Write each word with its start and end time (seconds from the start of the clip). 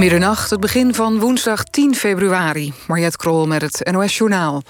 Middernacht, 0.00 0.50
het 0.50 0.60
begin 0.60 0.94
van 0.94 1.18
woensdag 1.18 1.64
10 1.64 1.94
februari. 1.94 2.72
Mariette 2.86 3.16
Krol 3.16 3.46
met 3.46 3.62
het 3.62 3.90
NOS 3.92 4.16
Journaal. 4.16 4.62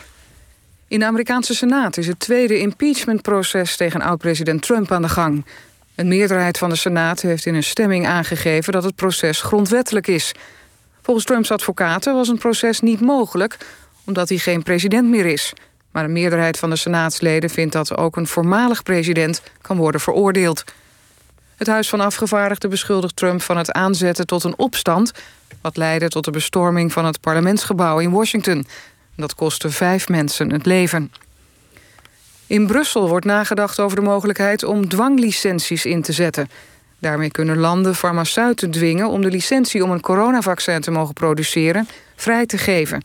In 0.88 0.98
de 0.98 1.06
Amerikaanse 1.06 1.54
Senaat 1.54 1.96
is 1.96 2.06
het 2.06 2.18
tweede 2.18 2.58
impeachmentproces 2.58 3.76
tegen 3.76 4.00
oud-president 4.00 4.62
Trump 4.62 4.92
aan 4.92 5.02
de 5.02 5.08
gang. 5.08 5.46
Een 5.94 6.08
meerderheid 6.08 6.58
van 6.58 6.68
de 6.68 6.76
Senaat 6.76 7.20
heeft 7.20 7.46
in 7.46 7.54
een 7.54 7.62
stemming 7.62 8.06
aangegeven 8.06 8.72
dat 8.72 8.84
het 8.84 8.94
proces 8.94 9.42
grondwettelijk 9.42 10.06
is. 10.06 10.32
Volgens 11.02 11.26
Trumps 11.26 11.50
advocaten 11.50 12.14
was 12.14 12.28
een 12.28 12.38
proces 12.38 12.80
niet 12.80 13.00
mogelijk 13.00 13.56
omdat 14.04 14.28
hij 14.28 14.38
geen 14.38 14.62
president 14.62 15.08
meer 15.08 15.26
is. 15.26 15.52
Maar 15.90 16.04
een 16.04 16.12
meerderheid 16.12 16.58
van 16.58 16.70
de 16.70 16.76
Senaatsleden 16.76 17.50
vindt 17.50 17.72
dat 17.72 17.96
ook 17.96 18.16
een 18.16 18.26
voormalig 18.26 18.82
president 18.82 19.42
kan 19.60 19.76
worden 19.76 20.00
veroordeeld. 20.00 20.64
Het 21.60 21.68
Huis 21.68 21.88
van 21.88 22.00
Afgevaardigden 22.00 22.70
beschuldigt 22.70 23.16
Trump 23.16 23.42
van 23.42 23.56
het 23.56 23.72
aanzetten 23.72 24.26
tot 24.26 24.44
een 24.44 24.58
opstand... 24.58 25.12
wat 25.60 25.76
leidde 25.76 26.08
tot 26.08 26.24
de 26.24 26.30
bestorming 26.30 26.92
van 26.92 27.04
het 27.04 27.20
parlementsgebouw 27.20 27.98
in 27.98 28.10
Washington. 28.10 28.66
Dat 29.16 29.34
kostte 29.34 29.70
vijf 29.70 30.08
mensen 30.08 30.52
het 30.52 30.66
leven. 30.66 31.12
In 32.46 32.66
Brussel 32.66 33.08
wordt 33.08 33.24
nagedacht 33.24 33.80
over 33.80 33.96
de 33.96 34.02
mogelijkheid 34.02 34.64
om 34.64 34.88
dwanglicenties 34.88 35.84
in 35.84 36.02
te 36.02 36.12
zetten. 36.12 36.50
Daarmee 36.98 37.30
kunnen 37.30 37.58
landen 37.58 37.94
farmaceuten 37.94 38.70
dwingen 38.70 39.08
om 39.08 39.22
de 39.22 39.30
licentie 39.30 39.84
om 39.84 39.90
een 39.90 40.00
coronavaccin 40.00 40.80
te 40.80 40.90
mogen 40.90 41.14
produceren 41.14 41.88
vrij 42.16 42.46
te 42.46 42.58
geven. 42.58 43.02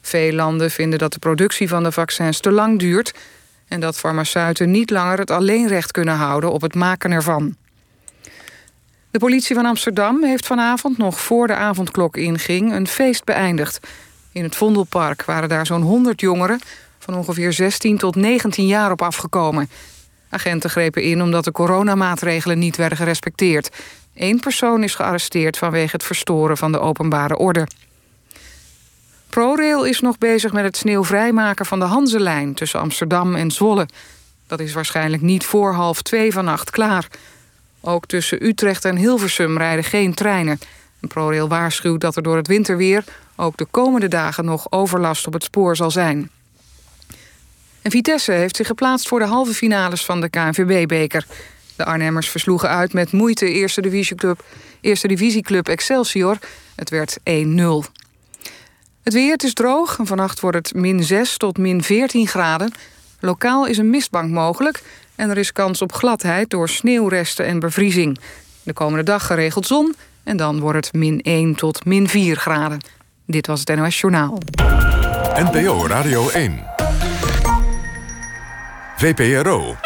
Veel 0.00 0.32
landen 0.32 0.70
vinden 0.70 0.98
dat 0.98 1.12
de 1.12 1.18
productie 1.18 1.68
van 1.68 1.82
de 1.82 1.92
vaccins 1.92 2.40
te 2.40 2.50
lang 2.50 2.78
duurt 2.78 3.14
en 3.68 3.80
dat 3.80 3.98
farmaceuten 3.98 4.70
niet 4.70 4.90
langer 4.90 5.18
het 5.18 5.30
alleenrecht 5.30 5.90
kunnen 5.90 6.16
houden 6.16 6.52
op 6.52 6.60
het 6.60 6.74
maken 6.74 7.10
ervan. 7.10 7.56
De 9.12 9.18
politie 9.18 9.54
van 9.54 9.66
Amsterdam 9.66 10.24
heeft 10.24 10.46
vanavond 10.46 10.98
nog 10.98 11.20
voor 11.20 11.46
de 11.46 11.54
avondklok 11.54 12.16
inging 12.16 12.72
een 12.72 12.86
feest 12.86 13.24
beëindigd. 13.24 13.80
In 14.32 14.42
het 14.42 14.56
Vondelpark 14.56 15.24
waren 15.24 15.48
daar 15.48 15.66
zo'n 15.66 15.82
100 15.82 16.20
jongeren 16.20 16.60
van 16.98 17.14
ongeveer 17.14 17.52
16 17.52 17.98
tot 17.98 18.14
19 18.14 18.66
jaar 18.66 18.90
op 18.90 19.02
afgekomen. 19.02 19.70
Agenten 20.30 20.70
grepen 20.70 21.02
in 21.02 21.22
omdat 21.22 21.44
de 21.44 21.52
coronamaatregelen 21.52 22.58
niet 22.58 22.76
werden 22.76 22.98
gerespecteerd. 22.98 23.70
Eén 24.14 24.40
persoon 24.40 24.82
is 24.82 24.94
gearresteerd 24.94 25.58
vanwege 25.58 25.92
het 25.92 26.04
verstoren 26.04 26.56
van 26.56 26.72
de 26.72 26.80
openbare 26.80 27.38
orde. 27.38 27.66
ProRail 29.28 29.84
is 29.84 30.00
nog 30.00 30.18
bezig 30.18 30.52
met 30.52 30.64
het 30.64 30.76
sneeuwvrijmaken 30.76 31.66
van 31.66 31.78
de 31.78 31.84
Hanselijn 31.84 32.54
tussen 32.54 32.80
Amsterdam 32.80 33.34
en 33.34 33.50
Zwolle. 33.50 33.88
Dat 34.46 34.60
is 34.60 34.72
waarschijnlijk 34.72 35.22
niet 35.22 35.44
voor 35.44 35.72
half 35.72 36.02
twee 36.02 36.32
vannacht 36.32 36.70
klaar. 36.70 37.08
Ook 37.84 38.06
tussen 38.06 38.44
Utrecht 38.46 38.84
en 38.84 38.96
Hilversum 38.96 39.58
rijden 39.58 39.84
geen 39.84 40.14
treinen. 40.14 40.58
ProRail 41.00 41.48
waarschuwt 41.48 42.00
dat 42.00 42.16
er 42.16 42.22
door 42.22 42.36
het 42.36 42.46
winterweer 42.46 43.04
ook 43.36 43.56
de 43.56 43.66
komende 43.70 44.08
dagen 44.08 44.44
nog 44.44 44.66
overlast 44.70 45.26
op 45.26 45.32
het 45.32 45.44
spoor 45.44 45.76
zal 45.76 45.90
zijn. 45.90 46.30
En 47.82 47.90
Vitesse 47.90 48.32
heeft 48.32 48.56
zich 48.56 48.66
geplaatst 48.66 49.08
voor 49.08 49.18
de 49.18 49.24
halve 49.24 49.54
finales 49.54 50.04
van 50.04 50.20
de 50.20 50.28
KNVB-beker. 50.28 51.26
De 51.76 51.84
Arnhemmers 51.84 52.28
versloegen 52.28 52.68
uit 52.68 52.92
met 52.92 53.12
moeite 53.12 53.52
Eerste 53.52 53.80
Divisieclub, 53.80 54.44
Eerste 54.80 55.08
Divisieclub 55.08 55.68
Excelsior. 55.68 56.38
Het 56.74 56.90
werd 56.90 57.18
1-0. 57.18 57.22
Het 59.02 59.12
weer, 59.12 59.44
is 59.44 59.52
droog 59.52 59.98
en 59.98 60.06
vannacht 60.06 60.40
wordt 60.40 60.56
het 60.56 60.74
min 60.74 61.04
6 61.04 61.36
tot 61.36 61.58
min 61.58 61.82
14 61.82 62.26
graden. 62.26 62.72
Lokaal 63.20 63.66
is 63.66 63.78
een 63.78 63.90
mistbank 63.90 64.30
mogelijk 64.30 64.82
en 65.14 65.30
er 65.30 65.38
is 65.38 65.52
kans 65.52 65.82
op 65.82 65.92
gladheid 65.92 66.50
door 66.50 66.68
sneeuwresten 66.68 67.46
en 67.46 67.58
bevriezing. 67.58 68.18
De 68.62 68.72
komende 68.72 69.04
dag 69.04 69.26
geregeld 69.26 69.66
zon 69.66 69.94
en 70.24 70.36
dan 70.36 70.60
wordt 70.60 70.86
het 70.86 70.94
min 70.94 71.20
1 71.20 71.54
tot 71.54 71.84
min 71.84 72.08
4 72.08 72.36
graden. 72.36 72.78
Dit 73.26 73.46
was 73.46 73.60
het 73.64 73.76
NOS 73.76 74.00
Journaal. 74.00 74.38
NPO 75.34 75.86
Radio 75.86 76.28
1. 76.28 76.64
VPRO. 78.96 79.76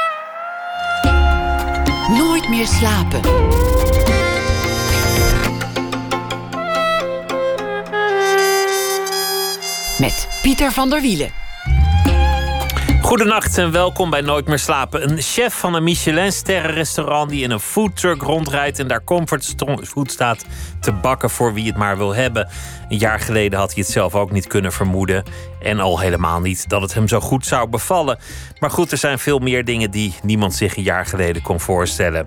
Nooit 2.09 2.49
meer 2.49 2.67
slapen. 2.67 3.21
Met 9.99 10.29
Pieter 10.43 10.73
van 10.73 10.91
der 10.91 11.01
Wielen. 11.01 11.46
Goedenacht 13.07 13.59
en 13.59 13.73
welkom 13.73 14.11
bij 14.11 14.21
Nooit 14.21 14.47
meer 14.47 14.59
slapen. 14.59 15.11
Een 15.11 15.23
chef 15.23 15.55
van 15.55 15.75
een 15.75 15.83
Michelin-sterrenrestaurant 15.83 17.31
die 17.31 17.43
in 17.43 17.51
een 17.51 17.61
foodtruck 17.61 18.23
rondrijdt 18.23 18.79
en 18.79 18.89
daar 18.89 19.05
comfortfood 19.05 20.11
staat 20.11 20.45
te 20.81 20.93
bakken 20.93 21.31
voor 21.31 21.55
wie 21.55 21.67
het 21.67 21.77
maar 21.77 21.97
wil 21.97 22.15
hebben. 22.15 22.49
Een 22.89 22.99
jaar 22.99 23.21
geleden 23.21 23.59
had 23.59 23.73
hij 23.75 23.83
het 23.83 23.93
zelf 23.93 24.15
ook 24.15 24.31
niet 24.31 24.47
kunnen 24.47 24.73
vermoeden. 24.73 25.23
En 25.67 25.81
al 25.81 26.01
helemaal 26.01 26.41
niet 26.41 26.69
dat 26.69 26.83
het 26.83 26.95
hem 26.95 27.09
zo 27.09 27.21
goed 27.21 27.47
zou 27.47 27.69
bevallen. 27.69 28.19
Maar 28.59 28.71
goed, 28.71 28.93
er 28.93 28.99
zijn 28.99 29.19
veel 29.19 29.39
meer 29.39 29.65
dingen 29.65 29.91
die 29.91 30.15
niemand 30.23 30.55
zich 30.55 30.77
een 30.77 30.83
jaar 30.83 31.07
geleden 31.07 31.43
kon 31.43 31.61
voorstellen. 31.61 32.27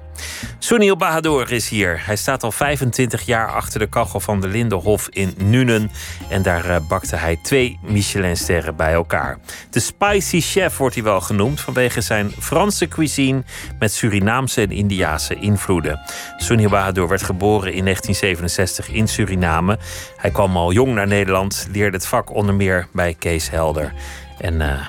Sunil 0.58 0.98
Bahadur 0.98 1.52
is 1.52 1.70
hier. 1.70 2.02
Hij 2.06 2.16
staat 2.16 2.44
al 2.44 2.52
25 2.52 3.22
jaar 3.22 3.52
achter 3.52 3.80
de 3.80 3.88
kachel 3.88 4.20
van 4.20 4.42
de 4.42 4.48
Lindenhof 4.48 5.08
in 5.10 5.34
Nuenen. 5.38 5.92
En 6.30 6.42
daar 6.42 6.66
eh, 6.66 6.88
bakte 6.88 7.16
hij 7.16 7.40
twee 7.44 7.80
Michelinsterren 7.82 8.76
bij 8.76 8.94
elkaar. 8.94 9.38
De 9.70 9.80
Spicy 9.80 10.42
Chef 10.42 10.78
wordt 10.78 10.96
hij 10.96 11.04
wel 11.04 11.22
genoemd 11.22 11.62
vanwege 11.62 12.02
zijn 12.02 12.32
Franse 12.40 12.88
cuisine 12.88 13.44
met 13.80 13.94
Surinaamse 13.94 14.62
en 14.62 14.72
Indiase 14.72 15.36
invloeden. 15.36 16.00
Sunil 16.38 16.70
Bahadur 16.70 17.08
werd 17.08 17.24
geboren 17.24 17.74
in 17.74 17.84
1967 17.84 18.90
in 18.90 19.08
Suriname. 19.08 19.80
Hij 20.18 20.32
kwam 20.32 20.58
al 20.58 20.72
jong 20.72 20.94
naar 20.94 21.08
Nederland, 21.08 21.68
leerde 21.72 21.98
het 21.98 22.08
vak 22.08 22.34
onder 22.34 22.56
meer 22.56 22.88
bij 22.94 23.16
Kees 23.30 23.50
Helder. 23.50 23.94
En 24.38 24.54
uh, 24.54 24.86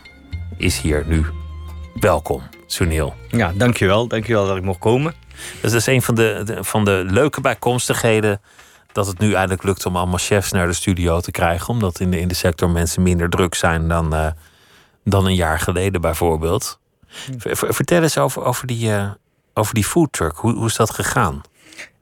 is 0.57 0.81
hier 0.81 1.05
nu. 1.07 1.27
Welkom, 1.95 2.43
Sunil. 2.67 3.15
Ja, 3.29 3.53
dankjewel. 3.55 4.09
Dankjewel 4.09 4.47
dat 4.47 4.57
ik 4.57 4.63
mocht 4.63 4.79
komen. 4.79 5.15
Dus 5.61 5.71
dat 5.71 5.81
is 5.81 5.87
een 5.87 6.03
van 6.03 6.15
de, 6.15 6.43
de, 6.45 6.65
van 6.65 6.85
de 6.85 7.05
leuke 7.07 7.41
bijkomstigheden 7.41 8.41
dat 8.93 9.07
het 9.07 9.19
nu 9.19 9.33
eindelijk 9.33 9.63
lukt 9.63 9.87
om 9.87 9.97
allemaal 9.97 10.19
chefs 10.19 10.51
naar 10.51 10.67
de 10.67 10.73
studio 10.73 11.21
te 11.21 11.31
krijgen. 11.31 11.69
Omdat 11.69 12.01
in 12.01 12.11
de, 12.11 12.21
in 12.21 12.29
de 12.29 12.35
sector 12.35 12.71
mensen 12.71 13.03
minder 13.03 13.29
druk 13.29 13.55
zijn 13.55 13.89
dan, 13.89 14.15
uh, 14.15 14.27
dan 15.05 15.27
een 15.27 15.35
jaar 15.35 15.59
geleden 15.59 16.01
bijvoorbeeld. 16.01 16.79
Vertel 17.53 18.03
eens 18.03 18.19
over, 18.19 18.43
over, 18.43 18.67
die, 18.67 18.91
uh, 18.91 19.11
over 19.55 19.75
die 19.75 19.85
foodtruck. 19.85 20.37
Hoe, 20.37 20.53
hoe 20.53 20.67
is 20.67 20.77
dat 20.77 20.91
gegaan? 20.91 21.43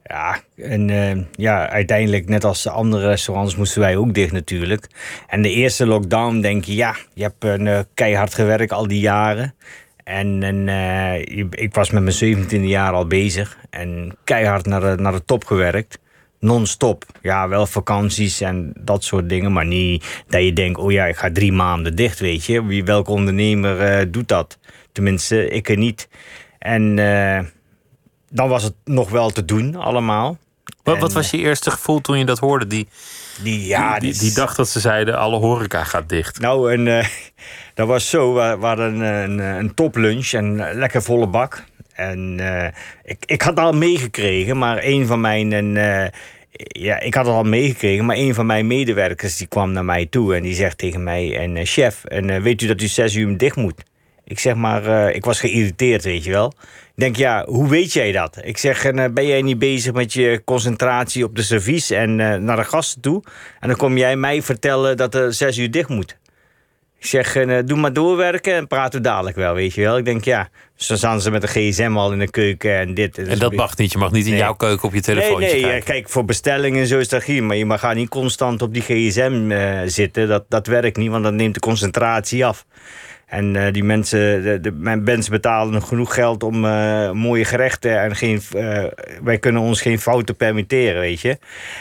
Ja, 0.09 0.39
en 0.55 0.89
uh, 0.89 1.23
ja, 1.31 1.69
uiteindelijk, 1.69 2.29
net 2.29 2.43
als 2.43 2.63
de 2.63 2.69
andere 2.69 3.07
restaurants, 3.07 3.55
moesten 3.55 3.81
wij 3.81 3.97
ook 3.97 4.13
dicht 4.13 4.31
natuurlijk. 4.31 4.87
En 5.27 5.41
de 5.41 5.49
eerste 5.51 5.85
lockdown 5.85 6.39
denk 6.39 6.63
je, 6.63 6.75
ja, 6.75 6.95
je 7.13 7.23
hebt 7.23 7.43
een 7.43 7.65
uh, 7.65 7.79
keihard 7.93 8.33
gewerkt 8.33 8.71
al 8.71 8.87
die 8.87 8.99
jaren. 8.99 9.55
En, 10.03 10.43
en 10.43 10.67
uh, 10.67 11.47
ik 11.49 11.73
was 11.73 11.89
met 11.89 12.03
mijn 12.03 12.47
17e 12.47 12.61
jaar 12.61 12.93
al 12.93 13.07
bezig 13.07 13.57
en 13.69 14.17
keihard 14.23 14.65
naar 14.65 14.81
de, 14.81 15.01
naar 15.01 15.11
de 15.11 15.25
top 15.25 15.45
gewerkt. 15.45 15.99
Non-stop. 16.39 17.05
Ja, 17.21 17.47
wel 17.47 17.65
vakanties 17.65 18.41
en 18.41 18.73
dat 18.79 19.03
soort 19.03 19.29
dingen, 19.29 19.53
maar 19.53 19.65
niet 19.65 20.23
dat 20.27 20.43
je 20.43 20.53
denkt, 20.53 20.79
oh 20.79 20.91
ja, 20.91 21.05
ik 21.05 21.17
ga 21.17 21.31
drie 21.31 21.51
maanden 21.51 21.95
dicht, 21.95 22.19
weet 22.19 22.45
je. 22.45 22.65
Wie, 22.65 22.83
welke 22.83 23.11
ondernemer 23.11 24.11
doet 24.11 24.27
dat? 24.27 24.59
Tenminste, 24.91 25.47
ik 25.47 25.69
er 25.69 25.77
niet. 25.77 26.09
En 26.59 26.97
dan 28.29 28.49
was 28.49 28.63
het 28.63 28.73
nog 28.83 29.09
wel 29.09 29.29
te 29.29 29.45
doen 29.45 29.75
allemaal. 29.75 30.37
Wat, 30.83 30.95
en, 30.95 31.01
wat 31.01 31.13
was 31.13 31.31
je 31.31 31.37
eerste 31.37 31.71
gevoel 31.71 32.01
toen 32.01 32.17
je 32.17 32.25
dat 32.25 32.39
hoorde? 32.39 32.67
Die, 32.67 32.87
die, 33.43 33.65
ja, 33.65 33.99
die, 33.99 34.11
die, 34.11 34.19
die 34.19 34.33
dag 34.33 34.55
dat 34.55 34.69
ze 34.69 34.79
zeiden 34.79 35.17
alle 35.17 35.37
horeca 35.37 35.83
gaat 35.83 36.09
dicht. 36.09 36.39
Nou, 36.39 36.73
en, 36.73 36.85
uh, 36.85 37.05
dat 37.75 37.87
was 37.87 38.09
zo. 38.09 38.33
We, 38.33 38.57
we 38.59 38.65
hadden 38.65 38.99
een, 38.99 39.29
een, 39.29 39.39
een 39.39 39.73
toplunch 39.73 40.31
en 40.31 40.55
lekker 40.73 41.01
volle 41.01 41.27
bak. 41.27 41.63
En 41.93 42.37
uh, 42.39 42.65
ik, 43.03 43.17
ik 43.25 43.41
had 43.41 43.59
al 43.59 43.73
meegekregen, 43.73 44.57
maar 44.57 44.79
een 44.81 45.07
van 45.07 45.21
mijn... 45.21 45.53
En, 45.53 45.75
uh, 45.75 46.05
ja, 46.51 46.99
ik 46.99 47.13
had 47.13 47.25
het 47.25 47.35
al 47.35 47.43
meegekregen, 47.43 48.05
maar 48.05 48.15
een 48.15 48.33
van 48.33 48.45
mijn 48.45 48.67
medewerkers 48.67 49.37
die 49.37 49.47
kwam 49.47 49.71
naar 49.71 49.85
mij 49.85 50.05
toe 50.05 50.35
en 50.35 50.43
die 50.43 50.55
zegt 50.55 50.77
tegen 50.77 51.03
mij: 51.03 51.37
en, 51.37 51.65
Chef, 51.65 52.05
en, 52.05 52.41
weet 52.41 52.61
u 52.61 52.67
dat 52.67 52.81
u 52.81 52.87
zes 52.87 53.15
uur 53.15 53.37
dicht 53.37 53.55
moet? 53.55 53.83
Ik 54.29 54.39
zeg 54.39 54.55
maar, 54.55 55.11
ik 55.11 55.25
was 55.25 55.39
geïrriteerd, 55.39 56.03
weet 56.03 56.23
je 56.23 56.31
wel 56.31 56.53
denk, 56.99 57.15
ja, 57.15 57.45
hoe 57.45 57.69
weet 57.69 57.93
jij 57.93 58.11
dat? 58.11 58.37
Ik 58.41 58.57
zeg, 58.57 58.85
en, 58.85 59.13
ben 59.13 59.27
jij 59.27 59.41
niet 59.41 59.59
bezig 59.59 59.93
met 59.93 60.13
je 60.13 60.41
concentratie 60.45 61.23
op 61.23 61.35
de 61.35 61.41
servies 61.41 61.89
en 61.89 62.19
uh, 62.19 62.35
naar 62.35 62.55
de 62.55 62.63
gasten 62.63 63.01
toe? 63.01 63.23
En 63.59 63.67
dan 63.67 63.77
kom 63.77 63.97
jij 63.97 64.15
mij 64.15 64.41
vertellen 64.41 64.97
dat 64.97 65.15
er 65.15 65.33
zes 65.33 65.57
uur 65.57 65.71
dicht 65.71 65.89
moet. 65.89 66.17
Ik 66.99 67.05
zeg, 67.05 67.33
doe 67.65 67.77
maar 67.77 67.93
doorwerken 67.93 68.55
en 68.55 68.67
praten 68.67 69.01
we 69.01 69.07
dadelijk 69.07 69.35
wel, 69.35 69.53
weet 69.53 69.73
je 69.73 69.81
wel. 69.81 69.97
Ik 69.97 70.05
denk, 70.05 70.23
ja, 70.23 70.49
zo 70.75 70.95
staan 70.95 71.21
ze 71.21 71.31
met 71.31 71.41
de 71.41 71.47
gsm 71.47 71.97
al 71.97 72.11
in 72.11 72.19
de 72.19 72.29
keuken 72.29 72.79
en 72.79 72.93
dit. 72.93 73.17
En 73.17 73.39
dat 73.39 73.53
mag 73.53 73.77
niet, 73.77 73.91
je 73.91 73.97
mag 73.97 74.11
niet 74.11 74.25
in 74.25 74.35
jouw 74.35 74.53
keuken 74.53 74.87
op 74.87 74.93
je 74.93 75.01
telefoon 75.01 75.39
nee, 75.39 75.51
nee, 75.51 75.61
kijken. 75.61 75.83
kijk, 75.83 76.09
voor 76.09 76.25
bestellingen 76.25 76.87
zo 76.87 76.99
is 76.99 77.07
dat 77.07 77.23
hier. 77.23 77.43
Maar 77.43 77.55
je 77.55 77.65
mag 77.65 77.93
niet 77.93 78.09
constant 78.09 78.61
op 78.61 78.73
die 78.73 78.81
gsm 78.81 79.51
uh, 79.51 79.81
zitten. 79.85 80.27
Dat, 80.27 80.45
dat 80.49 80.67
werkt 80.67 80.97
niet, 80.97 81.09
want 81.09 81.23
dat 81.23 81.33
neemt 81.33 81.53
de 81.53 81.59
concentratie 81.59 82.45
af. 82.45 82.65
En 83.29 83.55
eh, 83.55 83.73
die 83.73 83.83
mensen, 83.83 84.61
de, 84.61 84.71
mijn 84.71 85.03
mensen 85.03 85.31
betalen 85.31 85.81
genoeg 85.81 86.13
geld 86.13 86.43
om 86.43 86.65
eh, 86.65 87.11
mooie 87.11 87.45
gerechten. 87.45 88.01
En 88.01 88.15
geen, 88.15 88.41
eh, 88.55 88.83
wij 89.23 89.37
kunnen 89.37 89.61
ons 89.61 89.81
geen 89.81 89.99
fouten 89.99 90.35
permitteren, 90.35 91.01
weet 91.01 91.21
je. 91.21 91.37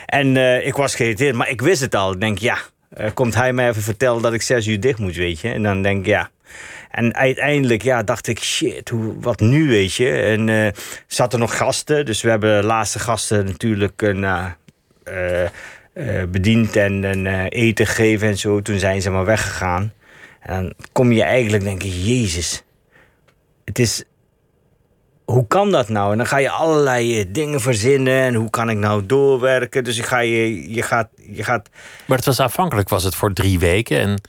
En 0.06 0.36
ik 0.66 0.74
was 0.74 0.94
geïrriteerd, 0.94 1.34
maar 1.34 1.50
ik 1.50 1.60
wist 1.60 1.80
het 1.80 1.94
al. 1.94 2.12
Ik 2.12 2.20
denk, 2.20 2.38
ja, 2.38 2.58
komt 3.14 3.34
hij 3.34 3.52
mij 3.52 3.68
even 3.68 3.82
vertellen 3.82 4.22
dat 4.22 4.32
ik 4.32 4.42
zes 4.42 4.66
uur 4.66 4.80
dicht 4.80 4.98
moet, 4.98 5.16
weet 5.16 5.40
je. 5.40 5.52
En 5.52 5.62
dan 5.62 5.82
denk 5.82 5.98
ik, 5.98 6.06
ja. 6.06 6.30
En 6.90 7.14
uiteindelijk 7.14 7.82
ja, 7.82 8.02
dacht 8.02 8.26
ik, 8.26 8.38
shit, 8.38 8.88
hoe, 8.88 9.14
wat 9.20 9.40
nu, 9.40 9.68
weet 9.68 9.94
je. 9.94 10.10
En 10.12 10.48
eh 10.48 10.72
zaten 11.06 11.38
nog 11.38 11.56
gasten. 11.56 12.06
Dus 12.06 12.22
we 12.22 12.30
hebben 12.30 12.60
de 12.60 12.66
laatste 12.66 12.98
gasten 12.98 13.44
natuurlijk 13.44 14.14
bediend 16.28 16.76
en, 16.76 17.04
en 17.04 17.26
eten 17.48 17.86
gegeven 17.86 18.28
en 18.28 18.38
zo. 18.38 18.62
Toen 18.62 18.78
zijn 18.78 19.02
ze 19.02 19.10
maar 19.10 19.24
weggegaan. 19.24 19.92
En 20.48 20.62
dan 20.62 20.72
kom 20.92 21.12
je 21.12 21.22
eigenlijk 21.22 21.62
denken, 21.62 21.88
jezus. 21.88 22.62
Het 23.64 23.78
is... 23.78 24.04
Hoe 25.24 25.46
kan 25.46 25.70
dat 25.70 25.88
nou? 25.88 26.12
En 26.12 26.16
dan 26.18 26.26
ga 26.26 26.38
je 26.38 26.50
allerlei 26.50 27.20
eh, 27.20 27.26
dingen 27.28 27.60
verzinnen. 27.60 28.22
En 28.22 28.34
hoe 28.34 28.50
kan 28.50 28.70
ik 28.70 28.76
nou 28.76 29.06
doorwerken? 29.06 29.84
Dus 29.84 29.96
je, 29.96 30.02
ga 30.02 30.18
je, 30.18 30.72
je, 30.74 30.82
gaat, 30.82 31.08
je 31.16 31.44
gaat 31.44 31.68
Maar 32.06 32.16
het 32.16 32.26
was 32.26 32.40
aanvankelijk 32.40 32.88
was 32.88 33.04
het 33.04 33.14
voor 33.14 33.32
drie 33.32 33.58
weken. 33.58 33.98
En 34.00 34.20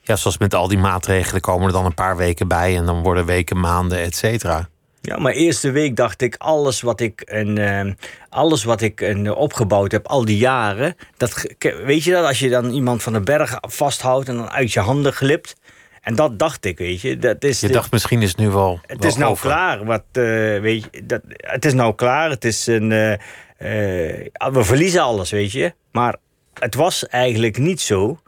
ja, 0.00 0.16
zoals 0.16 0.38
met 0.38 0.54
al 0.54 0.68
die 0.68 0.78
maatregelen 0.78 1.40
komen 1.40 1.66
er 1.66 1.72
dan 1.72 1.84
een 1.84 1.94
paar 1.94 2.16
weken 2.16 2.48
bij. 2.48 2.76
En 2.76 2.86
dan 2.86 3.02
worden 3.02 3.26
weken, 3.26 3.60
maanden, 3.60 3.98
et 3.98 4.16
cetera. 4.16 4.68
Ja, 5.02 5.18
maar 5.18 5.32
eerste 5.32 5.70
week 5.70 5.96
dacht 5.96 6.22
ik, 6.22 6.34
alles 6.38 6.80
wat 6.80 7.00
ik, 7.00 7.22
een, 7.24 7.58
eh, 7.58 7.92
alles 8.28 8.64
wat 8.64 8.80
ik 8.80 9.00
een, 9.00 9.34
opgebouwd 9.34 9.92
heb 9.92 10.06
al 10.06 10.24
die 10.24 10.36
jaren. 10.38 10.96
Dat, 11.16 11.44
weet 11.84 12.04
je 12.04 12.10
dat, 12.12 12.24
als 12.26 12.38
je 12.38 12.48
dan 12.48 12.70
iemand 12.70 13.02
van 13.02 13.12
de 13.12 13.20
berg 13.20 13.58
vasthoudt 13.60 14.28
en 14.28 14.36
dan 14.36 14.50
uit 14.50 14.72
je 14.72 14.80
handen 14.80 15.12
glipt. 15.12 15.56
En 16.02 16.14
dat 16.14 16.38
dacht 16.38 16.64
ik, 16.64 16.78
weet 16.78 17.00
je. 17.00 17.18
Dat 17.18 17.44
is 17.44 17.60
Je 17.60 17.66
de- 17.66 17.72
dacht 17.72 17.90
misschien 17.92 18.22
is 18.22 18.28
het 18.28 18.38
nu 18.38 18.48
wel. 18.50 18.80
het 18.86 18.98
wel 19.00 19.08
is 19.10 19.16
nou 19.16 19.30
over. 19.30 19.46
klaar. 19.46 19.84
Wat, 19.84 20.02
eh, 20.12 20.22
weet 20.60 20.88
je, 20.90 21.06
dat, 21.06 21.20
het 21.36 21.64
is 21.64 21.72
nou 21.72 21.94
klaar. 21.94 22.30
Het 22.30 22.44
is 22.44 22.66
een, 22.66 22.92
eh, 22.92 23.12
eh, 23.12 24.26
we 24.52 24.64
verliezen 24.64 25.02
alles, 25.02 25.30
weet 25.30 25.52
je. 25.52 25.72
Maar 25.92 26.16
het 26.54 26.74
was 26.74 27.06
eigenlijk 27.06 27.58
niet 27.58 27.80
zo. 27.80 28.18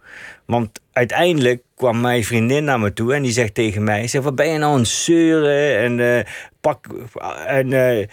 Want 0.47 0.81
uiteindelijk 0.93 1.63
kwam 1.77 2.01
mijn 2.01 2.25
vriendin 2.25 2.65
naar 2.65 2.81
me 2.81 2.93
toe 2.93 3.15
en 3.15 3.23
die 3.23 3.33
zegt 3.33 3.55
tegen 3.55 3.85
mij: 3.85 4.09
zegt, 4.09 4.25
Wat 4.25 4.35
ben 4.35 4.49
je 4.49 4.59
nou 4.59 4.73
aan 4.73 4.79
het 4.79 4.89
zeuren? 4.89 5.79
En 5.79 6.17
eh, 6.19 6.25
pak. 6.61 6.87
En, 7.47 7.73
eh, 7.73 8.07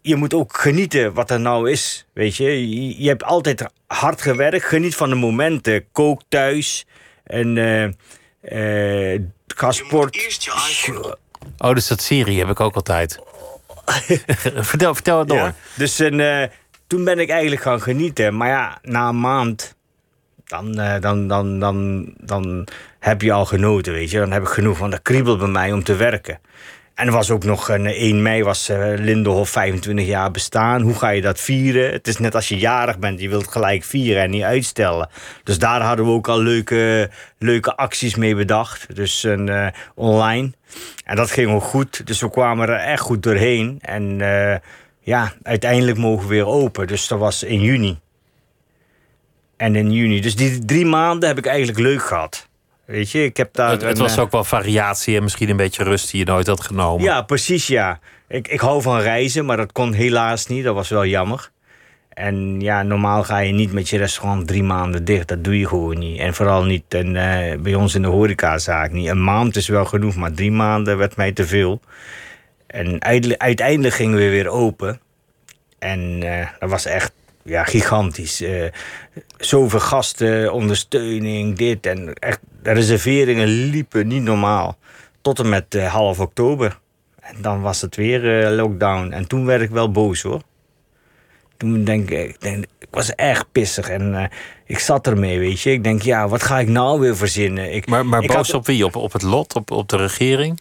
je 0.00 0.16
moet 0.16 0.34
ook 0.34 0.56
genieten 0.56 1.12
wat 1.12 1.30
er 1.30 1.40
nou 1.40 1.70
is. 1.70 2.06
Weet 2.12 2.36
je, 2.36 2.70
je, 2.70 3.02
je 3.02 3.08
hebt 3.08 3.24
altijd 3.24 3.64
hard 3.86 4.22
gewerkt. 4.22 4.64
Geniet 4.64 4.96
van 4.96 5.08
de 5.08 5.14
momenten. 5.14 5.84
Kook 5.92 6.22
thuis. 6.28 6.86
En 7.24 7.58
eh, 7.58 9.14
eh, 9.14 9.20
ga 9.46 9.72
sport. 9.72 10.40
Oh, 11.58 11.74
dus 11.74 11.86
dat 11.86 12.02
serie 12.02 12.38
heb 12.38 12.48
ik 12.48 12.60
ook 12.60 12.74
altijd. 12.74 13.18
vertel, 14.70 14.94
vertel 14.94 15.18
het 15.18 15.28
door. 15.28 15.38
Ja. 15.38 15.54
Dus 15.74 15.98
en, 15.98 16.20
eh, 16.20 16.48
toen 16.86 17.04
ben 17.04 17.18
ik 17.18 17.30
eigenlijk 17.30 17.62
gaan 17.62 17.80
genieten. 17.80 18.36
Maar 18.36 18.48
ja, 18.48 18.78
na 18.82 19.08
een 19.08 19.20
maand, 19.20 19.76
dan, 20.44 20.78
eh, 20.78 21.00
dan, 21.00 21.28
dan, 21.28 21.58
dan, 21.58 22.06
dan 22.18 22.66
heb 22.98 23.22
je 23.22 23.32
al 23.32 23.44
genoten, 23.44 23.92
weet 23.92 24.10
je. 24.10 24.18
Dan 24.18 24.32
heb 24.32 24.42
ik 24.42 24.48
genoeg, 24.48 24.78
want 24.78 24.92
dat 24.92 25.02
kriebelt 25.02 25.38
bij 25.38 25.48
mij 25.48 25.72
om 25.72 25.84
te 25.84 25.96
werken. 25.96 26.40
En 26.94 27.06
er 27.06 27.12
was 27.12 27.30
ook 27.30 27.44
nog 27.44 27.68
een 27.68 27.86
1 27.86 28.22
mei 28.22 28.42
was 28.42 28.68
eh 28.68 28.92
Lindenhof 28.96 29.50
25 29.50 30.06
jaar 30.06 30.30
bestaan. 30.30 30.80
Hoe 30.80 30.94
ga 30.94 31.08
je 31.08 31.20
dat 31.20 31.40
vieren? 31.40 31.92
Het 31.92 32.08
is 32.08 32.18
net 32.18 32.34
als 32.34 32.48
je 32.48 32.58
jarig 32.58 32.98
bent, 32.98 33.20
je 33.20 33.28
wilt 33.28 33.48
gelijk 33.48 33.84
vieren 33.84 34.22
en 34.22 34.30
niet 34.30 34.42
uitstellen. 34.42 35.08
Dus 35.44 35.58
daar 35.58 35.80
hadden 35.80 36.04
we 36.04 36.10
ook 36.10 36.28
al 36.28 36.38
leuke, 36.38 37.10
leuke 37.38 37.76
acties 37.76 38.14
mee 38.14 38.34
bedacht. 38.34 38.94
Dus 38.94 39.22
een, 39.22 39.48
eh, 39.48 39.66
online. 39.94 40.52
En 41.04 41.16
dat 41.16 41.30
ging 41.30 41.50
ook 41.50 41.62
goed. 41.62 42.06
Dus 42.06 42.20
we 42.20 42.30
kwamen 42.30 42.68
er 42.68 42.74
echt 42.74 43.02
goed 43.02 43.22
doorheen. 43.22 43.78
En 43.80 44.20
eh, 44.20 44.58
ja, 45.00 45.32
uiteindelijk 45.42 45.98
mogen 45.98 46.28
we 46.28 46.34
weer 46.34 46.46
open. 46.46 46.86
Dus 46.86 47.08
dat 47.08 47.18
was 47.18 47.42
in 47.42 47.60
juni. 47.60 47.98
En 49.56 49.76
in 49.76 49.92
juni. 49.92 50.20
Dus 50.20 50.36
die 50.36 50.64
drie 50.64 50.86
maanden 50.86 51.28
heb 51.28 51.38
ik 51.38 51.46
eigenlijk 51.46 51.78
leuk 51.78 52.02
gehad. 52.02 52.48
Weet 52.92 53.10
je, 53.10 53.24
ik 53.24 53.36
heb 53.36 53.54
daar. 53.54 53.80
Het, 53.80 53.98
was 53.98 54.16
eh, 54.16 54.22
ook 54.22 54.30
wel 54.30 54.44
variatie 54.44 55.16
en 55.16 55.22
misschien 55.22 55.48
een 55.48 55.56
beetje 55.56 55.84
rust 55.84 56.10
die 56.10 56.20
je 56.20 56.26
nooit 56.26 56.46
had 56.46 56.60
genomen. 56.60 57.04
ja, 57.04 57.22
precies 57.22 57.66
ja. 57.66 58.00
Ik, 58.28 58.48
ik 58.48 58.60
hou 58.60 58.82
van 58.82 59.00
reizen, 59.00 59.44
maar 59.44 59.56
dat 59.56 59.72
kon 59.72 59.92
helaas 59.92 60.46
niet. 60.46 60.64
Dat 60.64 60.74
was 60.74 60.88
wel 60.88 61.06
jammer. 61.06 61.50
En 62.08 62.60
ja, 62.60 62.82
normaal 62.82 63.24
ga 63.24 63.38
je 63.38 63.52
niet 63.52 63.72
met 63.72 63.88
je 63.88 63.98
restaurant 63.98 64.46
drie 64.46 64.62
maanden 64.62 65.04
dicht. 65.04 65.28
Dat 65.28 65.44
doe 65.44 65.58
je 65.58 65.68
gewoon 65.68 65.98
niet. 65.98 66.18
En 66.18 66.34
vooral 66.34 66.64
niet 66.64 66.84
en, 66.88 67.16
eh, 67.16 67.58
bij 67.58 67.74
ons 67.74 67.94
in 67.94 68.02
de 68.02 68.08
horecazaak 68.08 68.90
niet. 68.90 69.08
Een 69.08 69.24
maand 69.24 69.56
is 69.56 69.68
wel 69.68 69.84
genoeg, 69.84 70.16
maar 70.16 70.32
drie 70.32 70.52
maanden 70.52 70.98
werd 70.98 71.16
mij 71.16 71.32
te 71.32 71.46
veel. 71.46 71.80
En 72.66 72.86
uiteindelijk, 72.86 73.42
uiteindelijk 73.42 73.94
gingen 73.94 74.18
we 74.18 74.28
weer 74.28 74.48
open. 74.48 75.00
En 75.78 76.22
eh, 76.22 76.46
dat 76.58 76.70
was 76.70 76.86
echt 76.86 77.12
ja, 77.44 77.64
gigantisch. 77.64 78.40
Eh, 78.40 78.64
zoveel 79.38 79.80
gasten, 79.80 80.52
ondersteuning, 80.52 81.56
dit. 81.56 81.86
En 81.86 82.12
echt, 82.14 82.38
de 82.62 82.72
reserveringen 82.72 83.46
liepen 83.48 84.06
niet 84.06 84.22
normaal. 84.22 84.78
Tot 85.20 85.38
en 85.38 85.48
met 85.48 85.74
eh, 85.74 85.92
half 85.92 86.20
oktober. 86.20 86.78
En 87.20 87.36
dan 87.40 87.60
was 87.60 87.80
het 87.80 87.96
weer 87.96 88.44
eh, 88.46 88.56
lockdown. 88.56 89.10
En 89.12 89.26
toen 89.28 89.44
werd 89.46 89.62
ik 89.62 89.70
wel 89.70 89.90
boos 89.90 90.22
hoor. 90.22 90.40
Toen 91.56 91.84
denk 91.84 92.10
ik, 92.10 92.28
ik, 92.28 92.40
denk, 92.40 92.64
ik 92.78 92.88
was 92.90 93.14
echt 93.14 93.52
pissig. 93.52 93.88
En 93.88 94.30
ik 94.66 94.78
zat 94.78 95.06
ermee, 95.06 95.38
weet 95.38 95.60
je. 95.60 95.70
Ik 95.72 95.84
denk, 95.84 96.02
ja, 96.02 96.28
wat 96.28 96.42
ga 96.42 96.58
ik 96.58 96.68
nou 96.68 97.00
weer 97.00 97.16
verzinnen? 97.16 97.72
Ik, 97.74 97.86
Maar, 97.86 98.06
maar 98.06 98.22
ik 98.22 98.28
boos 98.32 98.46
had- 98.46 98.56
op 98.56 98.66
wie? 98.66 98.84
Op, 98.84 98.96
op 98.96 99.12
het 99.12 99.22
lot? 99.22 99.54
Op, 99.54 99.70
op 99.70 99.88
de 99.88 99.96
regering? 99.96 100.60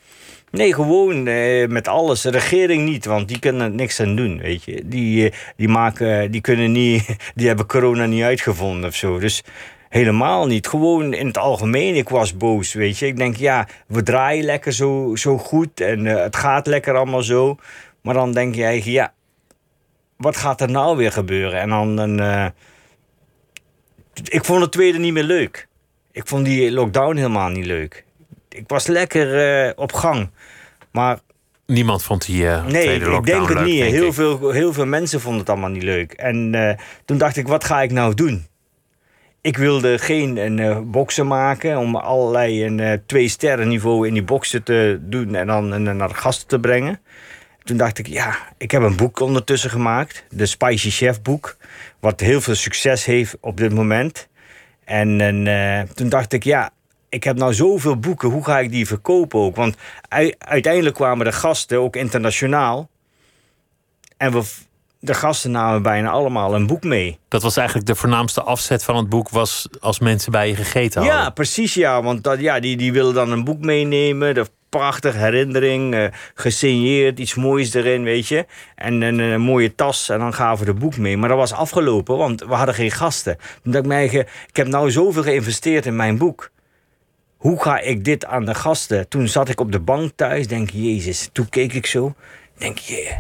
Nee, 0.52 0.74
gewoon 0.74 1.28
eh, 1.28 1.68
met 1.68 1.88
alles. 1.88 2.22
De 2.22 2.30
regering 2.30 2.86
niet, 2.86 3.06
want 3.06 3.28
die 3.28 3.40
kunnen 3.40 3.76
niks 3.76 4.00
aan 4.00 4.16
doen, 4.16 4.40
weet 4.40 4.64
je. 4.64 4.82
Die, 4.86 5.30
eh, 5.30 5.38
die, 5.56 5.68
maken, 5.68 6.32
die 6.32 6.42
kunnen 6.42 6.72
niet, 6.72 7.16
die 7.36 7.48
hebben 7.48 7.66
corona 7.66 8.06
niet 8.06 8.24
uitgevonden 8.24 8.90
of 8.90 8.96
zo. 8.96 9.20
Dus 9.20 9.44
helemaal 9.92 10.48
niet. 10.48 10.68
Gewoon 10.68 11.14
in 11.14 11.28
het 11.28 11.38
algemeen, 11.38 11.96
ik 11.96 12.10
was 12.10 12.38
boos, 12.38 12.74
weet 12.74 12.98
je. 12.98 13.06
Ik 13.06 13.18
denk, 13.18 13.36
ja, 13.36 13.68
we 13.88 14.04
draaien 14.04 14.46
lekker 14.46 14.74
zo, 14.74 15.16
zo 15.16 15.38
goed 15.38 15.80
en 15.80 16.08
eh, 16.08 16.24
het 16.24 16.36
gaat 16.36 16.68
lekker 16.68 16.96
allemaal 16.96 17.24
zo. 17.24 17.58
Maar 18.02 18.14
dan 18.14 18.32
denk 18.32 18.56
je 18.56 18.64
eigenlijk, 18.64 18.98
ja, 18.98 19.14
wat 20.18 20.38
gaat 20.38 20.62
er 20.62 20.72
nou 20.72 20.98
weer 20.98 21.12
gebeuren? 21.12 21.60
En 21.60 21.70
dan, 21.70 21.98
een, 21.98 22.20
eh, 22.20 22.46
ik 24.24 24.46
vond 24.46 24.62
het 24.62 24.72
tweede 24.72 24.98
niet 24.98 25.14
meer 25.14 25.24
leuk. 25.24 25.68
Ik 26.12 26.28
vond 26.28 26.46
die 26.46 26.72
lockdown 26.72 27.16
helemaal 27.16 27.50
niet 27.50 27.66
leuk. 27.66 28.06
Ik 28.50 28.64
was 28.68 28.88
lekker 28.88 29.78
op 29.78 29.94
gang. 29.94 30.30
Maar 30.92 31.20
Niemand 31.72 32.04
vond 32.04 32.26
die 32.26 32.48
eh 32.48 32.66
nee, 32.66 32.84
tweede 32.84 33.06
ik, 33.06 33.18
ik 33.18 33.26
denk 33.26 33.48
het 33.48 33.58
leuk, 33.58 33.66
niet. 33.66 33.80
denk 33.80 33.92
heel, 33.92 34.08
ik. 34.08 34.14
Veel, 34.14 34.50
heel 34.50 34.74
veel 34.74 34.86
mensen 34.86 35.22
vonden 35.22 35.40
het 35.40 35.50
allemaal 35.50 35.70
niet 35.70 35.84
leuk. 35.84 36.12
En 36.14 36.56
eh, 36.56 36.78
toen 37.06 37.18
dacht 37.18 37.38
ik, 37.38 37.48
wat 37.48 37.64
ga 37.64 37.82
ik 37.82 37.92
nou 37.92 38.14
doen? 38.14 38.46
Ik 39.42 39.58
wilde 39.58 39.98
geen 39.98 40.38
een, 40.38 40.60
eh, 40.60 40.80
boksen 40.84 41.28
maken 41.28 41.78
om 41.78 41.96
allerlei 41.96 42.66
een 42.66 43.02
twee 43.06 43.28
sterren 43.28 43.68
niveau 43.68 44.08
in 44.08 44.14
die 44.14 44.24
boksen 44.24 44.64
te 44.64 45.00
doen 45.02 45.36
en 45.36 45.48
dan 45.48 45.84
naar 45.84 46.08
de 46.08 46.14
gasten 46.14 46.48
te 46.48 46.60
brengen. 46.60 47.00
Toen 47.64 47.78
dacht 47.78 47.98
ik, 47.98 48.08
ja, 48.08 48.36
ik 48.58 48.72
heb 48.72 48.82
een 48.82 48.96
boek 48.96 49.20
ondertussen 49.20 49.70
gemaakt, 49.70 50.26
de 50.30 50.46
Spicy 50.46 50.90
Chef 50.90 51.22
boek, 51.22 51.58
wat 52.00 52.20
heel 52.20 52.42
veel 52.42 52.56
succes 52.56 53.06
heeft 53.06 53.38
op 53.40 53.58
dit 53.58 53.74
moment. 53.74 54.28
En, 54.86 55.22
en 55.22 55.90
toen 55.94 56.10
dacht 56.10 56.34
ik, 56.34 56.44
ja, 56.44 56.72
ik 57.12 57.24
heb 57.24 57.38
nou 57.38 57.54
zoveel 57.54 57.98
boeken, 57.98 58.30
hoe 58.30 58.44
ga 58.44 58.60
ik 58.60 58.72
die 58.72 58.88
verkopen 58.88 59.40
ook? 59.40 59.56
Want 59.56 59.76
ui- 60.10 60.34
uiteindelijk 60.38 60.96
kwamen 60.96 61.26
de 61.26 61.32
gasten, 61.32 61.80
ook 61.80 61.96
internationaal. 61.96 62.90
En 64.18 64.32
we, 64.32 64.44
de 65.00 65.14
gasten 65.14 65.52
namen 65.52 65.82
bijna 65.82 66.10
allemaal 66.10 66.56
een 66.56 66.68
boek 66.68 66.84
mee. 66.84 67.20
Dat 67.28 67.42
was 67.42 67.58
eigenlijk 67.58 67.88
de 67.88 67.96
voornaamste 67.96 68.42
afzet 68.42 68.84
van 68.84 68.96
het 68.96 69.10
boek, 69.10 69.30
was 69.30 69.68
als 69.80 70.00
mensen 70.00 70.32
bij 70.32 70.48
je 70.48 70.56
gegeten 70.56 71.02
hadden. 71.02 71.20
Ja, 71.20 71.30
precies 71.30 71.74
ja. 71.74 72.02
Want 72.04 72.24
dat, 72.24 72.40
ja, 72.40 72.60
die, 72.60 72.78
die 72.78 72.94
willen 72.94 73.14
dan 73.14 73.32
een 73.32 73.44
boek 73.44 73.60
meenemen. 73.62 74.34
De 74.34 74.46
prachtige 74.70 75.18
herinnering, 75.18 75.94
eh, 75.96 76.06
gesigneerd, 76.34 77.20
iets 77.20 77.36
moois 77.36 77.74
erin, 77.74 78.04
weet 78.04 78.28
je. 78.28 78.46
En 78.76 79.02
een, 79.02 79.20
een 79.20 79.42
mooie 79.42 79.76
tas 79.76 80.10
en 80.10 80.20
dan 80.20 80.34
gaven 80.34 80.66
we 80.66 80.74
de 80.74 80.80
boek 80.80 80.98
mee. 80.98 81.18
Maar 81.18 81.30
dat 81.30 81.38
was 81.38 81.54
afgelopen, 81.54 82.18
want 82.18 82.40
we 82.42 82.54
hadden 82.54 82.76
geen 82.76 82.92
gasten. 82.92 83.38
Dacht 83.64 83.78
ik 83.78 83.86
mij, 83.86 84.10
ge- 84.10 84.26
ik 84.48 84.56
heb 84.56 84.68
nou 84.68 84.92
zoveel 84.92 85.24
geïnvesteerd 85.24 85.86
in 85.86 85.96
mijn 85.96 86.18
boek. 86.18 86.50
Hoe 87.42 87.62
ga 87.62 87.80
ik 87.80 88.04
dit 88.04 88.26
aan 88.26 88.46
de 88.46 88.56
gasten? 88.56 89.08
Toen 89.08 89.28
zat 89.28 89.50
ik 89.50 89.60
op 89.60 89.72
de 89.72 89.80
bank 89.80 90.12
thuis, 90.16 90.48
denk 90.48 90.70
Jezus. 90.70 91.30
Toen 91.32 91.50
keek 91.50 91.74
ik 91.74 91.86
zo, 91.86 92.14
denk 92.58 92.78
je. 92.78 93.16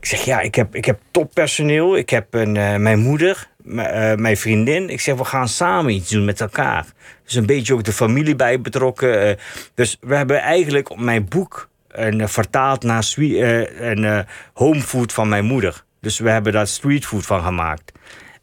Ik 0.00 0.06
zeg, 0.06 0.24
ja, 0.24 0.40
ik 0.40 0.54
heb, 0.54 0.74
ik 0.74 0.84
heb 0.84 1.00
toppersoneel. 1.10 1.96
Ik 1.96 2.10
heb 2.10 2.34
een, 2.34 2.56
eh, 2.56 2.76
mijn 2.76 2.98
moeder, 2.98 3.48
eh, 3.76 4.14
mijn 4.14 4.36
vriendin. 4.36 4.88
Ik 4.88 5.00
zeg, 5.00 5.14
we 5.14 5.24
gaan 5.24 5.48
samen 5.48 5.92
iets 5.92 6.10
doen 6.10 6.24
met 6.24 6.40
elkaar. 6.40 6.86
Dus 7.24 7.34
een 7.34 7.46
beetje 7.46 7.74
ook 7.74 7.84
de 7.84 7.92
familie 7.92 8.36
bij 8.36 8.60
betrokken. 8.60 9.28
eh. 9.28 9.36
dus 9.74 9.96
we 10.00 10.16
hebben 10.16 10.40
eigenlijk 10.40 10.96
mijn 10.96 11.28
boek 11.28 11.68
een, 11.88 12.28
vertaald 12.28 12.82
naar 12.82 13.14
een 13.16 14.26
homefood 14.52 15.12
van 15.12 15.28
mijn 15.28 15.44
moeder. 15.44 15.84
Dus 16.00 16.18
we 16.18 16.30
hebben 16.30 16.52
daar 16.52 16.66
streetfood 16.66 17.26
van 17.26 17.42
gemaakt. 17.42 17.92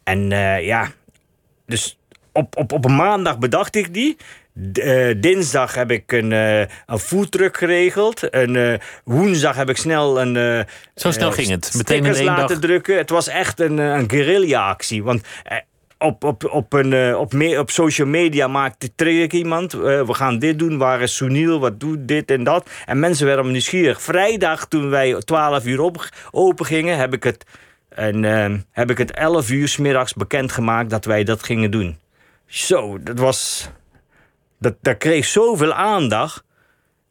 En 0.04 0.30
ja, 0.62 0.88
dus 1.66 2.00
op, 2.32 2.58
op, 2.58 2.72
op 2.72 2.86
een 2.86 2.96
maandag 2.96 3.40
bedacht 3.40 3.76
ik 3.76 3.94
die. 3.94 4.18
Eh, 4.74 5.16
dinsdag 5.18 5.76
heb 5.76 5.92
ik 5.92 6.12
een, 6.12 6.32
eh, 6.32 6.60
een 6.86 7.00
foodtruck 7.00 7.58
geregeld. 7.58 8.30
En, 8.30 8.72
eh, 8.72 8.80
woensdag 9.04 9.56
heb 9.56 9.70
ik 9.70 9.78
snel 9.78 10.22
een. 10.22 10.66
Zo 10.96 11.12
snel 11.12 11.32
ging 11.32 11.50
het. 11.50 11.74
Meteen 11.76 12.06
in 12.06 12.16
één 12.16 12.24
laten 12.26 12.48
dag. 12.48 12.60
drukken. 12.60 12.98
Het 12.98 13.10
was 13.10 13.28
echt 13.28 13.60
een, 13.60 13.78
een 13.78 14.10
guerrilla-actie. 14.10 15.04
Want 15.04 15.22
op, 15.98 16.24
op, 16.24 16.46
op, 16.46 16.74
een, 16.74 17.16
op, 17.16 17.34
me- 17.34 17.60
op 17.60 17.70
social 17.70 18.08
media 18.08 18.48
maakte 18.48 18.96
trigger 18.96 19.24
ik 19.24 19.34
iemand. 19.34 19.72
we 19.72 20.14
gaan 20.14 20.40
dit 20.40 20.60
doen. 20.60 20.78
Waar 20.78 21.02
is 21.02 21.16
Sunil? 21.16 21.60
Wat 21.60 21.80
doet 21.80 22.08
dit 22.08 22.32
en 22.32 22.44
dat? 22.44 22.70
En 22.86 23.00
mensen 23.00 23.26
werden 23.26 23.52
nieuwsgierig. 23.52 24.02
Vrijdag, 24.02 24.68
toen 24.68 24.90
wij 24.90 25.16
12 25.26 25.66
uur 25.66 25.82
op, 25.82 26.10
open 26.32 26.66
gingen, 26.66 26.98
heb 26.98 27.14
ik 27.14 27.24
het. 27.24 27.46
En 27.90 28.26
eh, 28.26 28.54
heb 28.72 28.90
ik 28.90 28.98
het 28.98 29.12
11 29.12 29.50
uur 29.50 29.68
's 29.68 29.78
middags 29.78 30.14
bekendgemaakt 30.14 30.90
dat 30.90 31.06
wij 31.06 31.24
dat 31.24 31.44
gingen 31.44 31.72
doen. 31.72 31.98
Zo, 32.46 32.98
dat 33.04 33.20
was. 33.20 33.70
Dat, 34.62 34.76
dat 34.82 34.98
kreeg 34.98 35.26
zoveel 35.26 35.74
aandacht. 35.74 36.44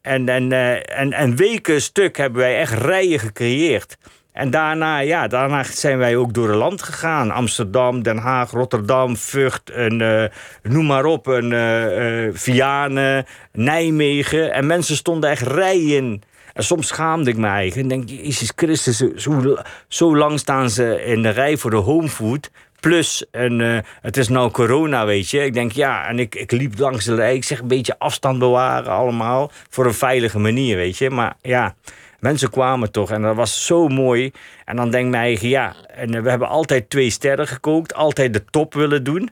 En, 0.01 0.29
en, 0.29 0.51
eh, 0.51 0.99
en, 0.99 1.13
en 1.13 1.35
weken 1.35 1.81
stuk 1.81 2.17
hebben 2.17 2.39
wij 2.39 2.59
echt 2.59 2.73
rijen 2.73 3.19
gecreëerd. 3.19 3.97
En 4.33 4.49
daarna, 4.49 4.99
ja, 4.99 5.27
daarna 5.27 5.63
zijn 5.63 5.97
wij 5.97 6.15
ook 6.15 6.33
door 6.33 6.47
het 6.47 6.57
land 6.57 6.81
gegaan. 6.81 7.31
Amsterdam, 7.31 8.03
Den 8.03 8.17
Haag, 8.17 8.51
Rotterdam, 8.51 9.17
Vught, 9.17 9.69
en, 9.69 10.01
eh, 10.01 10.29
noem 10.63 10.85
maar 10.85 11.05
op. 11.05 11.27
En, 11.27 11.51
eh, 11.51 12.29
Vianen, 12.33 13.25
Nijmegen. 13.51 14.53
En 14.53 14.65
mensen 14.65 14.95
stonden 14.95 15.29
echt 15.29 15.47
rijen. 15.47 16.21
En 16.53 16.63
soms 16.63 16.87
schaamde 16.87 17.29
ik 17.29 17.37
me 17.37 17.47
eigen. 17.47 17.81
En 17.81 17.87
denk, 17.87 18.09
Jezus 18.09 18.51
Christus, 18.55 18.97
zo, 18.97 19.57
zo 19.87 20.17
lang 20.17 20.39
staan 20.39 20.69
ze 20.69 21.03
in 21.03 21.21
de 21.21 21.29
rij 21.29 21.57
voor 21.57 21.71
de 21.71 21.77
homefood. 21.77 22.51
Plus, 22.81 23.25
en, 23.31 23.61
eh, 23.61 23.77
het 24.01 24.17
is 24.17 24.27
nou 24.27 24.51
corona, 24.51 25.05
weet 25.05 25.29
je. 25.29 25.43
Ik 25.43 25.53
denk, 25.53 25.71
ja, 25.71 26.07
en 26.07 26.19
ik, 26.19 26.35
ik 26.35 26.51
liep 26.51 26.79
langs 26.79 27.05
de 27.05 27.15
rij. 27.15 27.35
Ik 27.35 27.43
zeg 27.43 27.59
een 27.59 27.67
beetje 27.67 27.99
afstand 27.99 28.39
bewaren 28.39 28.91
allemaal. 28.91 29.51
Voor 29.69 29.85
een 29.85 29.93
veilige 29.93 30.39
manier, 30.39 30.75
weet 30.75 30.97
je. 30.97 31.09
Maar 31.09 31.35
ja, 31.41 31.75
mensen 32.19 32.49
kwamen 32.49 32.91
toch. 32.91 33.11
En 33.11 33.21
dat 33.21 33.35
was 33.35 33.65
zo 33.65 33.87
mooi. 33.87 34.31
En 34.65 34.75
dan 34.75 34.91
denk 34.91 35.05
ik 35.05 35.11
mij 35.11 35.19
eigen, 35.19 35.49
ja. 35.49 35.75
En 35.87 36.23
we 36.23 36.29
hebben 36.29 36.47
altijd 36.47 36.89
twee 36.89 37.09
sterren 37.09 37.47
gekookt. 37.47 37.93
Altijd 37.93 38.33
de 38.33 38.45
top 38.45 38.73
willen 38.73 39.03
doen. 39.03 39.29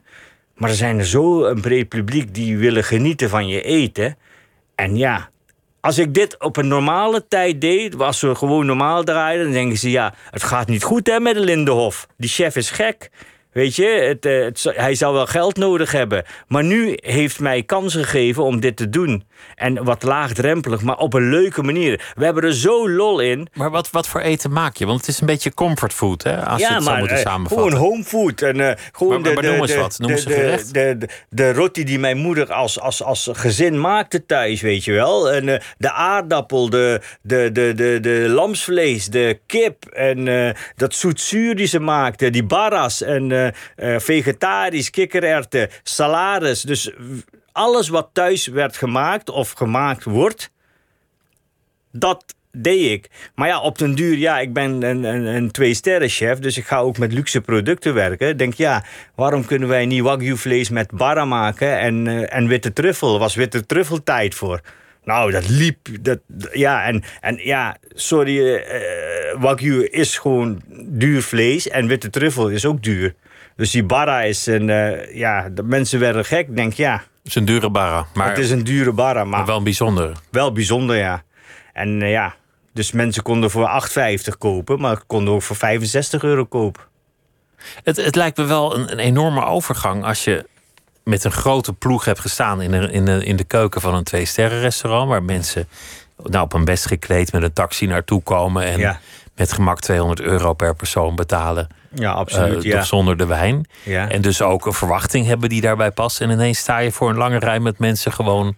Maar 0.54 0.70
er 0.70 0.76
zijn 0.76 0.98
er 0.98 1.06
zo 1.06 1.44
een 1.44 1.60
breed 1.60 1.88
publiek 1.88 2.34
die 2.34 2.58
willen 2.58 2.84
genieten 2.84 3.28
van 3.28 3.48
je 3.48 3.62
eten. 3.62 4.16
En 4.74 4.96
ja, 4.96 5.30
als 5.80 5.98
ik 5.98 6.14
dit 6.14 6.38
op 6.38 6.56
een 6.56 6.68
normale 6.68 7.28
tijd 7.28 7.60
deed, 7.60 8.00
als 8.00 8.20
we 8.20 8.34
gewoon 8.34 8.66
normaal 8.66 9.04
draaiden, 9.04 9.44
dan 9.44 9.54
denken 9.54 9.78
ze: 9.78 9.90
ja, 9.90 10.14
het 10.30 10.42
gaat 10.42 10.68
niet 10.68 10.82
goed 10.82 11.06
hè, 11.06 11.20
met 11.20 11.34
de 11.34 11.40
Lindenhof. 11.40 12.06
Die 12.16 12.30
chef 12.30 12.56
is 12.56 12.70
gek. 12.70 13.10
Weet 13.52 13.76
je, 13.76 13.86
het, 13.86 14.26
eh, 14.26 14.44
het, 14.44 14.58
zou- 14.58 14.76
hij 14.76 14.94
zou 14.94 15.14
wel 15.14 15.26
geld 15.26 15.56
nodig 15.56 15.92
hebben. 15.92 16.24
Maar 16.48 16.64
nu 16.64 16.92
heeft 17.00 17.40
mij 17.40 17.62
kans 17.62 17.94
gegeven 17.94 18.42
om 18.44 18.60
dit 18.60 18.76
te 18.76 18.88
doen. 18.90 19.24
En 19.54 19.84
wat 19.84 20.02
laagdrempelig, 20.02 20.82
maar 20.82 20.96
op 20.96 21.14
een 21.14 21.28
leuke 21.30 21.62
manier. 21.62 22.12
We 22.14 22.24
hebben 22.24 22.42
er 22.42 22.54
zo 22.54 22.90
lol 22.90 23.20
in. 23.20 23.48
Maar 23.52 23.70
wat, 23.70 23.90
wat 23.90 24.08
voor 24.08 24.20
eten 24.20 24.52
maak 24.52 24.76
je? 24.76 24.86
Want 24.86 25.00
het 25.00 25.08
is 25.08 25.20
een 25.20 25.26
beetje 25.26 25.54
comfortfood, 25.54 26.22
hè? 26.22 26.44
Als 26.46 26.60
je 26.60 26.72
het 26.74 26.82
zo 26.82 26.96
moet 26.96 27.10
eh, 27.10 27.16
samenvatten. 27.16 27.70
gewoon 27.70 27.86
homefood. 27.88 28.42
En, 28.42 28.60
eh, 28.60 28.76
gewoon 28.92 29.20
Maar- 29.22 29.32
maar 29.34 29.42
de, 29.42 29.48
noem 29.48 29.56
de, 29.56 29.62
eens 29.62 29.74
wat. 29.80 29.98
Noem 29.98 30.08
de, 30.08 30.14
eens 30.14 30.24
een 30.24 30.30
de, 30.30 30.36
gerecht. 30.36 30.74
de, 30.74 30.96
de, 30.98 31.08
de 31.28 31.52
roti 31.52 31.84
die 31.84 31.98
mijn 31.98 32.16
moeder 32.18 32.52
als, 32.52 32.80
als, 32.80 33.02
als 33.02 33.28
gezin 33.32 33.80
maakte 33.80 34.26
thuis, 34.26 34.60
weet 34.60 34.84
je 34.84 34.92
wel. 34.92 35.30
En, 35.32 35.60
de 35.78 35.92
aardappel, 35.92 36.70
de, 36.70 37.00
de, 37.22 37.50
de, 37.52 37.72
de, 37.74 37.98
de 38.00 38.24
lamsvlees, 38.28 39.06
de 39.06 39.40
kip. 39.46 39.84
En 39.84 40.28
eh, 40.28 40.54
dat 40.76 40.94
zoetzuur 40.94 41.56
die 41.56 41.66
ze 41.66 41.80
maakte. 41.80 42.30
Die 42.30 42.44
barras 42.44 43.02
en 43.02 43.32
vegetarisch, 43.98 44.90
kikkererwten, 44.90 45.68
salades. 45.82 46.62
Dus 46.62 46.92
alles 47.52 47.88
wat 47.88 48.08
thuis 48.12 48.46
werd 48.46 48.76
gemaakt 48.76 49.30
of 49.30 49.52
gemaakt 49.52 50.04
wordt 50.04 50.50
dat 51.92 52.34
deed 52.52 52.90
ik. 52.90 53.08
Maar 53.34 53.48
ja, 53.48 53.60
op 53.60 53.78
den 53.78 53.94
duur, 53.94 54.16
ja, 54.16 54.38
ik 54.38 54.52
ben 54.52 54.82
een, 54.82 55.04
een, 55.04 55.24
een 55.24 55.50
twee-sterren-chef... 55.50 56.38
dus 56.38 56.56
ik 56.56 56.66
ga 56.66 56.78
ook 56.78 56.98
met 56.98 57.12
luxe 57.12 57.40
producten 57.40 57.94
werken. 57.94 58.36
Denk, 58.36 58.54
ja, 58.54 58.84
waarom 59.14 59.44
kunnen 59.44 59.68
wij 59.68 59.86
niet 59.86 60.02
wagyu-vlees 60.02 60.68
met 60.68 60.90
barra 60.90 61.24
maken... 61.24 61.78
en, 61.78 62.06
eh, 62.06 62.36
en 62.36 62.46
witte 62.46 62.72
truffel? 62.72 63.18
was 63.18 63.34
witte 63.34 63.66
truffel 63.66 64.02
tijd 64.02 64.34
voor. 64.34 64.60
Nou, 65.04 65.30
dat 65.30 65.48
liep. 65.48 65.88
Dat, 66.00 66.18
ja, 66.52 66.84
en, 66.84 67.02
en 67.20 67.36
ja, 67.36 67.76
sorry, 67.94 68.54
eh, 68.54 68.80
wagyu 69.38 69.84
is 69.84 70.18
gewoon 70.18 70.62
duur 70.86 71.22
vlees... 71.22 71.68
en 71.68 71.86
witte 71.86 72.10
truffel 72.10 72.48
is 72.48 72.64
ook 72.64 72.82
duur. 72.82 73.14
Dus 73.60 73.70
die 73.70 73.84
barra 73.84 74.22
is 74.22 74.46
een... 74.46 74.70
eh, 74.70 75.14
ja, 75.16 75.48
de 75.48 75.62
mensen 75.62 75.98
werden 76.00 76.24
gek. 76.24 76.48
Ik 76.48 76.56
denk, 76.56 76.72
ja, 76.72 76.92
Het 76.94 77.02
is 77.22 77.34
een 77.34 77.44
dure 77.44 77.70
barra, 77.70 78.06
maar, 78.14 78.28
het 78.28 78.38
is 78.38 78.50
een 78.50 78.64
dure 78.64 78.92
barra, 78.92 79.24
maar 79.24 79.38
maar 79.38 79.46
wel 79.46 79.56
een 79.56 79.64
bijzondere. 79.64 80.12
wel 80.30 80.52
bijzonder, 80.52 80.96
ja. 80.96 81.22
En 81.72 82.02
eh, 82.02 82.10
ja, 82.10 82.34
dus 82.72 82.92
mensen 82.92 83.22
konden 83.22 83.50
voor 83.50 83.82
8,50 83.88 84.38
kopen, 84.38 84.80
maar 84.80 85.02
konden 85.06 85.34
ook 85.34 85.42
voor 85.42 85.56
65 85.56 86.22
euro 86.22 86.44
kopen. 86.44 86.82
Het, 87.84 87.96
het 87.96 88.14
lijkt 88.16 88.36
me 88.36 88.44
wel 88.44 88.76
een, 88.76 88.92
een 88.92 88.98
enorme 88.98 89.44
overgang 89.44 90.04
als 90.04 90.24
je 90.24 90.46
met 91.04 91.24
een 91.24 91.32
grote 91.32 91.72
ploeg 91.72 92.04
hebt 92.04 92.20
gestaan 92.20 92.62
in 92.62 92.70
de, 92.70 92.90
in 92.90 93.04
de, 93.04 93.24
in 93.24 93.36
de 93.36 93.44
keuken 93.44 93.80
van 93.80 93.94
een 93.94 94.04
twee-sterren-restaurant, 94.04 95.08
waar 95.08 95.22
mensen 95.22 95.68
nou, 96.16 96.44
op 96.44 96.52
een 96.52 96.64
best 96.64 96.86
gekleed 96.86 97.32
met 97.32 97.42
een 97.42 97.52
taxi 97.52 97.86
naartoe 97.86 98.22
komen 98.22 98.64
en 98.64 98.78
Ja. 98.78 99.00
Met 99.40 99.52
gemak 99.52 99.80
200 99.80 100.20
euro 100.20 100.52
per 100.52 100.74
persoon 100.74 101.16
betalen. 101.16 101.66
Ja, 101.94 102.10
eh, 102.10 102.16
absoluut. 102.16 102.62
ja. 102.62 102.76
toch 102.76 102.86
zonder 102.86 103.16
de 103.16 103.26
wijn. 103.26 103.66
Ja. 103.82 104.08
En 104.08 104.20
dus 104.20 104.42
ook 104.42 104.66
een 104.66 104.72
verwachting 104.72 105.26
hebben 105.26 105.48
die 105.48 105.60
daarbij 105.60 105.90
past. 105.90 106.20
En 106.20 106.30
ineens 106.30 106.58
sta 106.58 106.78
je 106.78 106.92
voor 106.92 107.10
een 107.10 107.16
lange 107.16 107.38
rij 107.38 107.60
met 107.60 107.78
mensen 107.78 108.12
gewoon 108.12 108.56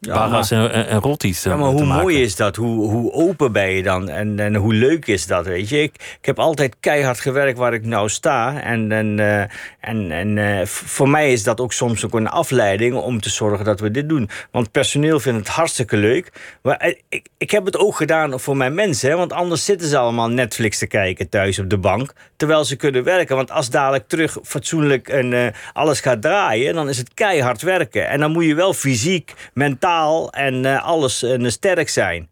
Ja, 0.00 0.14
barras 0.14 0.50
en, 0.50 0.72
en, 0.72 0.86
en 0.86 1.00
rotties 1.00 1.40
te, 1.40 1.48
Ja, 1.48 1.56
maar 1.56 1.68
hoe 1.68 1.84
maken. 1.84 2.02
mooi 2.02 2.22
is 2.22 2.36
dat? 2.36 2.56
Hoe, 2.56 2.90
hoe 2.90 3.12
open 3.12 3.52
ben 3.52 3.70
je 3.70 3.82
dan? 3.82 4.08
En, 4.08 4.38
en 4.40 4.54
hoe 4.54 4.74
leuk 4.74 5.06
is 5.06 5.26
dat, 5.26 5.46
weet 5.46 5.68
je? 5.68 5.82
Ik, 5.82 5.94
ik 6.20 6.26
heb 6.26 6.38
altijd 6.38 6.76
keihard 6.80 7.20
gewerkt 7.20 7.58
waar 7.58 7.74
ik 7.74 7.84
nou 7.84 8.08
sta. 8.08 8.60
En, 8.60 8.92
en, 8.92 9.18
eh, 9.18 9.40
en, 9.80 10.10
en 10.10 10.38
eh, 10.38 10.66
voor 10.66 11.08
mij 11.08 11.32
is 11.32 11.42
dat 11.42 11.60
ook 11.60 11.72
soms 11.72 12.04
ook 12.04 12.14
een 12.14 12.28
afleiding 12.28 12.94
om 12.94 13.20
te 13.20 13.30
zorgen 13.30 13.64
dat 13.64 13.80
we 13.80 13.90
dit 13.90 14.08
doen. 14.08 14.28
Want 14.50 14.70
personeel 14.70 15.20
vindt 15.20 15.38
het 15.38 15.48
hartstikke 15.48 15.96
leuk. 15.96 16.32
Maar 16.62 16.76
eh, 16.76 16.94
ik, 17.08 17.26
ik 17.38 17.50
heb 17.50 17.64
het 17.64 17.76
ook 17.76 17.96
gedaan 17.96 18.40
voor 18.40 18.56
mijn 18.56 18.74
mensen. 18.74 19.10
Hè? 19.10 19.16
Want 19.16 19.32
anders 19.32 19.64
zitten 19.64 19.88
ze 19.88 19.98
allemaal 19.98 20.28
Netflix 20.28 20.78
te 20.78 20.86
kijken 20.86 21.28
thuis 21.28 21.58
op 21.58 21.70
de 21.70 21.78
bank. 21.78 22.12
Terwijl 22.36 22.64
ze 22.64 22.76
kunnen 22.76 23.04
werken. 23.04 23.36
Want 23.36 23.50
als 23.50 23.70
dadelijk 23.70 24.08
terug 24.08 24.38
fatsoenlijk 24.42 25.08
en 25.08 25.32
eh, 25.32 25.52
alles 25.72 26.00
gaat 26.00 26.22
draaien... 26.22 26.74
dan 26.74 26.88
is 26.88 26.98
het 26.98 27.14
keihard 27.14 27.62
werken. 27.62 28.08
En 28.08 28.20
dan 28.20 28.32
moet 28.32 28.44
je 28.44 28.54
wel 28.54 28.74
fysiek, 28.74 29.32
mentaal 29.54 29.88
en 30.30 30.64
eh, 30.64 30.84
alles 30.84 31.22
eh, 31.22 31.48
sterk 31.48 31.88
zijn. 31.88 32.28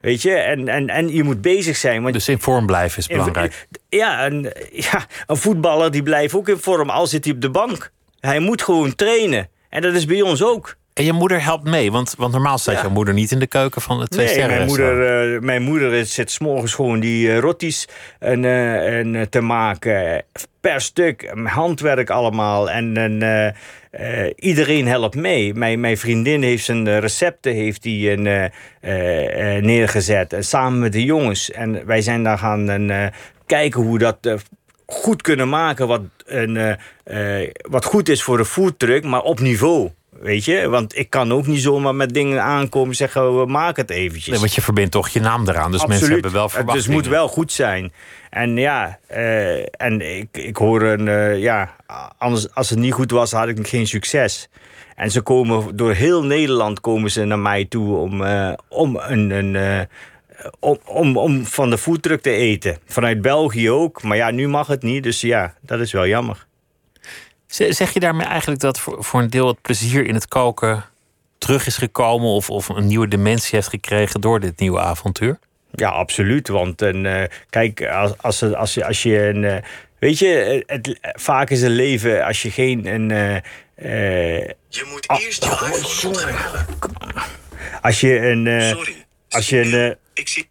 Weet 0.00 0.22
je? 0.22 0.34
En, 0.34 0.68
en, 0.68 0.88
en 0.88 1.08
je 1.08 1.22
moet 1.22 1.40
bezig 1.40 1.76
zijn. 1.76 2.02
Want 2.02 2.14
Dus 2.14 2.28
in 2.28 2.40
vorm 2.40 2.66
blijven 2.66 2.98
is 2.98 3.06
belangrijk. 3.06 3.66
ja, 3.88 4.26
een, 4.26 4.52
ja, 4.72 5.06
een 5.26 5.36
voetballer 5.36 5.90
die 5.90 6.02
blijft 6.02 6.34
ook 6.34 6.48
in 6.48 6.58
vorm, 6.58 6.90
al 6.90 7.06
zit 7.06 7.24
hij 7.24 7.34
op 7.34 7.40
de 7.40 7.50
bank. 7.50 7.90
Hij 8.20 8.38
moet 8.38 8.62
gewoon 8.62 8.94
trainen. 8.94 9.48
En 9.68 9.82
dat 9.82 9.94
is 9.94 10.04
bij 10.04 10.22
ons 10.22 10.42
ook. 10.42 10.76
En 10.94 11.04
je 11.04 11.12
moeder 11.12 11.42
helpt 11.42 11.64
mee, 11.64 11.92
want, 11.92 12.14
want 12.18 12.32
normaal 12.32 12.58
staat 12.58 12.74
Ja. 12.74 12.80
jouw 12.80 12.90
moeder 12.90 13.14
niet 13.14 13.30
in 13.30 13.38
de 13.38 13.46
keuken 13.46 13.82
van 13.82 14.00
het 14.00 14.10
twee 14.10 14.24
Nee, 14.26 14.34
sterren 14.34 14.56
mijn 14.56 14.66
moeder, 14.68 15.34
eh, 15.34 15.40
mijn 15.40 15.62
moeder 15.62 16.06
zit 16.06 16.30
s'morgens 16.30 16.74
gewoon 16.74 17.00
die 17.00 17.26
uh, 17.28 17.38
rotties 17.38 17.88
en, 18.18 18.44
eh, 18.44 18.98
en, 18.98 19.14
eh, 19.14 19.22
te 19.22 19.40
maken. 19.40 20.24
Per 20.60 20.80
stuk, 20.80 21.32
handwerk 21.44 22.10
allemaal. 22.10 22.70
En, 22.70 22.96
en 22.96 23.22
eh, 23.22 23.46
eh, 24.26 24.32
iedereen 24.36 24.86
helpt 24.86 25.14
mee. 25.14 25.54
Mijn, 25.54 25.80
mijn 25.80 25.98
vriendin 25.98 26.42
heeft 26.42 26.64
zijn 26.64 26.86
eh, 26.86 26.98
recepten 26.98 27.52
heeft 27.52 27.82
die, 27.82 28.10
een, 28.10 28.26
eh, 28.26 28.44
eh, 28.80 29.56
eh, 29.56 29.62
neergezet. 29.64 30.32
En 30.32 30.44
samen 30.44 30.78
met 30.78 30.92
de 30.92 31.04
jongens. 31.04 31.50
En 31.50 31.86
wij 31.86 32.00
zijn 32.02 32.22
daar 32.22 32.38
gaan 32.38 32.90
eh, 32.90 33.06
kijken 33.46 33.80
hoe 33.82 33.92
we 33.92 33.98
dat 33.98 34.18
eh, 34.20 34.34
goed 34.86 35.22
kunnen 35.22 35.48
maken. 35.48 35.86
Wat, 35.86 36.00
een, 36.26 36.56
eh, 37.04 37.42
eh, 37.42 37.50
wat 37.68 37.84
goed 37.84 38.08
is 38.08 38.22
voor 38.22 38.36
de 38.36 38.44
foodtruck, 38.44 39.04
maar 39.04 39.22
op 39.22 39.40
niveau. 39.40 39.90
Weet 40.24 40.44
je, 40.44 40.68
want 40.68 40.98
ik 40.98 41.10
kan 41.10 41.32
ook 41.32 41.46
niet 41.46 41.62
zomaar 41.62 41.94
met 41.94 42.14
dingen 42.14 42.42
aankomen 42.42 42.88
en 42.88 42.94
zeggen: 42.94 43.38
we 43.38 43.46
maken 43.46 43.82
het 43.82 43.90
eventjes. 43.90 44.26
Nee, 44.26 44.38
want 44.38 44.54
je 44.54 44.60
verbindt 44.60 44.90
toch 44.90 45.08
je 45.08 45.20
naam 45.20 45.48
eraan. 45.48 45.70
Dus 45.70 45.86
mensen 45.86 46.10
hebben 46.10 46.32
wel 46.32 46.42
Het 46.42 46.52
verwachtingen. 46.52 46.86
dus 46.86 46.96
moet 46.96 47.12
wel 47.12 47.28
goed 47.28 47.52
zijn. 47.52 47.92
En 48.30 48.56
ja, 48.56 48.98
eh, 49.06 49.58
en 49.58 50.16
ik, 50.16 50.28
ik 50.32 50.56
hoor 50.56 50.82
een, 50.82 51.08
eh, 51.08 51.38
ja, 51.38 51.76
anders, 52.18 52.54
als 52.54 52.70
het 52.70 52.78
niet 52.78 52.92
goed 52.92 53.10
was, 53.10 53.32
had 53.32 53.48
ik 53.48 53.68
geen 53.68 53.86
succes. 53.86 54.48
En 54.96 55.10
ze 55.10 55.20
komen 55.20 55.76
door 55.76 55.92
heel 55.92 56.24
Nederland 56.24 56.80
komen 56.80 57.10
ze 57.10 57.24
naar 57.24 57.38
mij 57.38 57.64
toe 57.64 57.96
om, 57.96 58.24
eh, 58.24 58.52
om, 58.68 58.96
een, 58.96 59.30
een, 59.30 59.86
om, 60.60 60.78
om, 60.84 61.16
om 61.16 61.46
van 61.46 61.70
de 61.70 61.78
foodtruck 61.78 62.20
te 62.20 62.30
eten. 62.30 62.78
Vanuit 62.86 63.20
België 63.22 63.70
ook. 63.70 64.02
Maar 64.02 64.16
ja, 64.16 64.30
nu 64.30 64.48
mag 64.48 64.66
het 64.66 64.82
niet. 64.82 65.02
Dus 65.02 65.20
ja, 65.20 65.54
dat 65.60 65.80
is 65.80 65.92
wel 65.92 66.06
jammer. 66.06 66.46
Zeg 67.54 67.92
je 67.92 68.00
daarmee 68.00 68.26
eigenlijk 68.26 68.60
dat 68.60 68.80
voor, 68.80 69.04
voor 69.04 69.20
een 69.20 69.30
deel 69.30 69.46
het 69.46 69.60
plezier 69.62 70.06
in 70.06 70.14
het 70.14 70.28
koken 70.28 70.84
terug 71.38 71.66
is 71.66 71.76
gekomen 71.76 72.28
of, 72.28 72.50
of 72.50 72.68
een 72.68 72.86
nieuwe 72.86 73.08
dimensie 73.08 73.50
heeft 73.52 73.68
gekregen 73.68 74.20
door 74.20 74.40
dit 74.40 74.58
nieuwe 74.58 74.80
avontuur? 74.80 75.38
Ja, 75.70 75.88
absoluut. 75.88 76.48
Want 76.48 76.80
een, 76.82 77.06
eh, 77.06 77.24
kijk, 77.50 77.82
als, 77.86 78.12
als, 78.18 78.42
als, 78.54 78.74
je, 78.74 78.84
als 78.86 79.02
je 79.02 79.18
een. 79.28 79.44
eh, 79.44 79.62
weet 79.98 80.18
je, 80.18 80.62
het, 80.66 80.98
vaak 81.00 81.50
is 81.50 81.62
een 81.62 81.70
leven, 81.70 82.24
als 82.24 82.42
je 82.42 82.50
geen 82.50 82.86
een, 82.86 83.10
eh, 83.10 83.36
eh, 83.36 84.48
Je 84.68 84.84
moet 84.90 85.10
eerst 85.20 85.44
je 85.44 85.50
iPhone 85.50 85.74
ontgrendelen. 85.74 86.66
als 87.80 88.00
je 88.00 88.18
een. 88.20 88.46
eh, 88.46 88.68
Sorry. 88.68 89.04
als 89.28 89.48
je 89.48 89.60
een. 89.60 89.72
eh, 89.90 89.96
Ik 90.14 90.28
zie... 90.28 90.48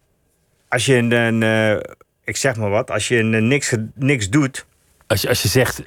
als 0.67 0.85
je 0.85 0.95
een. 0.95 1.11
een, 1.11 1.43
eh, 1.43 1.91
ik 2.23 2.37
zeg 2.37 2.55
maar 2.55 2.69
wat. 2.69 2.91
Als 2.91 3.07
je 3.07 3.17
een, 3.17 3.33
eh, 3.33 3.41
niks, 3.41 3.73
niks 3.95 4.29
doet. 4.29 4.65
Als 5.07 5.21
je, 5.21 5.27
als 5.27 5.41
je 5.41 5.47
zegt, 5.47 5.81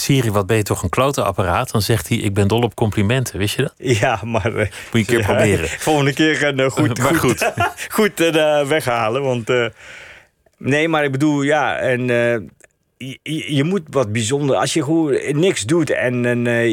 Siri, 0.00 0.30
wat 0.30 0.46
ben 0.46 0.56
je 0.56 0.62
toch 0.62 0.82
een 0.82 0.88
klote 0.88 1.22
apparaat? 1.22 1.70
Dan 1.70 1.82
zegt 1.82 2.08
hij, 2.08 2.18
ik 2.18 2.34
ben 2.34 2.48
dol 2.48 2.62
op 2.62 2.74
complimenten. 2.74 3.38
Wist 3.38 3.56
je 3.56 3.62
dat? 3.62 3.74
Ja, 3.76 4.20
maar. 4.24 4.44
eh, 4.46 4.54
Moet 4.54 4.68
je 4.92 4.98
een 4.98 5.04
keer 5.04 5.18
ja, 5.18 5.24
proberen. 5.26 5.68
Volgende 5.88 6.12
keer 6.14 6.34
gaan 6.36 6.58
eh, 6.58 6.70
goed, 6.70 6.98
Maar 6.98 7.14
goed, 7.14 7.42
goed. 7.44 7.52
goed 7.96 8.20
eh, 8.20 8.66
weghalen. 8.66 9.22
Want. 9.22 9.50
eh, 9.50 9.66
nee, 10.58 10.88
maar 10.88 11.04
ik 11.04 11.12
bedoel, 11.12 11.42
ja. 11.42 11.76
En. 11.76 12.10
Je, 13.04 13.54
je- 13.54 13.64
moet 13.64 13.82
wat 13.90 14.12
bijzonder. 14.12 14.56
Als 14.56 14.72
je 14.74 14.84
gewoon 14.84 15.18
niks 15.32 15.62
doet 15.64 15.90
en, 15.90 16.26
en 16.26 16.46
eh, 16.46 16.68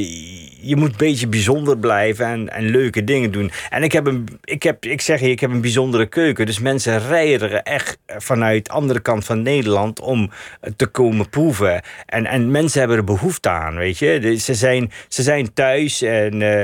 je 0.61 0.75
moet 0.75 0.89
een 0.91 0.97
beetje 0.97 1.27
bijzonder 1.27 1.77
blijven 1.77 2.25
en, 2.25 2.49
en 2.49 2.69
leuke 2.69 3.03
dingen 3.03 3.31
doen. 3.31 3.51
En 3.69 3.83
ik 3.83 3.91
heb 3.91 4.05
een, 4.05 4.27
ik 4.43 4.63
heb, 4.63 4.85
ik 4.85 5.01
zeg 5.01 5.19
je, 5.19 5.29
ik 5.29 5.39
heb 5.39 5.51
een 5.51 5.61
bijzondere 5.61 6.05
keuken. 6.05 6.45
Dus 6.45 6.59
mensen 6.59 7.07
rijden 7.07 7.51
er 7.51 7.61
echt 7.61 7.97
vanuit 8.07 8.65
de 8.65 8.71
andere 8.71 8.99
kant 8.99 9.25
van 9.25 9.41
Nederland 9.41 9.99
om 9.99 10.31
te 10.75 10.85
komen 10.87 11.29
proeven. 11.29 11.81
En, 12.05 12.25
en 12.25 12.51
mensen 12.51 12.79
hebben 12.79 12.97
er 12.97 13.03
behoefte 13.03 13.49
aan, 13.49 13.75
weet 13.75 13.97
je. 13.97 14.35
Ze 14.39 14.53
zijn, 14.53 14.91
ze 15.07 15.23
zijn 15.23 15.53
thuis 15.53 16.01
en 16.01 16.41
eh, 16.41 16.63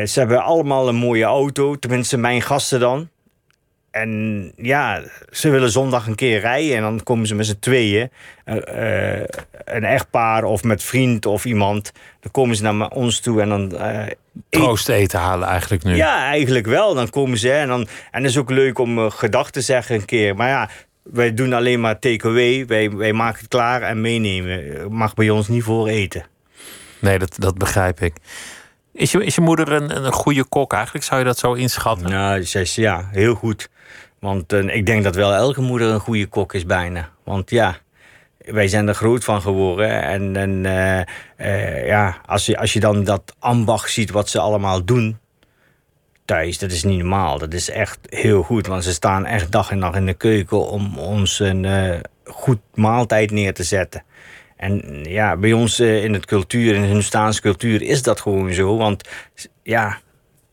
eh, 0.00 0.06
ze 0.06 0.18
hebben 0.18 0.42
allemaal 0.42 0.88
een 0.88 0.94
mooie 0.96 1.24
auto. 1.24 1.74
Tenminste, 1.76 2.16
mijn 2.16 2.42
gasten 2.42 2.80
dan. 2.80 3.08
En 3.90 4.52
ja, 4.56 5.02
ze 5.30 5.50
willen 5.50 5.70
zondag 5.70 6.06
een 6.06 6.14
keer 6.14 6.40
rijden 6.40 6.76
en 6.76 6.82
dan 6.82 7.02
komen 7.02 7.26
ze 7.26 7.34
met 7.34 7.46
z'n 7.46 7.56
tweeën. 7.60 8.10
eh, 8.44 9.20
een 9.64 9.84
echtpaar 9.84 10.44
of 10.44 10.62
met 10.64 10.82
vriend 10.82 11.26
of 11.26 11.44
iemand. 11.44 11.92
Dan 12.20 12.30
komen 12.30 12.56
ze 12.56 12.62
naar 12.62 12.88
ons 12.88 13.20
toe 13.20 13.40
en 13.40 13.48
dan. 13.48 13.76
eh, 13.76 14.06
Troost 14.48 14.88
eten 14.88 15.18
halen 15.18 15.48
eigenlijk 15.48 15.84
nu. 15.84 15.96
ja, 15.96 16.24
eigenlijk 16.24 16.66
wel. 16.66 16.94
Dan 16.94 17.10
komen 17.10 17.38
ze 17.38 17.52
en 17.52 17.68
dan. 17.68 17.80
En 18.10 18.22
het 18.22 18.30
is 18.30 18.38
ook 18.38 18.50
leuk 18.50 18.78
om 18.78 18.98
uh, 18.98 19.10
gedag 19.10 19.50
te 19.50 19.60
zeggen 19.60 19.94
een 19.94 20.04
keer. 20.04 20.36
Maar 20.36 20.48
ja, 20.48 20.68
wij 21.02 21.34
doen 21.34 21.52
alleen 21.52 21.80
maar 21.80 21.98
takeaway. 21.98 22.66
Wij, 22.66 22.90
wij 22.90 23.12
maken 23.12 23.38
het 23.38 23.48
klaar 23.48 23.82
en 23.82 24.00
meenemen. 24.00 24.92
Mag 24.92 25.14
bij 25.14 25.30
ons 25.30 25.48
niet 25.48 25.62
voor 25.62 25.88
eten. 25.88 26.24
Nee, 26.98 27.18
dat, 27.18 27.34
dat 27.38 27.58
begrijp 27.58 28.00
ik. 28.00 28.14
Is 28.92 29.12
je, 29.12 29.24
is 29.24 29.34
je 29.34 29.40
moeder 29.40 29.72
een, 29.72 30.04
een 30.04 30.12
goede 30.12 30.44
kok 30.44 30.72
eigenlijk? 30.72 31.04
Zou 31.04 31.18
je 31.20 31.26
dat 31.26 31.38
zo 31.38 31.52
inschatten? 31.52 32.10
Nou, 32.10 32.44
zij 32.44 32.62
is 32.62 32.74
ja, 32.74 33.08
heel 33.12 33.34
goed. 33.34 33.68
Want 34.20 34.52
eh, 34.52 34.74
ik 34.74 34.86
denk 34.86 35.04
dat 35.04 35.14
wel 35.14 35.34
elke 35.34 35.60
moeder 35.60 35.88
een 35.88 36.00
goede 36.00 36.26
kok 36.26 36.54
is 36.54 36.66
bijna. 36.66 37.10
Want 37.24 37.50
ja, 37.50 37.78
wij 38.38 38.68
zijn 38.68 38.88
er 38.88 38.94
groot 38.94 39.24
van 39.24 39.42
geworden. 39.42 40.02
En, 40.02 40.66
eh, 40.66 41.00
eh, 41.36 41.86
ja, 41.86 42.20
als 42.26 42.46
je, 42.46 42.58
als 42.58 42.72
je 42.72 42.80
dan 42.80 43.04
dat 43.04 43.34
ambacht 43.38 43.90
ziet 43.90 44.10
wat 44.10 44.28
ze 44.28 44.40
allemaal 44.40 44.84
doen 44.84 45.18
thuis, 46.24 46.58
dat 46.58 46.72
is 46.72 46.84
niet 46.84 46.98
normaal. 46.98 47.38
Dat 47.38 47.54
is 47.54 47.70
echt 47.70 47.98
heel 48.08 48.42
goed. 48.42 48.66
Want 48.66 48.84
ze 48.84 48.92
staan 48.92 49.26
echt 49.26 49.52
dag 49.52 49.70
en 49.70 49.78
nacht 49.78 49.96
in 49.96 50.06
de 50.06 50.14
keuken 50.14 50.68
om 50.68 50.98
ons 50.98 51.38
een 51.38 51.66
goed 52.24 52.60
maaltijd 52.74 53.30
neer 53.30 53.54
te 53.54 53.62
zetten. 53.62 54.02
En 54.56 55.04
ja, 55.04 55.36
bij 55.36 55.52
ons 55.52 55.80
in 55.80 56.12
het 56.12 56.26
cultuur, 56.26 56.74
in 56.74 56.80
de 56.80 56.86
Hindustaanse 56.86 57.40
cultuur, 57.40 57.82
is 57.82 58.02
dat 58.02 58.20
gewoon 58.20 58.52
zo. 58.52 58.76
Want 58.76 59.08
ja, 59.62 59.98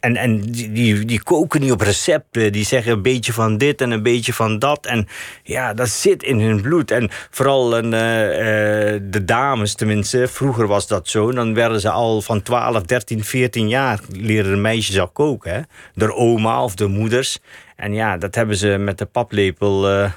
en, 0.08 0.16
en 0.16 0.42
die, 0.42 0.72
die, 0.72 1.06
die 1.06 1.24
koken 1.24 1.62
niet 1.62 1.72
op 1.72 1.82
recepten. 1.82 2.52
Die 2.52 2.66
zeggen 2.66 2.92
een 2.92 3.02
beetje 3.02 3.34
van 3.34 3.58
dit 3.58 3.82
en 3.82 3.92
een 3.92 4.04
beetje 4.04 4.34
van 4.34 4.60
dat. 4.60 4.86
En 4.86 5.08
ja, 5.44 5.74
dat 5.74 5.90
zit 5.90 6.24
in 6.24 6.40
hun 6.40 6.62
bloed. 6.62 6.92
En 6.92 7.10
vooral 7.30 7.78
een, 7.78 7.94
eh, 7.94 8.94
eh, 8.94 9.02
de 9.04 9.26
dames, 9.26 9.76
tenminste, 9.76 10.28
vroeger 10.28 10.68
was 10.68 10.88
dat 10.88 11.08
zo. 11.08 11.32
Dan 11.32 11.54
werden 11.54 11.80
ze 11.80 11.90
al 11.90 12.22
van 12.22 12.42
12, 12.42 12.82
13, 12.82 13.24
14 13.24 13.70
jaar 13.70 14.00
leren 14.12 14.52
de 14.52 14.58
meisjes 14.58 15.00
al 15.00 15.08
koken. 15.08 15.54
Hè? 15.54 15.62
Door 15.96 16.14
oma 16.14 16.64
of 16.64 16.76
de 16.76 16.88
moeders. 16.88 17.40
En 17.76 17.94
ja, 17.94 18.18
dat 18.18 18.36
hebben 18.36 18.58
ze 18.58 18.68
met 18.68 18.98
de 18.98 19.06
paplepel 19.06 19.90
eh, 19.90 20.12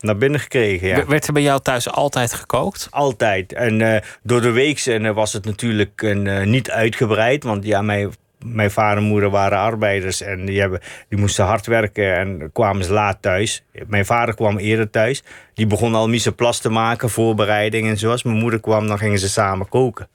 naar 0.00 0.16
binnen 0.16 0.40
gekregen. 0.40 0.88
Ja. 0.88 1.06
Werd 1.06 1.26
er 1.26 1.32
bij 1.32 1.42
jou 1.42 1.60
thuis 1.60 1.90
altijd 1.90 2.34
gekookt? 2.34 2.88
Altijd. 2.90 3.52
En 3.52 4.02
door 4.22 4.40
de 4.40 4.50
week 4.50 4.78
en, 4.78 5.14
was 5.14 5.32
het 5.32 5.44
natuurlijk 5.44 6.02
een, 6.02 6.50
niet 6.50 6.70
uitgebreid. 6.70 7.44
Want 7.44 7.64
ja, 7.64 7.82
mijn, 7.82 8.12
mijn 8.44 8.70
vader 8.70 8.98
en 8.98 9.08
moeder 9.08 9.30
waren 9.30 9.58
arbeiders. 9.58 10.20
En 10.20 10.44
die, 10.44 10.60
hebben, 10.60 10.80
die 11.08 11.18
moesten 11.18 11.44
hard 11.44 11.66
werken 11.66 12.16
en 12.16 12.50
kwamen 12.52 12.84
ze 12.84 12.92
laat 12.92 13.22
thuis. 13.22 13.64
Mijn 13.86 14.06
vader 14.06 14.34
kwam 14.34 14.58
eerder 14.58 14.90
thuis. 14.90 15.22
Die 15.54 15.66
begon 15.66 15.94
al 15.94 16.10
plas 16.36 16.58
te 16.58 16.68
maken, 16.70 17.10
voorbereiding 17.10 17.88
en 17.88 17.98
zo. 17.98 18.10
Als 18.10 18.22
mijn 18.22 18.36
moeder 18.36 18.60
kwam, 18.60 18.86
dan 18.86 18.98
gingen 18.98 19.18
ze 19.18 19.28
samen 19.28 19.68
koken. 19.68 20.08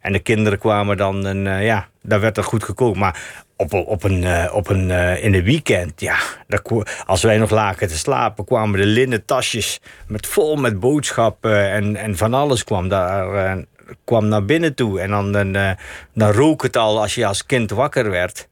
En 0.00 0.12
de 0.12 0.18
kinderen 0.18 0.58
kwamen 0.58 0.96
dan, 0.96 1.26
en, 1.26 1.46
eh, 1.46 1.64
ja, 1.64 1.88
daar 2.02 2.20
werd 2.20 2.36
er 2.36 2.44
goed 2.44 2.64
gekookt. 2.64 2.98
Maar 2.98 3.42
op, 3.56 3.72
een- 3.72 3.84
op 3.84 4.02
een, 4.04 4.24
eh, 4.24 4.54
op 4.54 4.68
een, 4.68 4.90
eh, 4.90 5.24
in 5.24 5.32
de 5.32 5.42
weekend, 5.42 6.00
ja, 6.00 6.16
als 7.06 7.22
wij 7.22 7.38
nog 7.38 7.50
lagen 7.50 7.88
te 7.88 7.98
slapen, 7.98 8.44
kwamen 8.44 8.80
de 8.80 8.86
linnen 8.86 9.24
tasjes 9.24 9.80
met, 10.06 10.26
vol 10.26 10.56
met 10.56 10.80
boodschappen 10.80 11.70
en, 11.70 11.96
en 11.96 12.16
van 12.16 12.34
alles 12.34 12.64
kwam 12.64 12.88
daar. 12.88 13.56
Kwam 14.04 14.28
naar 14.28 14.44
binnen 14.44 14.74
toe. 14.74 15.00
En 15.00 15.10
dan, 15.10 15.32
dan, 15.32 15.54
eh, 15.54 15.70
dan 16.14 16.30
rook 16.30 16.62
het 16.62 16.76
al 16.76 17.00
als 17.00 17.14
je 17.14 17.26
als 17.26 17.46
kind 17.46 17.70
wakker 17.70 18.10
werd. 18.10 18.48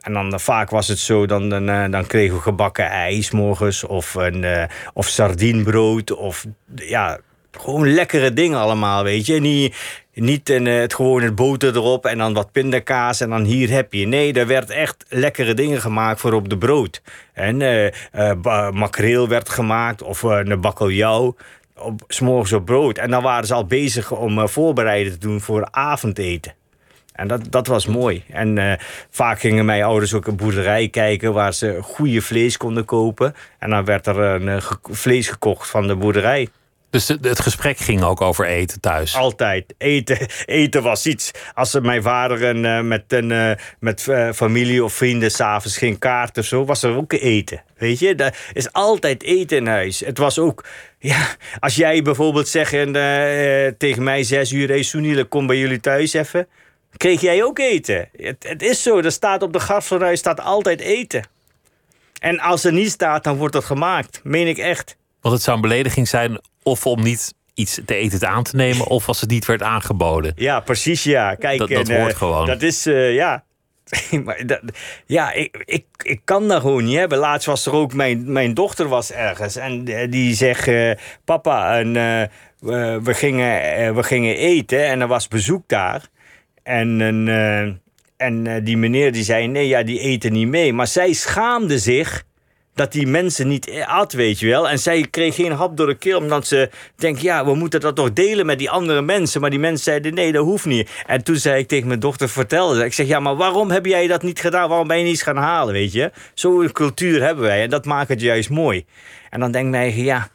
En 0.00 0.12
dan 0.12 0.40
vaak 0.40 0.70
was 0.70 0.88
het 0.88 0.98
zo, 0.98 1.26
dan, 1.26 1.48
dan, 1.48 1.68
eh, 1.68 1.90
dan 1.90 2.06
kregen 2.06 2.36
we 2.36 2.42
gebakken 2.42 2.90
ijs 2.90 3.30
morgens 3.30 3.84
of, 3.84 4.14
een, 4.14 4.44
eh, 4.44 4.64
of 4.92 5.06
sardienbrood 5.06 6.10
of 6.12 6.46
ja, 6.74 7.18
gewoon 7.50 7.92
lekkere 7.92 8.32
dingen 8.32 8.58
allemaal, 8.58 9.02
weet 9.02 9.26
je. 9.26 9.40
Niet, 9.40 9.76
niet 10.14 10.50
een, 10.50 10.66
het 10.66 10.94
gewoon 10.94 11.22
het 11.22 11.34
boter 11.34 11.76
erop 11.76 12.06
en 12.06 12.18
dan 12.18 12.34
wat 12.34 12.52
pindakaas 12.52 13.20
en 13.20 13.30
dan 13.30 13.44
hier 13.44 13.70
heb 13.70 13.92
je. 13.92 14.06
Nee, 14.06 14.32
er 14.32 14.46
werd 14.46 14.70
echt 14.70 15.04
lekkere 15.08 15.54
dingen 15.54 15.80
gemaakt 15.80 16.20
voor 16.20 16.32
op 16.32 16.48
de 16.48 16.58
brood. 16.58 17.02
En 17.32 17.56
makreel 18.72 19.28
werd 19.28 19.48
gemaakt 19.48 20.02
of 20.02 20.22
een 20.22 20.60
bakkeljauw 20.60 21.36
op, 21.80 22.04
's 22.08 22.20
morgens 22.20 22.52
op 22.52 22.64
brood. 22.64 22.98
En 22.98 23.10
dan 23.10 23.22
waren 23.22 23.46
ze 23.46 23.54
al 23.54 23.66
bezig 23.66 24.10
om 24.12 24.38
eh, 24.38 24.46
voorbereiden 24.46 25.12
te 25.12 25.18
doen 25.18 25.40
voor 25.40 25.68
avondeten. 25.70 26.52
En 27.12 27.28
dat, 27.28 27.50
dat 27.50 27.66
was 27.66 27.86
mooi. 27.86 28.24
En 28.28 28.58
eh, 28.58 28.78
vaak 29.10 29.40
gingen 29.40 29.64
mijn 29.64 29.82
ouders 29.82 30.14
ook 30.14 30.26
een 30.26 30.36
boerderij 30.36 30.88
kijken 30.88 31.32
waar 31.32 31.54
ze 31.54 31.78
goede 31.82 32.22
vlees 32.22 32.56
konden 32.56 32.84
kopen. 32.84 33.34
En 33.58 33.70
dan 33.70 33.84
werd 33.84 34.06
er 34.06 34.18
een 34.18 34.48
eh, 34.48 34.70
vlees 34.82 35.28
gekocht 35.28 35.68
van 35.68 35.86
de 35.86 35.96
boerderij. 35.96 36.48
Dus 36.90 37.08
het 37.08 37.40
gesprek 37.40 37.78
ging 37.78 38.02
ook 38.02 38.20
over 38.20 38.46
eten 38.46 38.80
thuis. 38.80 39.14
Altijd. 39.14 39.74
Eten, 39.78 40.18
eten 40.44 40.82
was 40.82 41.06
iets. 41.06 41.30
Als 41.54 41.80
mijn 41.80 42.02
vader 42.02 42.42
een, 42.42 42.64
eh, 42.64 42.80
met, 42.80 43.12
een, 43.12 43.32
eh, 43.32 43.50
met 43.80 44.08
eh, 44.08 44.32
familie 44.32 44.84
of 44.84 44.92
vrienden 44.92 45.30
s'avonds 45.30 45.76
ging 45.76 45.98
kaarten 45.98 46.42
of 46.42 46.48
zo, 46.48 46.64
was 46.64 46.82
er 46.82 46.96
ook 46.96 47.12
eten. 47.12 47.62
Weet 47.78 47.98
je, 47.98 48.14
er 48.14 48.36
is 48.52 48.72
altijd 48.72 49.22
eten 49.22 49.56
in 49.56 49.66
huis. 49.66 50.00
Het 50.00 50.18
was 50.18 50.38
ook, 50.38 50.64
ja, 50.98 51.26
als 51.60 51.74
jij 51.74 52.02
bijvoorbeeld 52.02 52.48
zegt 52.48 52.72
eh, 52.72 53.66
tegen 53.78 54.02
mij 54.02 54.22
zes 54.22 54.52
uur, 54.52 54.68
hey 54.68 54.82
Soeniele, 54.82 55.24
kom 55.24 55.46
bij 55.46 55.58
jullie 55.58 55.80
thuis 55.80 56.12
even. 56.12 56.48
Kreeg 56.96 57.20
jij 57.20 57.44
ook 57.44 57.58
eten? 57.58 58.08
Het, 58.16 58.44
het 58.48 58.62
is 58.62 58.82
zo, 58.82 58.98
er 58.98 59.12
staat 59.12 59.42
op 59.42 59.52
de 59.52 59.60
gasfornuis 59.60 60.18
staat 60.18 60.40
altijd 60.40 60.80
eten. 60.80 61.26
En 62.20 62.40
als 62.40 62.64
er 62.64 62.72
niet 62.72 62.90
staat, 62.90 63.24
dan 63.24 63.36
wordt 63.36 63.54
het 63.54 63.64
gemaakt. 63.64 64.20
Meen 64.22 64.46
ik 64.46 64.58
echt. 64.58 64.96
Want 65.20 65.34
het 65.34 65.42
zou 65.42 65.56
een 65.56 65.62
belediging 65.62 66.08
zijn 66.08 66.40
of 66.68 66.86
om 66.86 67.02
niet 67.02 67.34
iets 67.54 67.80
te 67.84 67.94
eten 67.94 68.28
aan 68.28 68.42
te 68.42 68.56
nemen... 68.56 68.86
of 68.86 69.08
als 69.08 69.20
het 69.20 69.30
niet 69.30 69.46
werd 69.46 69.62
aangeboden. 69.62 70.32
Ja, 70.36 70.60
precies, 70.60 71.02
ja. 71.02 71.34
Kijk, 71.34 71.58
Dat- 71.58 71.68
dat 71.68 71.88
en, 71.88 71.94
eh, 71.94 72.02
hoort 72.02 72.14
gewoon. 72.14 72.46
Dat 72.46 72.62
is, 72.62 72.86
eh, 72.86 73.14
ja. 73.14 73.44
maar 74.24 74.46
dat, 74.46 74.60
ja, 75.06 75.32
ik, 75.32 75.62
ik, 75.64 75.84
ik 76.02 76.20
kan 76.24 76.48
dat 76.48 76.60
gewoon 76.60 76.84
niet 76.84 76.96
hebben. 76.96 77.18
Laatst 77.18 77.46
was 77.46 77.66
er 77.66 77.72
ook, 77.72 77.94
mijn, 77.94 78.32
mijn 78.32 78.54
dochter 78.54 78.88
was 78.88 79.12
ergens. 79.12 79.56
En 79.56 79.86
eh, 79.86 80.10
die 80.10 80.34
zegt, 80.34 80.70
papa, 81.24 81.78
en, 81.78 81.92
we, 83.02 83.14
gingen, 83.14 83.94
we 83.94 84.02
gingen 84.02 84.36
eten 84.36 84.86
en 84.86 85.00
er 85.00 85.06
was 85.06 85.28
bezoek 85.28 85.62
daar. 85.68 86.08
En, 86.62 87.00
en, 87.00 87.82
en 88.16 88.64
die 88.64 88.76
meneer 88.76 89.12
die 89.12 89.24
zei, 89.24 89.46
nee, 89.46 89.68
ja, 89.68 89.82
die 89.82 90.00
eten 90.00 90.32
niet 90.32 90.48
mee. 90.48 90.72
Maar 90.72 90.86
zij 90.86 91.12
schaamde 91.12 91.78
zich 91.78 92.24
dat 92.78 92.92
die 92.92 93.06
mensen 93.06 93.48
niet 93.48 93.70
at, 93.86 94.12
weet 94.12 94.38
je 94.38 94.46
wel. 94.46 94.68
En 94.68 94.78
zij 94.78 95.06
kreeg 95.10 95.34
geen 95.34 95.52
hap 95.52 95.76
door 95.76 95.86
de 95.86 95.94
keel, 95.94 96.18
omdat 96.18 96.46
ze 96.46 96.70
denkt... 96.96 97.20
ja, 97.20 97.44
we 97.44 97.54
moeten 97.54 97.80
dat 97.80 97.96
toch 97.96 98.12
delen 98.12 98.46
met 98.46 98.58
die 98.58 98.70
andere 98.70 99.02
mensen. 99.02 99.40
Maar 99.40 99.50
die 99.50 99.58
mensen 99.58 99.84
zeiden, 99.84 100.14
nee, 100.14 100.32
dat 100.32 100.44
hoeft 100.44 100.64
niet. 100.64 100.90
En 101.06 101.24
toen 101.24 101.36
zei 101.36 101.60
ik 101.60 101.68
tegen 101.68 101.88
mijn 101.88 102.00
dochter, 102.00 102.28
vertelde 102.28 102.84
Ik 102.84 102.92
zeg, 102.92 103.06
ja, 103.06 103.20
maar 103.20 103.36
waarom 103.36 103.70
heb 103.70 103.86
jij 103.86 104.06
dat 104.06 104.22
niet 104.22 104.40
gedaan? 104.40 104.68
Waarom 104.68 104.88
ben 104.88 104.98
je 104.98 105.04
niet 105.04 105.22
gaan 105.22 105.36
halen, 105.36 105.74
weet 105.74 105.92
je? 105.92 106.10
Zo'n 106.34 106.72
cultuur 106.72 107.22
hebben 107.22 107.44
wij 107.44 107.62
en 107.62 107.70
dat 107.70 107.84
maakt 107.84 108.08
het 108.08 108.20
juist 108.20 108.50
mooi. 108.50 108.84
En 109.30 109.40
dan 109.40 109.52
denk 109.52 109.64
ik 109.64 109.70
mij, 109.70 109.96
ja... 109.96 110.28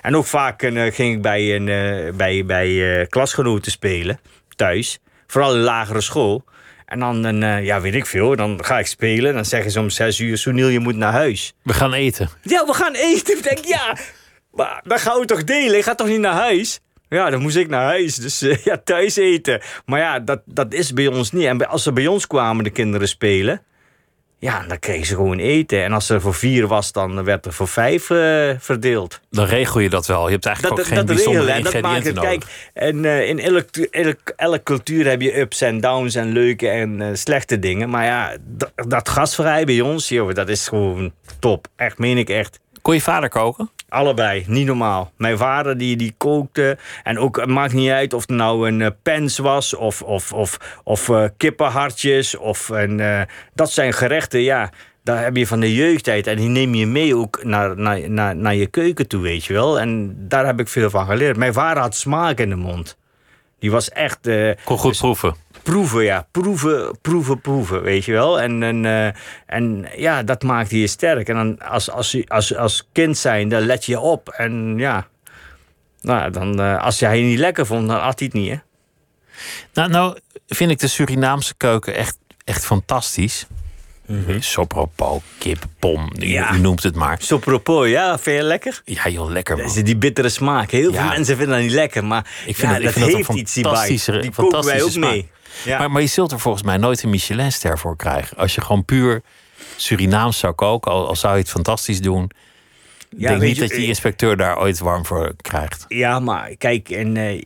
En 0.00 0.16
ook 0.16 0.26
vaak 0.26 0.62
eh, 0.62 0.92
ging 0.92 1.14
ik 1.14 1.22
bij, 1.22 1.54
een, 1.54 1.68
eh, 1.68 2.14
bij, 2.14 2.44
bij 2.44 3.00
eh, 3.00 3.06
klasgenoten 3.08 3.72
spelen, 3.72 4.20
thuis. 4.56 4.98
Vooral 5.26 5.54
in 5.54 5.60
lagere 5.60 6.00
school. 6.00 6.44
En 6.90 6.98
dan, 6.98 7.22
dan, 7.22 7.42
eh, 7.42 7.64
ja, 7.64 7.80
weet 7.80 7.94
ik 7.94 8.06
veel, 8.06 8.36
dan 8.36 8.64
ga 8.64 8.78
ik 8.78 8.86
spelen. 8.86 9.34
Dan 9.34 9.44
zeggen 9.44 9.70
ze 9.70 9.80
om 9.80 9.90
zes 9.90 10.18
uur, 10.18 10.38
Soeniel, 10.38 10.68
je 10.68 10.80
moet 10.80 10.96
naar 10.96 11.12
huis. 11.12 11.54
We 11.62 11.72
gaan 11.72 11.92
eten. 11.92 12.28
Ja, 12.42 12.66
we 12.66 12.72
gaan 12.72 12.94
eten. 12.94 13.36
Ik 13.36 13.42
denk, 13.42 13.58
ja, 13.58 13.96
maar 14.52 14.80
dan 14.84 14.98
gaan 14.98 15.20
we 15.20 15.26
toch 15.26 15.44
delen? 15.44 15.76
Ik 15.76 15.84
ga 15.84 15.94
toch 15.94 16.06
niet 16.06 16.20
naar 16.20 16.32
huis? 16.32 16.80
Ja, 17.08 17.30
dan 17.30 17.42
moest 17.42 17.56
ik 17.56 17.68
naar 17.68 17.84
huis. 17.84 18.16
Dus 18.16 18.42
eh, 18.42 18.56
ja, 18.68 18.80
thuis 18.84 19.16
eten. 19.16 19.60
Maar 19.84 20.00
ja, 20.00 20.20
dat, 20.20 20.42
dat 20.44 20.72
is 20.72 20.92
bij 20.92 21.06
ons 21.06 21.32
niet. 21.32 21.44
En 21.44 21.68
als 21.68 21.82
ze 21.82 21.92
bij 21.92 22.06
ons 22.06 22.26
kwamen, 22.26 22.64
de 22.64 22.70
kinderen 22.70 23.08
spelen... 23.08 23.62
Ja, 24.40 24.64
dan 24.68 24.78
kregen 24.78 25.06
ze 25.06 25.14
gewoon 25.14 25.38
eten. 25.38 25.84
En 25.84 25.92
als 25.92 26.08
er 26.08 26.20
voor 26.20 26.34
vier 26.34 26.66
was, 26.66 26.92
dan 26.92 27.24
werd 27.24 27.46
er 27.46 27.52
voor 27.52 27.68
vijf 27.68 28.10
eh, 28.10 28.50
verdeeld. 28.58 29.20
Dan 29.30 29.44
regel 29.44 29.80
je 29.80 29.90
dat 29.90 30.06
wel. 30.06 30.26
Je 30.26 30.32
hebt 30.32 30.46
eigenlijk 30.46 30.76
Dat, 30.76 30.84
ook 30.84 30.90
dat, 30.90 30.98
geen 30.98 31.06
dat 31.06 31.16
bijzondere 31.16 31.46
regelen. 31.46 31.72
En 31.72 31.82
dat 31.82 31.90
maakt 31.90 32.04
het, 32.04 32.14
nodig. 32.14 32.30
kijk, 32.30 32.44
en 32.74 33.04
eh, 33.04 33.28
in 33.28 33.38
elk, 33.38 33.76
elk, 33.76 34.32
elke 34.36 34.62
cultuur 34.62 35.06
heb 35.08 35.20
je 35.20 35.38
ups 35.38 35.60
en 35.60 35.80
downs 35.80 36.14
en 36.14 36.32
leuke 36.32 36.68
en 36.68 37.00
eh, 37.00 37.08
slechte 37.12 37.58
dingen. 37.58 37.90
Maar 37.90 38.04
ja, 38.04 38.36
dat, 38.40 38.72
dat 38.74 39.08
gasvrij 39.08 39.64
bij 39.64 39.80
ons, 39.80 40.08
joh, 40.08 40.34
dat 40.34 40.48
is 40.48 40.68
gewoon 40.68 41.12
top. 41.38 41.66
Echt, 41.76 41.98
meen 41.98 42.18
ik 42.18 42.28
echt. 42.28 42.60
Kon 42.82 42.94
je 42.94 43.00
vader 43.00 43.28
koken? 43.28 43.70
Allebei, 43.90 44.44
niet 44.46 44.66
normaal. 44.66 45.12
Mijn 45.16 45.38
vader 45.38 45.78
die, 45.78 45.96
die 45.96 46.14
kookte. 46.16 46.78
En 47.02 47.18
ook, 47.18 47.36
het 47.36 47.48
maakt 47.48 47.72
niet 47.72 47.90
uit 47.90 48.12
of 48.12 48.20
het 48.20 48.30
nou 48.30 48.68
een 48.68 48.82
eh, 48.82 48.90
pens 49.02 49.38
was 49.38 49.74
of, 49.74 50.02
of, 50.02 50.32
of, 50.32 50.80
of 50.84 51.08
eh, 51.08 51.24
kippenhartjes. 51.36 52.36
Of 52.36 52.68
een, 52.68 53.00
eh, 53.00 53.20
dat 53.54 53.70
zijn 53.70 53.92
gerechten, 53.92 54.40
ja. 54.40 54.70
Daar 55.02 55.22
heb 55.22 55.36
je 55.36 55.46
van 55.46 55.60
de 55.60 55.74
jeugdtijd. 55.74 56.26
En 56.26 56.36
die 56.36 56.48
neem 56.48 56.74
je 56.74 56.86
mee 56.86 57.16
ook 57.16 57.44
naar, 57.44 57.76
naar, 57.76 58.10
naar, 58.10 58.36
naar 58.36 58.54
je 58.54 58.66
keuken 58.66 59.08
toe, 59.08 59.22
weet 59.22 59.44
je 59.44 59.52
wel. 59.52 59.80
En 59.80 60.16
daar 60.28 60.46
heb 60.46 60.60
ik 60.60 60.68
veel 60.68 60.90
van 60.90 61.06
geleerd. 61.06 61.36
Mijn 61.36 61.52
vader 61.52 61.82
had 61.82 61.94
smaak 61.94 62.38
in 62.38 62.48
de 62.48 62.56
mond. 62.56 62.98
Die 63.60 63.70
was 63.70 63.88
echt... 63.90 64.26
eh, 64.26 64.50
Kon 64.64 64.78
goed 64.78 64.98
proeven. 64.98 65.34
proeven, 65.62 66.02
ja. 66.04 66.26
Proeven, 66.30 66.98
proeven, 67.02 67.40
proeven, 67.40 67.82
weet 67.82 68.04
je 68.04 68.12
wel. 68.12 68.40
En, 68.40 68.62
en, 68.62 68.84
eh, 68.84 69.12
en 69.46 69.86
ja, 69.96 70.22
dat 70.22 70.42
maakte 70.42 70.80
je 70.80 70.86
sterk. 70.86 71.28
En 71.28 71.34
dan 71.34 71.58
als, 71.58 71.90
als, 71.90 72.16
als, 72.28 72.56
als 72.56 72.88
kind 72.92 73.18
zijn, 73.18 73.48
dan 73.48 73.62
let 73.62 73.84
je 73.84 74.00
op. 74.00 74.28
En 74.28 74.74
ja, 74.78 75.06
nou, 76.00 76.30
dan, 76.30 76.60
eh, 76.60 76.82
als 76.82 76.98
jij 76.98 77.16
het 77.18 77.26
niet 77.26 77.38
lekker 77.38 77.66
vond, 77.66 77.88
dan 77.88 78.00
at 78.00 78.18
hij 78.18 78.28
het 78.32 78.40
niet, 78.42 78.50
hè. 78.50 78.56
Nou, 79.74 79.90
nou 79.90 80.18
vind 80.46 80.70
ik 80.70 80.78
de 80.78 80.88
Surinaamse 80.88 81.54
keuken 81.56 81.94
echt, 81.94 82.18
echt 82.44 82.64
fantastisch. 82.66 83.46
Sopropo, 84.38 85.22
kip, 85.38 85.64
pom, 85.78 86.10
u, 86.18 86.26
Ja. 86.26 86.54
u 86.54 86.58
noemt 86.58 86.82
het 86.82 86.94
maar. 86.94 87.18
Zo 87.22 87.38
propos, 87.38 87.88
ja, 87.88 88.18
vind 88.18 88.36
je 88.36 88.42
lekker? 88.42 88.82
Ja, 88.84 89.08
joh, 89.08 89.30
lekker 89.30 89.56
man. 89.56 89.66
Is 89.66 89.72
die 89.72 89.96
bittere 89.96 90.28
smaak. 90.28 90.70
Heel 90.70 90.92
Ja. 90.92 91.00
veel 91.00 91.08
mensen 91.08 91.36
vinden 91.36 91.54
dat 91.54 91.64
niet 91.64 91.74
lekker, 91.74 92.04
maar 92.04 92.26
Ik 92.46 92.56
vind 92.56 92.72
ja, 92.72 92.78
dat- 92.78 92.86
ik 92.86 92.90
vind 92.90 93.04
dat 93.06 93.14
heeft 93.16 93.28
iets, 93.40 93.54
die 93.54 93.64
fantastische- 93.64 94.18
Die 94.18 94.30
koken 94.30 94.36
wij 94.42 94.44
ook 94.46 94.62
fantastische 94.64 94.98
mee. 94.98 95.28
Ja. 95.64 95.78
Maar, 95.78 95.90
maar 95.90 96.02
je 96.02 96.08
zult 96.08 96.32
er 96.32 96.40
volgens 96.40 96.64
mij 96.64 96.76
nooit 96.76 97.02
een 97.02 97.10
Michelinster 97.10 97.78
voor 97.78 97.96
krijgen. 97.96 98.36
Als 98.36 98.54
je 98.54 98.60
gewoon 98.60 98.84
puur 98.84 99.22
Surinaams 99.76 100.38
zou 100.38 100.52
koken, 100.52 100.92
al, 100.92 101.08
al 101.08 101.16
zou 101.16 101.34
je 101.34 101.40
het 101.40 101.50
fantastisch 101.50 102.00
doen. 102.00 102.24
Ik 102.24 102.30
Ja, 103.20 103.28
denk 103.28 103.40
niet 103.40 103.54
je, 103.54 103.60
dat 103.60 103.70
je 103.70 103.76
die 103.76 103.86
inspecteur 103.86 104.36
daar 104.36 104.58
ooit 104.58 104.78
warm 104.78 105.06
voor 105.06 105.32
krijgt. 105.36 105.84
Ja, 105.88 106.18
maar 106.20 106.50
kijk, 106.58 106.88
en, 106.90 107.16
eh, 107.16 107.42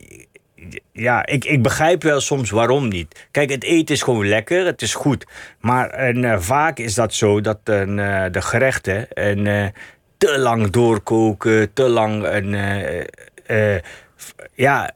ja, 0.91 1.25
ik, 1.25 1.45
ik 1.45 1.61
begrijp 1.61 2.03
wel 2.03 2.19
soms 2.19 2.49
waarom 2.49 2.87
niet. 2.87 3.27
Kijk, 3.31 3.49
het 3.49 3.63
eten 3.63 3.95
is 3.95 4.01
gewoon 4.01 4.27
lekker, 4.27 4.65
het 4.65 4.81
is 4.81 4.93
goed. 4.93 5.25
Maar 5.59 5.89
en, 5.89 6.23
eh, 6.23 6.39
vaak 6.39 6.77
is 6.77 6.93
dat 6.93 7.13
zo 7.13 7.41
dat 7.41 7.59
eh, 7.63 7.85
de 8.31 8.41
gerechten 8.41 9.11
en, 9.11 9.47
eh, 9.47 9.67
te 10.17 10.39
lang 10.39 10.69
doorkoken, 10.69 11.73
te 11.73 11.83
lang. 11.83 12.23
En, 12.23 12.49
ja, 14.53 14.91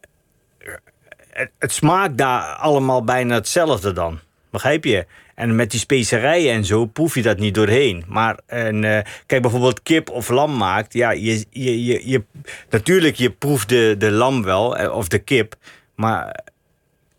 het, 1.30 1.50
het 1.58 1.72
smaakt 1.72 2.18
daar 2.18 2.42
allemaal 2.42 3.04
bijna 3.04 3.34
hetzelfde 3.34 3.92
dan. 3.92 4.20
Begrijp 4.50 4.84
je? 4.84 5.06
En 5.40 5.54
met 5.54 5.70
die 5.70 5.80
specerijen 5.80 6.52
en 6.52 6.64
zo 6.64 6.86
proef 6.86 7.14
je 7.14 7.22
dat 7.22 7.38
niet 7.38 7.54
doorheen. 7.54 8.04
Maar 8.08 8.38
en, 8.46 8.84
eh, 8.84 9.04
kijk, 9.26 9.42
bijvoorbeeld 9.42 9.82
kip 9.82 10.10
of 10.10 10.28
lam 10.28 10.56
maakt. 10.56 10.92
Ja, 10.92 11.10
je, 11.10 11.44
je, 11.50 11.84
je, 11.84 12.08
je, 12.08 12.24
natuurlijk, 12.70 13.16
je 13.16 13.30
proeft 13.30 13.68
de, 13.68 13.94
de 13.98 14.10
lam 14.10 14.42
wel, 14.42 14.76
eh, 14.76 14.92
of 14.96 15.08
de 15.08 15.18
kip. 15.18 15.54
Maar 15.94 16.40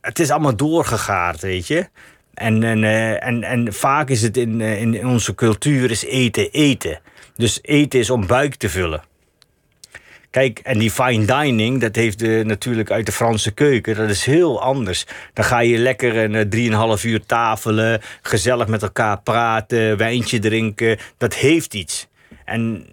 het 0.02 0.20
is 0.20 0.30
allemaal 0.30 0.56
doorgegaard, 0.56 1.42
weet 1.42 1.68
je. 1.68 1.88
En, 2.34 2.64
en, 2.64 2.84
eh, 2.84 3.26
en, 3.26 3.44
en 3.44 3.74
vaak 3.74 4.10
is 4.10 4.22
het 4.22 4.38
in, 4.38 4.62
in 4.62 5.08
onze 5.08 5.36
cultuur 5.36 5.92
is 5.92 6.06
eten 6.06 6.52
eten. 6.52 7.00
Dus 7.36 7.60
eten 7.62 8.00
is 8.00 8.10
om 8.10 8.28
buik 8.28 8.56
te 8.56 8.70
vullen. 8.70 9.04
Kijk, 10.32 10.60
en 10.60 10.80
die 10.80 10.92
fine 10.92 11.26
dining, 11.26 11.82
dat 11.82 11.96
heeft 11.96 12.22
eh, 12.22 12.46
natuurlijk 12.46 12.92
uit 12.92 13.06
de 13.06 13.12
Franse 13.12 13.52
keuken. 13.52 13.96
Dat 13.96 14.10
is 14.10 14.26
heel 14.26 14.62
anders. 14.62 15.06
Dan 15.34 15.46
ga 15.46 15.60
je 15.60 15.78
lekker 15.78 16.18
een 16.18 16.36
eh, 16.36 16.46
drieënhalf 16.46 17.04
uur 17.04 17.26
tafelen, 17.26 18.02
gezellig 18.22 18.68
met 18.68 18.82
elkaar 18.82 19.22
praten, 19.22 19.98
wijntje 19.98 20.40
drinken. 20.40 20.98
Dat 21.18 21.34
heeft 21.34 21.74
iets. 21.74 22.08
En, 22.46 22.86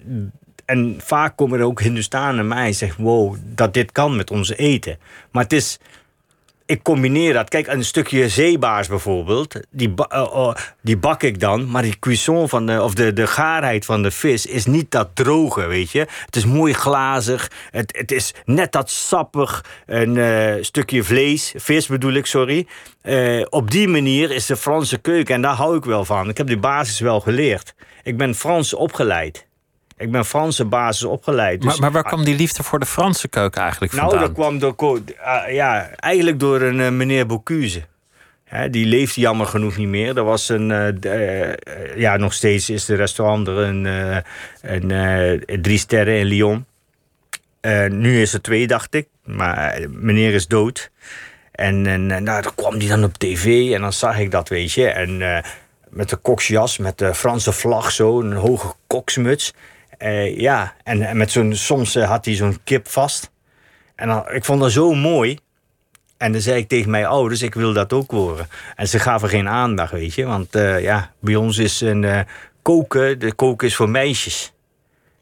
en 0.65 0.97
vaak 1.05 1.37
komen 1.37 1.59
er 1.59 1.65
ook 1.65 1.81
Hindustanen 1.81 2.49
mij 2.49 2.67
en 2.67 2.75
zeggen: 2.75 3.05
wow, 3.05 3.37
dat 3.45 3.75
dit 3.75 3.93
kan 3.93 4.17
met 4.17 4.31
onze 4.31 4.57
eten. 4.57 4.99
Maar 5.31 5.43
het 5.43 5.53
is 5.53 5.79
ik 6.69 6.83
combineer 6.83 7.33
dat. 7.33 7.49
Kijk, 7.49 7.67
een 7.67 7.85
stukje 7.85 8.29
zeebaars 8.29 8.89
bijvoorbeeld, 8.89 9.61
die, 9.71 9.95
eh, 10.09 10.23
oh, 10.23 10.55
die 10.83 10.97
bak 10.97 11.23
ik 11.23 11.41
dan. 11.41 11.71
Maar 11.71 11.83
die 11.83 11.99
cuisson 11.99 12.49
van 12.49 12.67
de, 12.67 12.83
of 12.83 12.95
de, 12.95 13.13
de 13.13 13.27
gaarheid 13.27 13.85
van 13.85 14.03
de 14.03 14.11
vis 14.11 14.47
is 14.47 14.67
niet 14.67 14.91
dat 14.91 15.09
droge, 15.15 15.67
weet 15.67 15.91
je. 15.91 16.07
Het 16.25 16.37
is 16.37 16.45
mooi 16.45 16.73
glazig. 16.73 17.51
Het, 17.71 17.97
het 17.97 18.13
is 18.13 18.35
net 18.45 18.73
dat 18.73 18.91
sappig. 18.91 19.65
Een 19.87 20.17
eh, 20.17 20.63
stukje 20.63 21.05
vlees, 21.05 21.55
vis 21.57 21.87
bedoel 21.87 22.13
ik, 22.13 22.27
sorry. 22.27 22.67
Eh, 23.03 23.47
op 23.51 23.71
die 23.71 23.89
manier 23.89 24.31
is 24.31 24.47
de 24.47 24.57
Franse 24.57 24.99
keuken 24.99 25.35
en 25.35 25.43
daar 25.43 25.55
hou 25.55 25.77
ik 25.77 25.85
wel 25.85 26.05
van. 26.05 26.29
Ik 26.29 26.37
heb 26.37 26.47
die 26.47 26.59
basis 26.59 27.01
wel 27.01 27.21
geleerd. 27.21 27.75
Ik 28.03 28.17
ben 28.17 28.35
Frans 28.35 28.75
opgeleid. 28.75 29.48
Ik 29.99 30.11
ben 30.11 30.25
Franse 30.25 30.65
basis 30.65 31.05
opgeleid. 31.05 31.61
Dus 31.61 31.71
Maar, 31.71 31.81
maar 31.81 31.93
waar 31.93 32.03
kwam 32.03 32.25
die 32.25 32.37
liefde 32.37 32.63
voor 32.63 32.79
de 32.79 32.87
Franse 32.87 33.29
keuken 33.29 33.63
eigenlijk 33.63 33.93
nou, 33.93 34.05
vandaan? 34.05 34.27
dat 34.27 34.37
kwam 34.37 34.59
door, 34.59 35.01
ah, 35.21 35.53
ja, 35.53 35.91
eigenlijk 35.91 36.41
door 36.41 36.61
een 36.61 36.81
eh, 36.81 36.91
meneer 36.91 37.27
Bocuse. 37.27 37.83
Hè, 38.49 38.71
die 38.71 38.87
leeft 38.87 39.15
jammer 39.15 39.47
genoeg 39.47 39.77
niet 39.77 39.89
meer. 39.89 40.17
Er 40.17 40.25
was 40.25 40.49
een, 40.49 40.71
eh, 40.71 41.51
eh, 41.51 41.57
ja, 41.97 42.17
nog 42.17 42.33
steeds 42.33 42.71
is 42.71 42.85
de 42.85 42.95
restaurant 42.95 43.49
er 43.49 43.59
een, 43.59 43.87
eh, 43.87 44.19
een 44.61 45.63
drie 45.63 45.79
sterren 45.79 46.19
in 46.19 46.27
Lyon. 46.27 46.67
Nu 47.89 48.21
is 48.21 48.33
er 48.33 48.43
twee, 48.43 48.67
dacht 48.67 48.95
ik. 48.95 49.09
Maar 49.25 49.81
meneer 49.89 50.35
is 50.35 50.47
dood. 50.47 50.91
En, 51.53 51.87
en 51.87 52.07
nou, 52.07 52.43
dan 52.43 52.55
kwam 52.55 52.79
die 52.79 52.89
dan 52.89 53.05
op 53.05 53.19
tv 53.19 53.73
en 53.75 53.81
dan 53.81 53.93
zag 53.93 54.19
ik 54.19 54.31
dat, 54.31 54.49
weet 54.49 54.73
je. 54.73 54.89
En 54.89 55.43
met 55.89 56.09
de 56.09 56.17
koksjas, 56.17 56.79
met 56.79 56.99
de 56.99 57.15
Franse 57.15 57.53
vlag 57.53 57.91
zo, 57.93 58.21
een 58.21 58.33
hoge 58.33 58.75
koksmuts. 58.87 59.55
Eh, 59.99 60.39
ja, 60.39 60.75
en, 60.85 61.17
met 61.17 61.31
zo'n, 61.31 61.55
soms 61.55 61.95
eh, 61.95 62.09
had 62.09 62.25
hij 62.25 62.35
zo'n 62.35 62.59
kip 62.65 62.89
vast. 62.89 63.31
En 63.95 64.09
dan, 64.09 64.25
ik 64.33 64.45
vond 64.45 64.61
dat 64.61 64.73
zo 64.73 64.95
mooi. 64.95 65.39
En 66.17 66.33
dan 66.33 66.41
zei 66.41 66.61
ik 66.61 66.69
tegen 66.69 66.91
mijn 66.91 67.07
ouders, 67.07 67.43
ik 67.43 67.55
wil 67.55 67.73
dat 67.73 67.93
ook 67.93 68.11
horen. 68.11 68.49
En 68.77 68.89
ze 68.89 68.99
gaven 68.99 69.29
geen 69.29 69.49
aandacht, 69.49 69.93
weet 69.93 70.15
je. 70.15 70.25
Want 70.25 70.55
eh, 70.55 70.81
ja, 70.81 71.13
bij 71.21 71.37
ons 71.37 71.59
is 71.59 71.81
een 71.81 72.27
koken, 72.63 73.19
de 73.19 73.33
koken 73.33 73.67
is 73.67 73.77
voor 73.77 73.89
meisjes. 73.89 74.53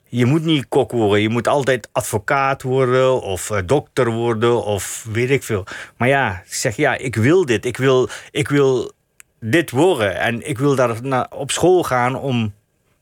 Je 0.09 0.27
moet 0.27 0.45
niet 0.45 0.69
kok 0.69 0.93
worden. 0.93 1.21
Je 1.21 1.29
moet 1.29 1.49
altijd 1.49 1.89
advocaat 1.93 2.63
worden 2.63 3.23
of 3.23 3.47
dokter 3.67 4.11
worden 4.11 4.65
of 4.65 5.07
weet 5.13 5.31
ik 5.31 5.43
veel. 5.43 5.65
Maar 5.97 6.09
ja, 6.09 6.43
ik 6.47 6.55
zeg 6.55 6.77
ja, 6.77 6.97
ik 6.97 7.17
wil 7.17 7.47
dit. 7.47 7.65
Ik 7.65 7.77
wil, 7.77 8.09
ik 8.31 8.49
wil 8.49 8.93
dit 9.41 9.71
worden. 9.71 10.17
En 10.17 10.49
ik 10.49 10.59
wil 10.59 10.75
daar 10.75 11.27
op 11.31 11.51
school 11.51 11.83
gaan 11.83 12.17
om 12.17 12.53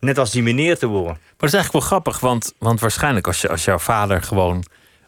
net 0.05 0.19
als 0.19 0.31
die 0.31 0.43
meneer 0.43 0.79
te 0.79 0.87
worden. 0.87 1.12
Maar 1.12 1.35
dat 1.37 1.49
is 1.49 1.55
eigenlijk 1.55 1.73
wel 1.73 1.81
grappig, 2.01 2.21
want, 2.21 2.55
want 2.59 2.81
waarschijnlijk 2.81 3.27
als, 3.27 3.40
je, 3.40 3.49
als 3.49 3.64
jouw 3.64 3.79
vader 3.79 4.23
gewoon 4.23 4.64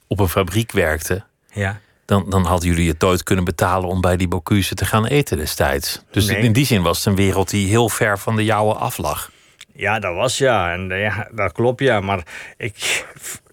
op 0.06 0.20
een 0.20 0.28
fabriek 0.28 0.72
werkte, 0.72 1.24
Ja. 1.52 1.80
dan, 2.04 2.30
dan 2.30 2.44
hadden 2.44 2.68
jullie 2.68 2.88
het 2.88 3.00
nooit 3.00 3.22
kunnen 3.22 3.44
betalen 3.44 3.88
om 3.88 4.00
bij 4.00 4.16
die 4.16 4.28
Bocuse 4.28 4.74
te 4.74 4.84
gaan 4.84 5.06
eten 5.06 5.36
destijds. 5.36 6.02
Dus 6.10 6.26
Nee. 6.26 6.36
in 6.38 6.52
die 6.52 6.66
zin 6.66 6.82
was 6.82 6.96
het 6.98 7.06
een 7.06 7.16
wereld 7.16 7.50
die 7.50 7.68
heel 7.68 7.88
ver 7.88 8.18
van 8.18 8.36
de 8.36 8.44
jouwe 8.44 8.74
af 8.74 8.98
lag. 8.98 9.30
Ja, 9.72 9.98
dat 9.98 10.14
was 10.14 10.38
ja. 10.38 10.72
En 10.72 10.90
eh, 10.92 11.00
ja, 11.00 11.28
dat 11.34 11.52
klopt 11.52 11.80
ja. 11.80 12.00
Maar 12.00 12.22
ik, 12.56 13.04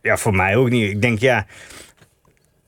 ja, 0.02 0.18
voor 0.18 0.36
mij 0.36 0.56
ook 0.56 0.70
niet. 0.70 0.90
Ik 0.92 1.02
denk 1.02 1.20
ja. 1.20 1.46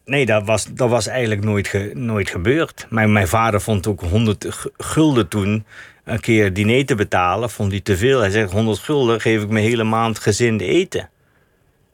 Nee, 0.05 0.25
dat 0.25 0.45
was, 0.45 0.65
dat 0.65 0.89
was 0.89 1.07
eigenlijk 1.07 1.43
nooit, 1.43 1.67
ge- 1.67 1.91
nooit 1.93 2.29
gebeurd. 2.29 2.85
Mijn, 2.89 3.11
mijn 3.11 3.27
vader 3.27 3.61
vond 3.61 3.87
ook 3.87 4.01
100 4.01 4.45
gu- 4.49 4.69
gulden 4.77 5.27
toen 5.27 5.65
een 6.05 6.19
keer 6.19 6.53
diner 6.53 6.85
te 6.85 6.95
betalen. 6.95 7.49
Vond 7.49 7.71
hij 7.71 7.81
te 7.81 7.97
veel. 7.97 8.19
Hij 8.19 8.29
zegt 8.29 8.51
100 8.51 8.79
gulden 8.79 9.21
geef 9.21 9.41
ik 9.41 9.49
mijn 9.49 9.65
hele 9.65 9.83
maand 9.83 10.19
gezin 10.19 10.57
eten. 10.59 11.09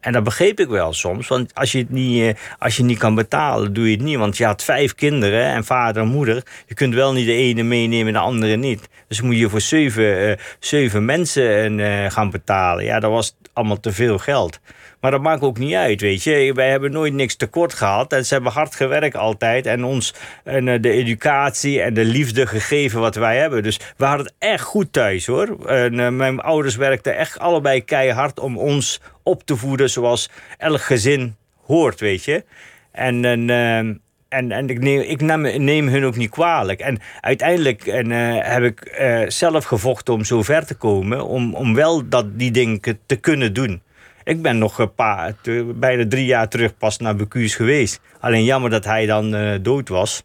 En 0.02 0.12
dat 0.12 0.24
begreep 0.24 0.60
ik 0.60 0.68
wel 0.68 0.94
soms. 0.94 1.28
Want 1.28 1.56
als 1.56 1.72
je 1.72 1.78
het 1.78 1.90
niet, 1.90 2.22
eh, 2.22 2.34
als 2.60 2.78
je 2.78 2.84
niet 2.84 2.98
kan 2.98 3.16
betalen, 3.16 3.74
doe 3.74 3.86
je 3.86 3.96
het 3.96 4.06
niet. 4.06 4.18
Want 4.18 4.38
je 4.38 4.46
had 4.46 4.64
vijf 4.64 4.96
kinderen 4.96 5.46
en 5.46 5.64
vader 5.64 6.02
en 6.02 6.08
moeder. 6.08 6.44
Je 6.66 6.74
kunt 6.74 6.94
wel 6.94 7.14
niet 7.14 7.26
de 7.26 7.34
ene 7.34 7.64
meenemen 7.64 8.08
en 8.08 8.14
de 8.14 8.20
andere 8.20 8.56
niet. 8.56 8.90
Dus 9.08 9.22
moet 9.22 9.38
je 9.38 9.50
voor 9.50 9.62
zeven, 9.62 10.30
eh, 10.30 10.38
zeven 10.60 11.06
mensen 11.06 11.80
eh, 11.80 12.12
gaan 12.12 12.30
betalen. 12.30 12.84
Ja, 12.84 13.00
dat 13.00 13.12
was 13.12 13.36
allemaal 13.54 13.80
te 13.80 13.92
veel 13.92 14.18
geld. 14.18 14.60
Maar 15.02 15.12
dat 15.12 15.22
maakt 15.22 15.42
ook 15.42 15.58
niet 15.58 15.74
uit, 15.74 16.02
weet 16.02 16.24
je. 16.24 16.52
Wij 16.54 16.70
hebben 16.70 16.92
nooit 16.92 17.14
niks 17.14 17.36
tekort 17.36 17.74
gehad. 17.74 18.14
En 18.14 18.26
ze 18.26 18.34
hebben 18.34 18.52
hard 18.52 18.76
gewerkt 18.76 19.16
altijd. 19.16 19.66
En 19.66 19.84
ons 19.84 20.14
en, 20.44 20.82
de 20.82 20.92
educatie 20.92 21.82
en 21.82 21.94
de 21.94 22.06
liefde 22.06 22.48
gegeven 22.48 23.00
wat 23.00 23.16
wij 23.16 23.38
hebben. 23.38 23.64
Dus 23.64 23.80
we 23.98 24.06
hadden 24.06 24.26
het 24.26 24.36
echt 24.40 24.64
goed 24.64 24.94
thuis, 24.94 25.26
hoor. 25.26 25.66
En, 25.66 26.16
mijn 26.16 26.40
ouders 26.40 26.76
werkten 26.76 27.18
echt 27.18 27.40
allebei 27.40 27.84
keihard 27.84 28.40
om 28.40 28.58
ons 28.58 29.00
op 29.24 29.44
te 29.46 29.56
voeden 29.56 29.90
zoals 29.90 30.30
elk 30.58 30.82
gezin 30.82 31.36
hoort, 31.66 32.00
weet 32.00 32.24
je. 32.24 32.44
En, 32.92 33.26
en, 33.26 33.50
ehm, 33.50 33.94
en, 34.30 34.52
en 34.52 34.70
ik, 34.70 34.80
neem, 34.80 35.00
ik 35.02 35.22
neem, 35.22 35.64
neem 35.64 35.88
hun 35.88 36.06
ook 36.06 36.16
niet 36.16 36.30
kwalijk. 36.30 36.80
En 36.80 37.00
uiteindelijk 37.22 37.86
en, 37.88 38.12
eh, 38.12 38.52
heb 38.54 38.64
ik 38.64 38.80
eh, 38.82 39.22
zelf 39.28 39.66
gevochten 39.66 40.14
om 40.14 40.24
zo 40.24 40.42
ver 40.42 40.66
te 40.66 40.76
komen. 40.76 41.26
Om, 41.26 41.54
om 41.56 41.76
wel 41.76 42.08
dat, 42.10 42.40
die 42.40 42.52
dingen 42.52 42.80
te 43.06 43.16
kunnen 43.16 43.54
doen. 43.54 43.82
Ik 44.24 44.42
ben 44.42 44.58
nog 44.58 44.80
een 44.80 44.96
paar, 44.96 45.34
bijna 45.76 46.06
drie 46.08 46.26
jaar 46.26 46.48
terug 46.48 46.78
pas 46.78 46.98
naar 46.98 47.16
Becuus 47.16 47.56
geweest. 47.56 48.00
Alleen 48.20 48.44
jammer 48.44 48.70
dat 48.70 48.86
hij 48.86 49.06
dan 49.06 49.36
eh, 49.36 49.56
dood 49.62 49.90
was. 49.90 50.24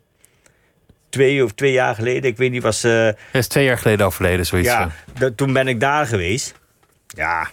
Twee 1.08 1.44
of 1.44 1.52
twee 1.52 1.72
jaar 1.72 1.94
geleden, 1.94 2.30
ik 2.30 2.36
weet 2.36 2.50
niet, 2.50 2.62
was... 2.62 2.84
eh, 2.84 2.90
Hij 2.92 3.14
is 3.32 3.46
twee 3.48 3.64
jaar 3.64 3.78
geleden 3.78 4.06
overleden, 4.06 4.46
zoiets. 4.46 4.68
ja, 4.68 4.90
toen 5.36 5.52
ben 5.52 5.68
ik 5.68 5.80
daar 5.80 6.06
geweest. 6.06 6.54
Ja, 7.06 7.50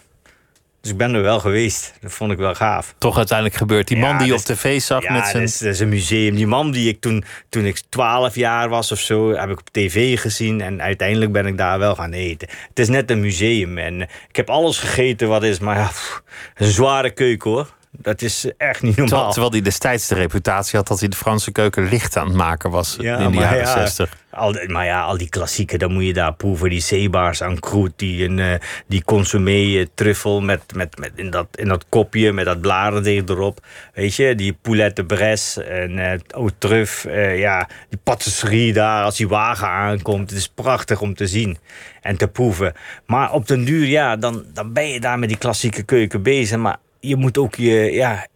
dus 0.84 0.92
ik 0.92 0.98
ben 0.98 1.14
er 1.14 1.22
wel 1.22 1.40
geweest. 1.40 1.94
Dat 2.00 2.12
vond 2.12 2.32
ik 2.32 2.38
wel 2.38 2.54
gaaf. 2.54 2.94
Toch 2.98 3.16
uiteindelijk 3.16 3.56
gebeurd. 3.56 3.88
Die 3.88 3.96
Ja, 3.96 4.06
man 4.08 4.18
die 4.18 4.26
je 4.26 4.34
op 4.34 4.40
tv 4.40 4.80
zag 4.80 5.02
Ja, 5.02 5.12
met 5.12 5.22
dat 5.22 5.30
zijn... 5.30 5.42
is, 5.42 5.58
dat 5.58 5.72
is 5.72 5.80
een 5.80 5.88
museum. 5.88 6.34
Die 6.34 6.46
man 6.46 6.70
die 6.70 6.88
ik 6.88 7.00
toen, 7.00 7.24
toen 7.48 7.64
ik 7.64 7.80
12 7.88 8.34
jaar 8.34 8.68
was 8.68 8.92
of 8.92 8.98
zo, 8.98 9.34
heb 9.34 9.50
ik 9.50 9.58
op 9.58 9.70
tv 9.70 10.20
gezien. 10.20 10.60
En 10.60 10.82
uiteindelijk 10.82 11.32
ben 11.32 11.46
ik 11.46 11.56
daar 11.56 11.78
wel 11.78 11.94
gaan 11.94 12.12
eten. 12.12 12.48
Het 12.68 12.78
is 12.78 12.88
net 12.88 13.10
een 13.10 13.20
museum. 13.20 13.78
En 13.78 14.00
ik 14.28 14.36
heb 14.36 14.50
alles 14.50 14.78
gegeten 14.78 15.28
wat 15.28 15.42
is, 15.42 15.58
maar 15.58 15.76
ja, 15.76 15.86
pff, 15.86 16.22
een 16.54 16.66
zware 16.70 17.10
keuken 17.10 17.50
hoor. 17.50 17.74
Dat 17.98 18.22
is 18.22 18.50
echt 18.56 18.82
niet 18.82 18.96
normaal. 18.96 19.30
Terwijl, 19.30 19.52
hij 19.52 19.62
destijds 19.62 20.08
de 20.08 20.14
reputatie 20.14 20.78
had 20.78 20.88
dat 20.88 21.00
hij 21.00 21.08
de 21.08 21.16
Franse 21.16 21.52
keuken 21.52 21.88
licht 21.88 22.16
aan 22.16 22.26
het 22.26 22.36
maken 22.36 22.70
was 22.70 22.96
Ja, 23.00 23.18
in 23.18 23.30
de 23.30 23.38
jaren 23.38 23.58
ja, 23.58 23.72
60. 23.72 24.16
Al, 24.30 24.54
maar 24.66 24.84
ja, 24.84 25.02
al 25.02 25.18
die 25.18 25.28
klassieken, 25.28 25.78
dan 25.78 25.92
moet 25.92 26.04
je 26.04 26.12
daar 26.12 26.34
proeven. 26.34 26.70
Die 26.70 26.80
zeebaars 26.80 27.42
aan 27.42 27.58
kroet, 27.58 27.92
die, 27.96 28.24
een, 28.24 28.38
eh, 28.38 28.54
die 28.86 29.04
consommé 29.04 29.78
eh, 29.78 29.86
truffel 29.94 30.40
met, 30.40 30.74
met, 30.74 30.98
met 30.98 31.10
in, 31.14 31.30
dat, 31.30 31.46
in 31.54 31.68
dat 31.68 31.84
kopje 31.88 32.32
met 32.32 32.44
dat 32.44 32.60
bladerdeeg 32.60 33.22
erop. 33.26 33.66
Weet 33.94 34.14
je, 34.14 34.34
die 34.34 34.52
poulet 34.52 34.96
de 34.96 35.04
Bresse 35.04 35.62
en 35.62 35.98
eh 35.98 36.18
au 36.30 36.50
eh, 36.60 37.38
ja, 37.38 37.68
die 37.88 37.98
patisserie 38.02 38.72
daar, 38.72 39.04
als 39.04 39.16
die 39.16 39.28
wagen 39.28 39.68
aankomt. 39.68 40.30
Het 40.30 40.38
is 40.38 40.48
prachtig 40.48 41.00
om 41.00 41.14
te 41.14 41.26
zien 41.26 41.58
en 42.02 42.16
te 42.16 42.28
proeven. 42.28 42.72
Maar 43.06 43.32
op 43.32 43.46
den 43.46 43.64
duur, 43.64 43.86
ja, 43.86 44.16
dan, 44.16 44.44
dan 44.52 44.72
ben 44.72 44.88
je 44.88 45.00
daar 45.00 45.18
met 45.18 45.28
die 45.28 45.38
klassieke 45.38 45.82
keuken 45.82 46.22
bezig. 46.22 46.58
Maar 46.58 46.76
je 47.08 47.16
moet 47.16 47.38
ook 47.38 47.54
je, 47.54 47.92
ja, 47.92 48.26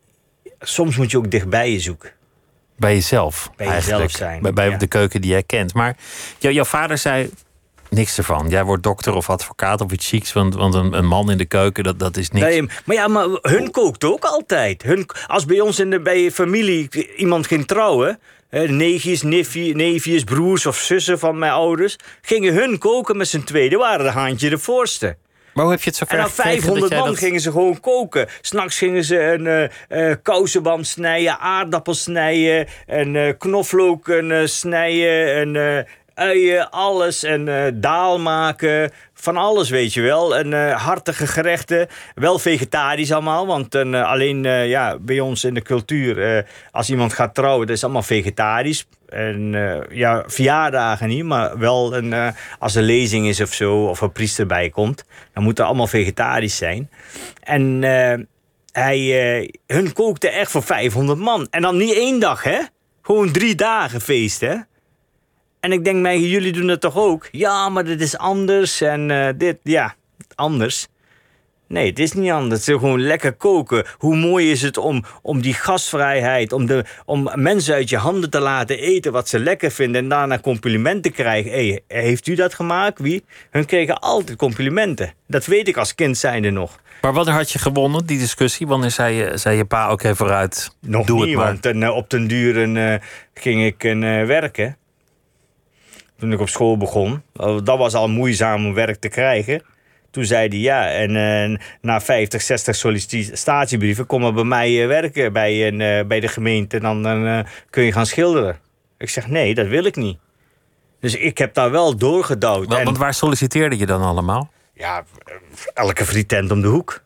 soms 0.61 0.97
moet 0.97 1.11
je 1.11 1.17
ook 1.17 1.31
dichtbij 1.31 1.73
je 1.73 1.81
zoeken. 1.81 2.13
Bij 2.77 2.95
jezelf. 2.95 3.51
Bij 3.57 3.67
eigenlijk. 3.67 4.03
jezelf 4.03 4.29
zijn, 4.29 4.43
Bij, 4.43 4.53
bij 4.53 4.69
ja. 4.71 4.77
de 4.77 4.87
keuken 4.87 5.21
die 5.21 5.31
jij 5.31 5.43
kent. 5.43 5.75
Maar 5.75 5.97
jou- 6.39 6.55
jouw 6.55 6.65
vader 6.65 6.99
zei 6.99 7.31
niks 7.91 8.19
ervan. 8.19 8.49
Jij 8.49 8.65
wordt 8.65 8.83
dokter 8.83 9.15
of 9.15 9.31
advocaat 9.31 9.81
of 9.81 9.93
iets 9.93 10.09
chics. 10.09 10.33
Want, 10.33 10.55
want 10.55 10.75
een, 10.75 10.93
een 10.93 11.07
man 11.07 11.31
in 11.31 11.39
de 11.39 11.45
keuken, 11.45 11.85
dat, 11.85 11.99
dat 11.99 12.17
is 12.17 12.31
niks. 12.31 12.47
Nee, 12.47 12.63
maar 12.85 12.97
ja, 12.97 13.09
maar 13.09 13.27
hun 13.43 13.71
kookt 13.71 14.05
ook 14.05 14.25
altijd. 14.25 14.83
Hun, 14.83 15.07
als 15.27 15.45
bij 15.45 15.61
ons 15.61 15.79
in 15.79 15.91
de 15.91 16.01
bij 16.01 16.23
je 16.23 16.33
familie 16.33 16.89
iemand 17.17 17.47
ging 17.47 17.67
trouwen, 17.67 18.19
neefjes, 18.51 19.23
neefje- 19.23 19.75
neefjes, 19.75 20.25
broers 20.25 20.67
of 20.67 20.77
zussen 20.77 21.19
van 21.19 21.39
mijn 21.39 21.53
ouders, 21.53 21.97
gingen 22.23 22.55
hun 22.55 22.79
koken 22.79 23.17
met 23.17 23.29
z'n 23.29 23.43
tweede, 23.43 23.77
waren 23.77 24.05
de 24.05 24.11
handje 24.13 24.49
de 24.51 24.59
voorste. 24.59 25.17
Maar 25.59 25.67
hoe 25.67 25.77
heb 25.77 25.85
je 25.85 25.91
het 25.91 25.99
zo 25.99 26.07
ver 26.07 26.19
En 26.19 26.23
dan 26.25 26.31
gekregen 26.33 26.57
dat 26.57 26.65
500 26.65 26.93
jij 26.93 27.01
man 27.01 27.09
dat- 27.09 27.19
gingen 27.19 27.41
ze 27.41 27.51
gewoon 27.51 27.81
koken. 27.81 28.27
S'nachts 28.41 28.79
gingen 28.79 29.05
ze 29.05 29.21
een 29.89 30.23
kousenband 30.23 30.87
snijden, 30.87 31.39
aardappels 31.39 32.03
snijden, 32.03 32.67
en 32.87 33.37
knoflook 33.39 34.09
eh, 34.09 34.41
snijden, 34.45 35.35
en 35.57 35.87
uien, 36.15 36.71
alles. 36.71 37.23
En 37.23 37.75
daal 37.81 38.19
maken, 38.19 38.91
van 39.15 39.37
alles 39.37 39.71
weet 39.71 39.95
je 39.95 40.01
wel. 40.01 40.37
En 40.37 40.73
hartige 40.73 41.27
gerechten, 41.27 41.89
wel 42.15 42.39
vegetarisch 42.39 43.13
allemaal. 43.13 43.47
Want 43.47 43.75
eh, 43.75 44.03
alleen 44.11 44.43
ja, 44.69 44.99
bij 45.01 45.21
ons 45.21 45.45
in 45.45 45.55
de 45.55 45.63
cultuur, 45.63 46.47
als 46.71 46.91
iemand 46.91 47.13
gaat 47.13 47.35
trouwen, 47.35 47.67
dat 47.67 47.77
is 47.77 47.85
allemaal 47.85 48.03
vegetarisch. 48.03 48.87
En 49.09 49.55
eh, 49.55 49.97
ja, 49.97 50.25
verjaardagen 50.27 51.09
niet, 51.09 51.25
maar 51.25 51.59
wel 51.59 51.97
een, 51.97 52.13
eh, 52.13 52.29
als 52.59 52.75
er 52.75 52.83
lezing 52.83 53.27
is 53.29 53.41
of 53.41 53.53
zo, 53.55 53.85
of 53.85 54.01
een 54.01 54.13
priester 54.13 54.47
bij 54.47 54.71
komt, 54.71 55.05
dan 55.33 55.43
moet 55.43 55.59
het 55.59 55.67
allemaal 55.67 55.87
vegetarisch 55.87 56.57
zijn. 56.57 56.91
En 57.43 57.85
eh, 57.85 58.19
hij, 58.73 59.55
hun 59.67 59.93
kookte 59.93 60.31
echt 60.31 60.51
voor 60.51 60.63
500 60.63 61.19
man. 61.19 61.47
En 61.51 61.63
dan 61.63 61.77
niet 61.77 61.95
één 61.95 62.21
dag, 62.21 62.43
hè? 62.43 62.59
Gewoon 63.03 63.33
drie 63.33 63.55
dagen 63.55 64.01
feest, 64.01 64.41
hè? 64.41 64.57
En 65.61 65.73
ik 65.73 65.85
denk 65.85 66.01
mij, 66.01 66.21
jullie 66.21 66.53
doen 66.53 66.67
dat 66.67 66.81
toch 66.81 66.97
ook? 66.97 67.29
Ja, 67.33 67.69
maar 67.69 67.85
dit 67.85 68.01
is 68.01 68.19
anders 68.19 68.81
en 68.81 69.35
dit, 69.39 69.59
ja, 69.63 69.95
anders. 70.35 70.89
Nee, 71.69 71.87
het 71.89 71.99
is 71.99 72.13
niet 72.13 72.31
anders. 72.31 72.61
Het 72.61 72.69
is 72.69 72.81
gewoon 72.81 73.01
lekker 73.01 73.33
koken. 73.33 73.87
Hoe 73.99 74.17
mooi 74.17 74.51
is 74.51 74.63
het 74.63 74.77
om, 74.77 75.05
om 75.23 75.41
die 75.41 75.55
gastvrijheid, 75.55 76.53
om, 76.53 76.67
de, 76.67 76.85
om 77.05 77.31
mensen 77.35 77.75
uit 77.75 77.89
je 77.89 77.97
handen 77.97 78.31
te 78.31 78.41
laten 78.41 78.79
eten 78.79 79.13
wat 79.13 79.29
ze 79.29 79.39
lekker 79.39 79.71
vinden 79.71 80.03
en 80.03 80.09
daarna 80.09 80.39
complimenten 80.39 81.13
krijgen. 81.13 81.51
Hé, 81.51 81.79
heeft 81.87 82.27
u 82.27 82.35
dat 82.35 82.55
gemaakt? 82.55 83.01
Wie? 83.01 83.25
Hun 83.51 83.67
kregen 83.67 83.99
altijd 84.01 84.39
complimenten. 84.39 85.13
Dat 85.27 85.47
weet 85.47 85.69
ik 85.69 85.77
als 85.77 85.95
kind 85.95 86.19
zijnde 86.19 86.51
nog. 86.51 86.81
Maar 87.03 87.13
wanneer 87.13 87.35
had 87.35 87.51
je 87.51 87.59
gewonnen, 87.59 88.07
die 88.07 88.19
discussie? 88.19 88.67
Wanneer 88.67 88.91
zei 88.91 89.15
je, 89.15 89.37
zei 89.37 89.57
je 89.57 89.65
pa, 89.65 89.93
oké, 89.93 90.17
vooruit, 90.17 90.71
Nog 90.81 91.07
doe 91.07 91.19
niet, 91.19 91.27
het 91.29 91.37
maar. 91.37 91.59
want 91.63 91.83
eh, 91.83 91.97
op 91.97 92.11
den 92.11 92.27
duur 92.27 92.77
eh, 92.77 93.01
ging 93.35 93.65
ik 93.65 93.85
eh, 93.85 93.93
werken. 94.25 94.77
Toen 96.19 96.33
ik 96.33 96.41
op 96.41 96.49
school 96.49 96.77
begon. 96.77 97.23
Oh, 97.37 97.65
Dat 97.65 97.79
was 97.79 97.95
al 97.95 98.09
moeizaam 98.09 98.67
om 98.67 98.75
werk 98.75 99.01
te 99.01 99.09
krijgen. 99.09 99.63
Toen 100.11 100.25
zei 100.25 100.49
hij 100.49 100.59
ja, 100.59 100.91
en 100.91 101.17
eh, 101.53 101.59
na 101.81 102.01
50, 102.01 102.43
60 102.43 102.75
sollicitatiebrieven... 102.77 104.07
kom 104.07 104.21
maar 104.21 104.33
bij 104.33 104.45
mij 104.45 104.83
eh, 104.83 104.87
werken 104.87 105.33
bij, 105.33 105.67
een, 105.69 105.81
eh, 105.81 106.05
bij 106.07 106.21
de 106.21 106.29
gemeente... 106.29 106.77
en 106.77 106.83
dan, 106.83 107.03
dan 107.03 107.47
kun 107.71 107.83
je 107.83 107.93
gaan 107.93 108.07
schilderen. 108.07 108.59
Ik 108.99 109.09
zeg 109.11 109.27
nee, 109.29 109.55
dat 109.55 109.67
wil 109.67 109.85
ik 109.85 109.97
niet. 109.97 110.19
Dus 111.01 111.15
ik 111.15 111.39
heb 111.39 111.55
daar 111.55 111.71
wel 111.71 111.97
doorgedouwd. 111.97 112.67
Want, 112.67 112.79
En- 112.79 112.85
want 112.85 112.99
waar 112.99 113.15
solliciteerde 113.15 113.79
je 113.79 113.87
dan 113.87 114.03
allemaal? 114.03 114.51
ja, 114.75 115.05
elke 115.75 116.05
frietent 116.05 116.51
om 116.51 116.61
de 116.61 116.69
hoek. 116.69 117.03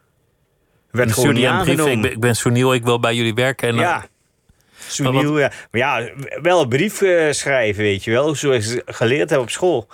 Werd 0.91 1.13
gewoon 1.13 1.35
niet 1.35 1.47
aangenomen. 1.47 1.93
ik 1.93 2.01
ben, 2.03 2.13
ik 2.13 2.21
ben 2.21 2.37
Soeniel, 2.37 2.75
ik 2.75 2.85
wil 2.85 3.01
bij 3.01 3.15
jullie 3.15 3.35
werken. 3.35 3.69
En 3.69 3.75
dan- 3.75 3.85
Ja. 3.85 4.05
Soeniel, 4.89 5.39
ja. 5.39 5.51
Maar 5.71 5.81
ja, 5.81 6.09
wel 6.43 6.61
een 6.61 6.69
brief 6.69 7.03
schrijven, 7.31 7.83
weet 7.83 8.05
je 8.05 8.11
wel. 8.11 8.35
Zoals 8.35 8.69
ik 8.75 8.83
geleerd 8.87 9.31
heb 9.31 9.41
op 9.41 9.51
school. 9.51 9.89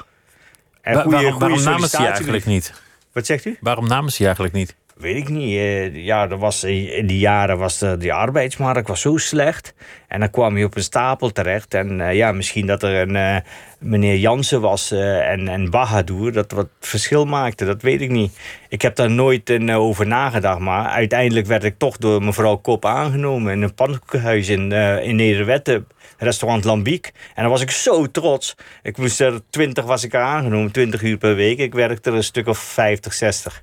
En 0.80 0.94
Wa- 0.94 1.00
goeie- 1.02 1.14
waarom 1.16 1.32
goeie 1.32 1.48
waarom 1.54 1.64
namen 1.64 1.88
ze 1.88 2.00
je 2.02 2.06
eigenlijk 2.08 2.44
niet? 2.44 2.72
Wat 3.12 3.26
zegt 3.26 3.44
u? 3.44 3.56
Waarom 3.60 3.86
namen 3.88 4.12
ze 4.12 4.24
eigenlijk 4.24 4.54
niet? 4.54 4.76
Weet 4.98 5.16
ik 5.16 5.28
niet. 5.28 5.56
eh, 5.56 6.04
ja, 6.04 6.28
er 6.28 6.38
was, 6.38 6.64
in 6.64 7.06
die 7.06 7.18
jaren 7.18 7.58
was 7.58 7.78
de, 7.78 7.96
die 7.96 8.12
arbeidsmarkt 8.12 8.88
was 8.88 9.00
zo 9.00 9.16
slecht. 9.16 9.74
En 10.08 10.20
dan 10.20 10.30
kwam 10.30 10.56
je 10.56 10.64
op 10.64 10.76
een 10.76 10.82
stapel 10.82 11.30
terecht. 11.32 11.74
En 11.74 12.00
eh, 12.00 12.14
ja, 12.14 12.32
misschien 12.32 12.66
dat 12.66 12.82
er 12.82 13.08
een 13.08 13.16
eh, 13.16 13.36
meneer 13.78 14.16
Jansen 14.16 14.60
was 14.60 14.90
eh, 14.90 15.30
en, 15.30 15.48
en 15.48 15.70
Bahadur. 15.70 16.32
Dat 16.32 16.52
wat 16.52 16.68
verschil 16.80 17.24
maakte, 17.24 17.64
dat 17.64 17.82
weet 17.82 18.00
ik 18.00 18.10
niet. 18.10 18.38
Ik 18.68 18.82
heb 18.82 18.96
daar 18.96 19.10
nooit 19.10 19.50
eh, 19.50 19.78
over 19.78 20.06
nagedacht. 20.06 20.58
Maar 20.58 20.86
uiteindelijk 20.88 21.46
werd 21.46 21.64
ik 21.64 21.78
toch 21.78 21.96
door 21.96 22.22
mevrouw 22.22 22.56
Kop 22.56 22.84
aangenomen. 22.84 23.52
In 23.52 23.62
een 23.62 23.74
pannenkoekenhuis 23.74 24.48
in, 24.48 24.72
eh 24.72 25.02
in 25.04 25.16
Nederwetten. 25.16 25.86
Restaurant 26.18 26.64
Lambiek. 26.64 27.12
En 27.34 27.42
dan 27.42 27.50
was 27.50 27.60
ik 27.60 27.70
zo 27.70 28.10
trots. 28.10 28.54
Ik 28.82 28.96
moest 28.96 29.20
er 29.20 29.40
20 29.50 29.84
was 29.84 30.04
ik 30.04 30.14
aangenomen, 30.14 30.72
20 30.72 31.02
uur 31.02 31.16
per 31.16 31.34
week. 31.34 31.58
Ik 31.58 31.74
werkte 31.74 32.10
er 32.10 32.16
een 32.16 32.24
stuk 32.24 32.46
of 32.46 32.58
50, 32.58 33.12
60. 33.14 33.62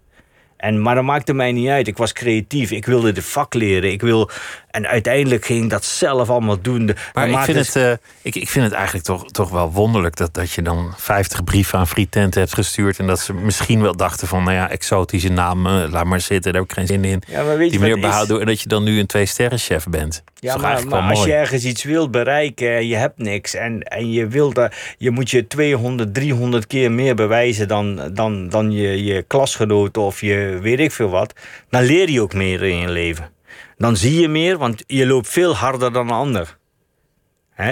En, 0.58 0.82
maar 0.82 0.96
dat 0.96 1.04
maakte 1.04 1.34
mij 1.34 1.52
niet 1.52 1.68
uit. 1.68 1.88
Ik 1.88 1.98
was 1.98 2.13
creatief. 2.13 2.72
Ik 2.72 2.86
wilde 2.86 3.12
de 3.12 3.22
vak 3.22 3.54
leren. 3.54 3.91
Ik 3.91 4.02
wil, 4.02 4.30
en 4.76 4.88
uiteindelijk 4.88 5.46
ging 5.46 5.70
dat 5.70 5.86
zelf 5.86 6.30
allemaal 6.30 6.62
doen. 6.62 6.96
Maar 7.14 7.30
ik 7.30 7.38
vind, 7.38 7.58
het, 7.58 7.76
eh, 7.76 7.92
ik, 8.22 8.36
ik 8.36 8.50
vind 8.50 8.66
het 8.66 8.74
eigenlijk 8.74 9.06
toch, 9.06 9.32
toch 9.32 9.50
wel 9.50 9.72
wonderlijk 9.72 10.16
dat, 10.16 10.34
dat 10.34 10.52
je 10.52 10.62
dan 10.62 10.94
50 10.98 11.44
brieven 11.44 11.80
aan 11.80 11.88
frietenten 11.88 12.42
hebt 12.42 12.54
gestuurd. 12.54 13.00
En 13.00 13.08
dat 13.08 13.20
ze 13.20 13.34
misschien 13.34 13.82
wel 13.82 13.96
dachten 13.96 14.28
van, 14.28 14.44
nou 14.44 14.56
ja, 14.56 14.70
exotische 14.70 15.30
naam, 15.30 15.66
eh, 15.66 15.84
laat 15.90 16.06
maar 16.06 16.22
zitten, 16.22 16.52
daar 16.52 16.62
heb 16.62 16.72
ik 16.72 16.78
geen 16.78 16.88
zin 16.88 17.04
in. 17.04 17.22
Ja, 17.28 17.44
maar 17.44 17.58
weet 17.58 17.70
Die 17.70 17.80
meneer 17.80 17.96
is? 17.96 18.02
behouden 18.02 18.40
en 18.40 18.46
dat 18.46 18.62
je 18.62 18.68
dan 18.68 18.84
nu 18.84 19.00
een 19.00 19.06
twee-sterren-chef 19.06 19.86
bent. 19.90 20.24
Ja, 20.40 20.58
maar, 20.58 20.86
als 20.86 21.24
je 21.24 21.34
ergens 21.34 21.64
iets 21.64 21.84
wilt 21.84 22.12
bereiken 22.12 22.76
en 22.76 22.88
je 22.88 22.96
hebt 22.96 23.18
niks 23.18 23.54
en, 23.54 23.82
en 23.82 24.12
je, 24.12 24.28
wil 24.28 24.54
dat, 24.54 24.76
je 24.98 25.12
moet 25.12 25.30
je 25.30 25.48
200, 25.48 26.14
300 26.14 26.68
keer 26.68 26.92
meer 26.92 27.16
bewijzen 27.16 27.68
dan, 27.68 28.10
dan, 28.14 28.50
dan 28.50 28.72
je, 28.72 29.04
je 29.04 29.22
klasgenoten 29.22 30.02
of 30.02 30.22
je 30.22 30.58
weet 30.62 30.80
ik 30.80 30.92
veel 30.92 31.10
wat, 31.10 31.34
dan 31.70 31.84
leer 31.84 32.10
je 32.10 32.22
ook 32.22 32.34
meer 32.34 32.64
in 32.64 32.78
je 32.78 32.90
leven. 32.90 33.34
Dan 33.78 33.98
zie 33.98 34.22
je 34.22 34.28
meer, 34.28 34.58
want 34.58 34.84
je 34.88 35.08
loopt 35.08 35.28
veel 35.30 35.56
harder 35.56 35.94
dan 35.94 36.08
een 36.08 36.14
ander. 36.14 36.58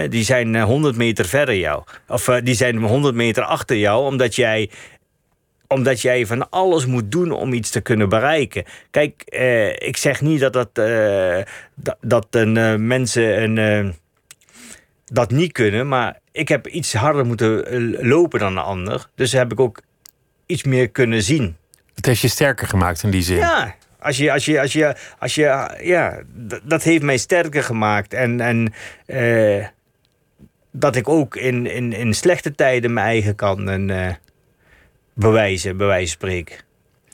Die 0.09 0.23
zijn 0.23 0.55
eh, 0.55 0.63
100 0.63 0.95
meter 0.95 1.25
verder 1.25 1.55
jou. 1.55 1.83
Of 2.07 2.27
eh, 2.27 2.37
die 2.43 2.55
zijn 2.55 2.77
100 2.77 3.15
meter 3.15 3.43
achter 3.43 3.77
jou, 3.77 4.05
omdat 4.05 4.35
jij 4.35 4.69
omdat 5.73 6.01
jij 6.01 6.25
van 6.25 6.49
alles 6.49 6.85
moet 6.85 7.11
doen 7.11 7.31
om 7.31 7.53
iets 7.53 7.69
te 7.69 7.81
kunnen 7.81 8.09
bereiken. 8.09 8.63
Kijk, 8.91 9.21
eh, 9.21 9.69
ik 9.69 9.97
zeg 9.97 10.21
niet 10.21 10.39
dat, 10.39 10.53
dat, 10.53 10.69
eh, 10.73 11.41
dat, 11.75 11.97
dat 12.01 12.27
een, 12.29 12.57
eh, 12.57 12.75
mensen 12.75 13.43
een, 13.43 13.57
eh, 13.57 13.93
dat 15.05 15.31
niet 15.31 15.51
kunnen, 15.51 15.87
maar 15.87 16.19
ik 16.31 16.47
heb 16.47 16.67
iets 16.67 16.93
harder 16.93 17.25
moeten 17.25 17.67
eh, 17.67 18.03
lopen 18.05 18.39
dan 18.39 18.57
een 18.57 18.63
ander. 18.63 19.09
Dus 19.15 19.31
heb 19.31 19.51
ik 19.51 19.59
ook 19.59 19.81
iets 20.45 20.63
meer 20.63 20.89
kunnen 20.89 21.23
zien. 21.23 21.55
Het 21.95 22.05
heeft 22.05 22.21
je 22.21 22.27
sterker 22.27 22.67
gemaakt 22.67 23.03
in 23.03 23.09
die 23.11 23.23
zin. 23.23 23.37
Ja, 23.37 23.75
Als 24.03 24.17
je, 24.17 24.31
als 24.31 24.45
je, 24.45 24.61
als 24.61 24.73
je, 24.73 24.95
als 25.19 25.35
je 25.35 25.77
ja, 25.81 26.21
dat 26.63 26.83
heeft 26.83 27.03
mij 27.03 27.17
sterker 27.17 27.63
gemaakt. 27.63 28.13
En, 28.13 28.39
en 28.41 28.73
eh, 29.05 29.65
dat 30.71 30.95
ik 30.95 31.09
ook 31.09 31.35
in, 31.35 31.65
in, 31.65 31.93
in 31.93 32.13
slechte 32.13 32.55
tijden 32.55 32.93
mijn 32.93 33.05
eigen 33.05 33.35
kan 33.35 33.69
en, 33.69 33.89
eh, 33.89 34.13
bewijzen, 35.13 35.77
bij 35.77 35.87
wijze 35.87 36.11
spreken. 36.11 36.55
En, 36.55 36.63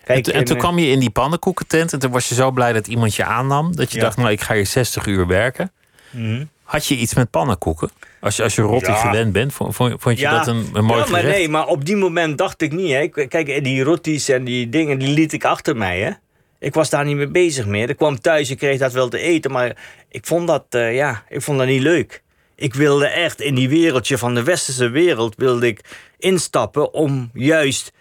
Kijk, 0.04 0.23
to- 0.23 0.32
en 0.32 0.43
toen 0.43 0.56
eh, 0.56 0.62
kwam 0.62 0.80
je 0.80 0.88
in 0.88 0.99
die 0.99 1.10
pannenkoekentent 1.10 1.93
en 1.93 1.99
toen 1.99 2.12
was 2.12 2.30
je 2.30 2.36
zo 2.36 2.52
blij 2.52 2.73
dat 2.73 2.88
iemand 2.88 3.15
je 3.15 3.23
aannam. 3.23 3.75
Dat 3.75 3.91
je 3.91 3.97
Ja. 3.97 4.04
dacht, 4.04 4.17
nou 4.17 4.30
ik 4.32 4.41
ga 4.41 4.54
hier 4.54 4.65
60 4.65 5.06
uur 5.06 5.28
werken. 5.28 5.71
mhm. 6.12 6.43
Had 6.63 6.86
je 6.86 6.95
iets 6.95 7.13
met 7.13 7.30
pannenkoeken? 7.30 7.89
Als 8.19 8.36
je, 8.36 8.43
als 8.43 8.56
je 8.56 8.62
rotti 8.62 8.91
Ja. 8.91 8.95
gewend 8.95 9.32
bent, 9.32 9.54
vond, 9.54 10.19
je 10.19 10.28
dat 10.30 10.47
een, 10.47 10.69
een 10.73 10.86
mooi 10.86 10.99
ja, 11.04 11.10
maar 11.10 11.19
gerecht? 11.19 11.38
nee, 11.38 11.49
maar 11.49 11.65
op 11.67 11.86
die 11.86 11.95
moment 11.95 12.38
dacht 12.38 12.62
ik 12.62 12.71
niet. 12.71 12.91
Hè. 12.91 13.08
Kijk, 13.28 13.63
die 13.63 13.84
roties 13.84 14.30
en 14.30 14.43
die 14.43 14.69
dingen, 14.69 14.99
die 14.99 15.13
liet 15.13 15.34
ik 15.34 15.43
achter 15.45 15.78
mij. 15.78 15.99
Hè. 15.99 16.12
Ik 16.60 16.74
was 16.74 16.89
daar 16.89 17.06
niet 17.06 17.15
mee 17.15 17.28
bezig 17.28 17.65
meer. 17.65 17.89
Ik 17.89 17.98
kwam 17.98 18.19
thuis, 18.19 18.50
ik 18.50 18.58
kreeg 18.58 18.80
dat 18.80 18.93
wel 18.93 19.10
te 19.10 19.19
eten, 19.19 19.52
maar 19.52 19.78
ik 20.10 20.26
vond 20.26 20.48
dat, 20.48 20.65
eh, 20.69 20.95
ja, 20.95 21.24
ik 21.30 21.41
vond 21.41 21.58
dat 21.58 21.67
niet 21.67 21.82
leuk. 21.82 22.24
Ik 22.56 22.74
wilde 22.74 23.08
echt 23.08 23.41
in 23.41 23.56
die 23.56 23.69
wereldje 23.69 24.17
van 24.17 24.34
de 24.34 24.43
westerse 24.43 24.89
wereld 24.89 25.36
wilde 25.36 25.67
ik 25.67 25.82
instappen 26.17 26.93
om 26.93 27.30
juist 27.34 27.91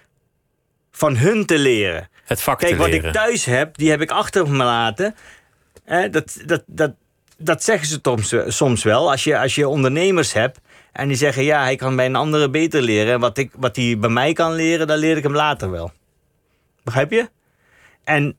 van 0.90 1.16
hun 1.16 1.46
te 1.46 1.58
leren. 1.58 2.08
Het 2.24 2.42
vak 2.42 2.58
Kijk, 2.58 2.72
te 2.72 2.78
wat 2.78 2.88
leren. 2.88 3.06
ik 3.06 3.12
thuis 3.12 3.44
heb, 3.44 3.76
die 3.76 3.90
heb 3.90 4.00
ik 4.00 4.10
achter 4.10 4.50
me 4.50 4.64
laten. 4.64 5.14
Hè, 5.84 6.10
dat, 6.10 6.38
dat, 6.46 6.62
dat, 6.66 6.92
dat 7.36 7.64
zeggen 7.64 7.86
ze 7.88 7.98
soms, 8.02 8.34
soms 8.46 8.82
wel. 8.82 9.10
Als 9.10 9.24
je, 9.24 9.38
als 9.38 9.54
je 9.54 9.68
ondernemers 9.68 10.32
hebt 10.32 10.60
en 10.92 11.08
die 11.08 11.16
zeggen... 11.16 11.44
ja, 11.44 11.62
hij 11.62 11.76
kan 11.76 11.96
bij 11.96 12.06
een 12.06 12.16
andere 12.16 12.50
beter 12.50 12.82
leren. 12.82 13.12
En 13.12 13.20
wat, 13.20 13.38
ik, 13.38 13.52
wat 13.56 13.76
hij 13.76 13.98
bij 13.98 14.10
mij 14.10 14.32
kan 14.32 14.52
leren, 14.52 14.86
dan 14.86 14.98
leer 14.98 15.16
ik 15.16 15.22
hem 15.22 15.34
later 15.34 15.70
wel. 15.70 15.92
Begrijp 16.84 17.10
je? 17.10 17.28
En 18.04 18.36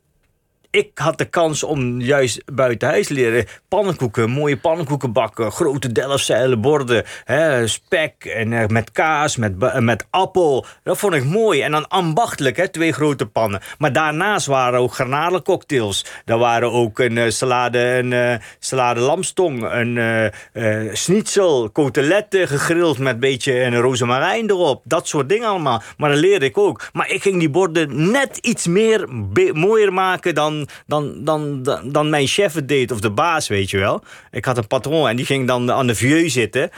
ik 0.72 0.92
had 0.98 1.18
de 1.18 1.26
kans 1.26 1.64
om 1.64 2.02
juist 2.02 2.42
buiten 2.54 2.88
huis 2.88 3.08
leren. 3.08 3.46
Pannenkoeken, 3.68 4.30
mooie 4.30 4.58
pannenkoeken 4.58 5.12
bakken. 5.12 5.52
Grote 5.52 5.92
delfzeilen 5.92 6.62
borden. 6.62 7.04
Hè, 7.24 7.68
spek 7.68 8.26
en, 8.26 8.54
eh, 8.54 8.68
met 8.68 8.92
kaas, 8.92 9.38
met, 9.38 9.54
eh, 9.60 9.80
met 9.80 10.08
appel. 10.10 10.66
Dat 10.84 10.98
vond 10.98 11.14
ik 11.14 11.24
mooi. 11.24 11.62
En 11.62 11.72
dan 11.72 11.88
ambachtelijk, 11.88 12.58
hè, 12.58 12.68
twee 12.68 12.92
grote 12.92 13.26
pannen. 13.26 13.62
Maar 13.78 13.94
daarnaast 13.94 14.46
waren 14.46 14.80
ook 14.80 14.94
garnalencocktails. 14.94 16.06
Daar 16.26 16.38
waren 16.38 16.72
ook 16.72 17.00
een 17.00 17.18
eh, 17.18 17.30
salade, 17.30 17.80
een 17.80 18.42
salade 18.60 19.00
lamstong. 19.00 19.64
Een 19.72 20.32
schnitzel, 20.98 21.70
koteletten 21.70 22.48
gegrild 22.48 22.98
met 22.98 23.14
een 23.14 23.20
beetje 23.20 23.62
een 23.62 23.76
rozemarijn 23.76 24.50
erop. 24.50 24.82
Dat 24.86 25.08
soort 25.08 25.30
dingen 25.30 25.48
allemaal. 25.48 25.82
Maar 25.98 26.10
dat 26.10 26.20
leerde 26.20 26.46
ik 26.46 26.58
ook. 26.58 26.90
Maar 26.94 27.10
ik 27.10 27.22
ging 27.22 27.40
die 27.40 27.50
borden 27.50 28.12
net 28.12 28.38
iets 28.38 28.68
meer 28.68 29.08
mooier 29.54 29.94
maken 29.94 30.36
dan, 30.36 30.59
dan, 30.88 31.24
dan, 31.24 31.64
dan, 31.86 32.10
mijn 32.10 32.28
chef 32.28 32.54
deed. 32.54 32.92
Of 32.92 33.00
de 33.00 33.12
baas, 33.12 33.48
weet 33.48 33.70
je 33.70 33.78
wel. 33.78 34.04
Ik 34.32 34.46
had 34.46 34.58
een 34.58 34.68
patron 34.68 35.08
en 35.08 35.16
die 35.16 35.26
ging 35.26 35.48
dan 35.48 35.72
aan 35.72 35.88
de 35.88 35.96
vieux 35.96 36.34
zitten. 36.34 36.70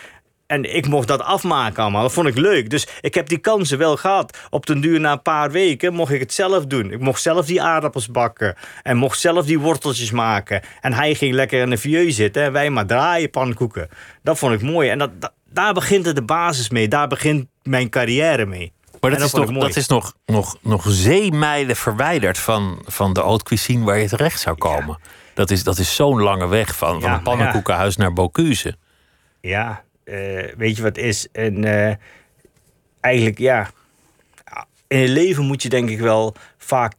En 0.47 0.75
ik 0.75 0.87
mocht 0.87 1.07
dat 1.07 1.21
afmaken 1.21 1.83
allemaal. 1.83 2.01
Dat 2.01 2.13
vond 2.13 2.27
ik 2.27 2.37
leuk. 2.37 2.69
Dus 2.69 2.87
ik 3.01 3.13
heb 3.13 3.27
die 3.29 3.37
kansen 3.37 3.77
wel 3.77 3.97
gehad. 3.97 4.37
Op 4.49 4.65
den 4.65 4.81
duur 4.81 4.99
na 4.99 5.11
een 5.11 5.21
paar 5.21 5.51
weken 5.51 5.93
mocht 5.93 6.11
ik 6.11 6.19
het 6.19 6.33
zelf 6.33 6.65
doen. 6.65 6.91
Ik 6.91 6.99
mocht 6.99 7.21
zelf 7.21 7.45
die 7.45 7.61
aardappels 7.61 8.07
bakken. 8.07 8.55
En 8.83 8.97
mocht 8.97 9.19
zelf 9.19 9.45
die 9.45 9.59
worteltjes 9.59 10.11
maken. 10.11 10.61
En 10.81 10.93
hij 10.93 11.15
ging 11.15 11.33
lekker 11.33 11.61
in 11.61 11.69
de 11.69 11.77
vieux 11.77 12.15
zitten. 12.15 12.43
En 12.43 12.51
wij 12.51 12.69
maar 12.69 12.85
draaien 12.85 13.29
pannenkoeken. 13.29 13.89
Dat 14.23 14.37
vond 14.37 14.53
ik 14.53 14.61
mooi. 14.61 14.89
En 14.89 14.97
dat, 14.97 15.21
dat- 15.21 15.33
daar 15.53 15.73
begint 15.73 16.15
de 16.15 16.23
basis 16.23 16.69
mee. 16.69 16.87
Daar 16.87 17.07
begint 17.07 17.47
mijn 17.63 17.89
carrière 17.89 18.45
mee. 18.45 18.71
Maar 19.01 19.11
dat 19.11 19.21
is, 19.21 19.33
nog, 19.33 19.51
dat 19.51 19.75
is 19.75 19.87
nog, 19.87 20.13
nog, 20.25 20.57
nog 20.61 20.85
zeemijlen 20.87 21.75
verwijderd 21.75 22.37
van, 22.37 22.81
van 22.85 23.13
de 23.13 23.21
haute 23.21 23.43
cuisine 23.43 23.85
waar 23.85 23.99
je 23.99 24.07
terecht 24.07 24.39
zou 24.39 24.57
komen. 24.57 24.99
Dat 25.33 25.51
is, 25.51 25.63
dat 25.63 25.77
is 25.77 25.95
zo'n 25.95 26.21
lange 26.21 26.47
weg 26.47 26.75
van, 26.75 27.01
van 27.01 27.09
Ja, 27.09 27.15
een 27.15 27.23
pannenkoekenhuis 27.23 27.95
naar 27.95 28.13
Bocuse. 28.13 28.77
Ja, 29.39 29.83
eh, 30.03 30.53
weet 30.57 30.75
je 30.75 30.81
wat 30.81 30.97
is? 30.97 31.27
En 31.31 31.63
eh, 31.63 31.95
eigenlijk, 32.99 33.37
ja. 33.37 33.69
In 34.87 34.99
het 34.99 35.09
leven 35.09 35.45
moet 35.45 35.63
je 35.63 35.69
denk 35.69 35.89
ik 35.89 35.99
wel 35.99 36.35
vaak. 36.57 36.93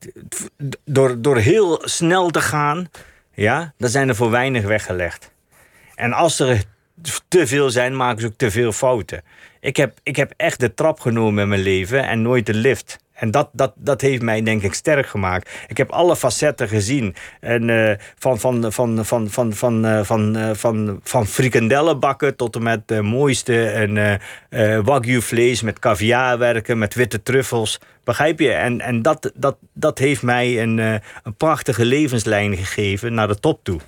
Door, 0.84 1.20
door 1.20 1.36
heel 1.36 1.80
snel 1.84 2.30
te 2.30 2.40
gaan. 2.40 2.90
Ja, 3.34 3.72
dan 3.78 3.90
zijn 3.90 4.08
er 4.08 4.16
voor 4.16 4.30
weinig 4.30 4.64
weggelegd. 4.64 5.30
En 5.94 6.12
als 6.12 6.38
er 6.38 6.64
te 7.28 7.46
veel 7.46 7.70
zijn, 7.70 7.96
maken 7.96 8.20
ze 8.20 8.26
ook 8.26 8.36
te 8.36 8.50
veel 8.50 8.72
fouten. 8.72 9.22
Ik 9.60 9.76
heb, 9.76 9.98
ik 10.02 10.16
heb 10.16 10.32
echt 10.36 10.60
de 10.60 10.74
trap 10.74 11.00
genomen 11.00 11.42
in 11.42 11.48
mijn 11.48 11.60
leven 11.60 12.08
en 12.08 12.22
nooit 12.22 12.46
de 12.46 12.54
lift. 12.54 12.98
En 13.22 13.30
dat, 13.30 13.48
dat, 13.52 13.72
dat 13.76 14.00
heeft 14.00 14.22
mij 14.22 14.42
denk 14.42 14.62
ik 14.62 14.74
sterk 14.74 15.06
gemaakt. 15.06 15.50
Ik 15.68 15.76
heb 15.76 15.90
alle 15.90 16.16
facetten 16.16 16.68
gezien. 16.68 17.14
En, 17.40 17.70
eh, 17.70 17.98
van, 18.18 18.40
van, 18.40 18.72
van, 18.72 19.04
van, 19.04 19.30
van, 19.30 19.52
van, 19.52 19.84
eh, 19.84 20.02
van, 20.02 20.36
eh, 20.36 20.50
van, 20.54 21.00
van 21.02 21.26
frikandellen 21.26 22.00
bakken 22.00 22.36
tot 22.36 22.56
en 22.56 22.62
met 22.62 22.88
de 22.88 23.02
mooiste 23.02 23.64
en, 23.68 24.20
wagyu 24.84 25.22
vlees 25.22 25.62
met 25.62 25.78
caviar 25.78 26.38
werken, 26.38 26.78
met 26.78 26.94
witte 26.94 27.22
truffels. 27.22 27.80
Begrijp 28.04 28.38
je? 28.38 28.52
En, 28.52 28.80
en 28.80 29.02
dat, 29.02 29.32
dat, 29.34 29.56
dat 29.72 29.98
heeft 29.98 30.22
mij 30.22 30.62
een, 30.62 30.78
een 30.78 31.34
prachtige 31.36 31.84
levenslijn 31.84 32.56
gegeven 32.56 33.14
naar 33.14 33.28
de 33.28 33.40
top 33.40 33.64
toe. 33.64 33.80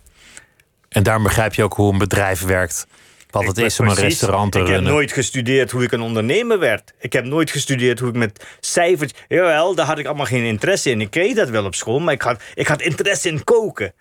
En 0.89 1.03
daarom 1.03 1.23
begrijp 1.23 1.55
je 1.55 1.63
ook 1.63 1.75
hoe 1.75 1.93
een 1.93 1.99
bedrijf 1.99 2.45
werkt. 2.45 2.87
Wat 3.35 3.43
Ik 3.43 3.49
het 3.49 3.59
is 3.73 3.81
om 3.81 3.89
een 3.89 3.95
restaurant 3.95 4.53
te 4.53 4.59
Ik 4.59 4.65
heb 4.67 4.75
runnen. 4.75 4.93
nooit 4.93 5.13
gestudeerd 5.13 5.71
hoe 5.71 5.83
ik 5.83 5.93
een 5.93 6.01
ondernemer 6.01 6.59
werd. 6.59 6.93
Ik 7.01 7.13
heb 7.13 7.25
nooit 7.25 7.51
gestudeerd 7.51 7.99
hoe 7.99 8.09
ik 8.09 8.15
met 8.15 8.45
cijfers... 8.61 9.13
Jawel, 9.29 9.75
daar 9.75 9.87
had 9.87 9.99
ik 9.99 10.07
allemaal 10.07 10.27
geen 10.27 10.45
interesse 10.45 10.91
in. 10.91 11.01
Ik 11.01 11.11
kreeg 11.11 11.35
dat 11.35 11.49
wel 11.49 11.65
op 11.65 11.75
school, 11.75 12.01
maar 12.01 12.15
ik 12.15 12.23
had, 12.23 12.43
ik 12.55 12.67
had 12.67 12.81
interesse 12.83 13.29
in 13.29 13.45
koken. 13.45 13.93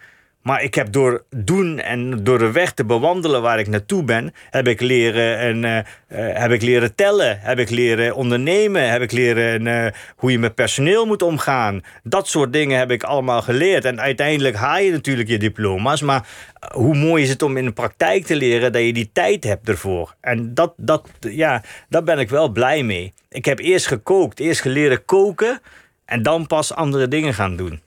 Maar 0.43 0.63
ik 0.63 0.75
heb 0.75 0.91
door 0.91 1.23
doen 1.29 1.79
en 1.79 2.23
door 2.23 2.37
de 2.37 2.51
weg 2.51 2.73
te 2.73 2.85
bewandelen 2.85 3.41
waar 3.41 3.59
ik 3.59 3.67
naartoe 3.67 4.03
ben... 4.03 4.33
heb 4.49 4.67
ik 4.67 4.81
leren, 4.81 5.37
en, 5.37 5.63
eh, 5.63 5.77
eh, 5.77 6.39
heb 6.41 6.51
ik 6.51 6.61
leren 6.61 6.95
tellen, 6.95 7.39
heb 7.39 7.59
ik 7.59 7.69
leren 7.69 8.15
ondernemen... 8.15 8.89
heb 8.89 9.01
ik 9.01 9.11
leren 9.11 9.67
eh, 9.67 9.91
hoe 10.15 10.31
je 10.31 10.39
met 10.39 10.55
personeel 10.55 11.05
moet 11.05 11.21
omgaan. 11.21 11.81
Dat 12.03 12.27
soort 12.27 12.53
dingen 12.53 12.77
heb 12.77 12.91
ik 12.91 13.03
allemaal 13.03 13.41
geleerd. 13.41 13.85
En 13.85 14.01
uiteindelijk 14.01 14.55
haal 14.55 14.79
je 14.79 14.91
natuurlijk 14.91 15.29
je 15.29 15.37
diploma's... 15.37 16.01
maar 16.01 16.27
hoe 16.71 16.95
mooi 16.95 17.23
is 17.23 17.29
het 17.29 17.41
om 17.41 17.57
in 17.57 17.65
de 17.65 17.71
praktijk 17.71 18.25
te 18.25 18.35
leren 18.35 18.71
dat 18.71 18.81
je 18.81 18.93
die 18.93 19.09
tijd 19.13 19.43
hebt 19.43 19.69
ervoor. 19.69 20.15
En 20.21 20.53
dat, 20.53 20.73
dat, 20.77 21.07
ja, 21.19 21.61
daar 21.89 22.03
ben 22.03 22.19
ik 22.19 22.29
wel 22.29 22.49
blij 22.49 22.83
mee. 22.83 23.13
Ik 23.29 23.45
heb 23.45 23.59
eerst 23.59 23.87
gekookt, 23.87 24.39
eerst 24.39 24.61
geleerd 24.61 25.05
koken... 25.05 25.61
en 26.05 26.23
dan 26.23 26.47
pas 26.47 26.73
andere 26.73 27.07
dingen 27.07 27.33
gaan 27.33 27.55
doen. 27.55 27.81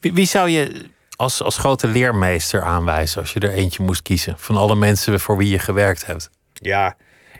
Wie 0.00 0.26
zou 0.26 0.48
je 0.48 0.90
als, 1.22 1.42
als 1.42 1.58
grote 1.58 1.86
leermeester 1.86 2.62
aanwijzen 2.62 3.20
als 3.20 3.32
je 3.32 3.40
er 3.40 3.52
eentje 3.52 3.82
moest 3.82 4.02
kiezen? 4.02 4.34
Van 4.38 4.56
alle 4.56 4.74
mensen 4.74 5.20
voor 5.20 5.36
wie 5.36 5.48
je 5.50 5.58
gewerkt 5.58 6.06
hebt. 6.06 6.30
Ja, 6.52 6.96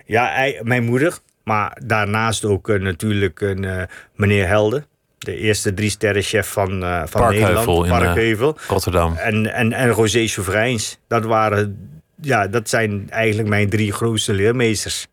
ja 0.07 0.53
mijn 0.63 0.85
moeder. 0.85 1.19
Maar 1.45 1.79
daarnaast 1.85 2.45
ook 2.45 2.69
eh, 2.69 2.81
natuurlijk 2.81 3.41
een 3.41 3.65
eh, 3.65 3.83
meneer 4.15 4.47
Helden. 4.47 4.87
De 5.19 5.37
eerste 5.37 5.75
drie 5.75 5.91
sterren 5.91 6.23
chef 6.23 6.49
van, 6.49 6.83
eh, 6.85 7.03
van 7.07 7.21
Parkheuvel 7.21 7.81
Nederland. 7.83 8.17
in. 8.17 8.55
Rotterdam. 8.69 9.17
En, 9.17 9.53
en, 9.53 9.73
en 9.73 9.89
Rosé 9.89 10.27
Souverains. 10.27 10.99
Dat, 11.09 11.25
waren, 11.25 12.01
ja, 12.21 12.47
dat 12.47 12.69
zijn 12.69 13.11
eigenlijk 13.11 13.49
mijn 13.49 13.71
drie 13.71 13.93
grootste 13.93 14.33
leermeesters. 14.33 15.07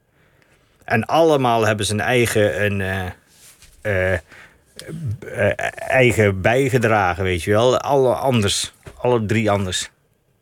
En 0.84 1.06
allemaal 1.06 1.66
hebben 1.66 1.86
ze 1.86 1.94
een 1.94 2.02
eigen, 2.02 2.66
een, 2.66 3.12
eigen 5.76 6.42
bijgedragen, 6.42 7.24
weet 7.24 7.44
je 7.44 7.52
wel. 7.52 7.80
Alle 7.80 8.14
anders. 8.14 8.74
Alle 9.02 9.26
drie 9.26 9.52
anders. 9.52 9.90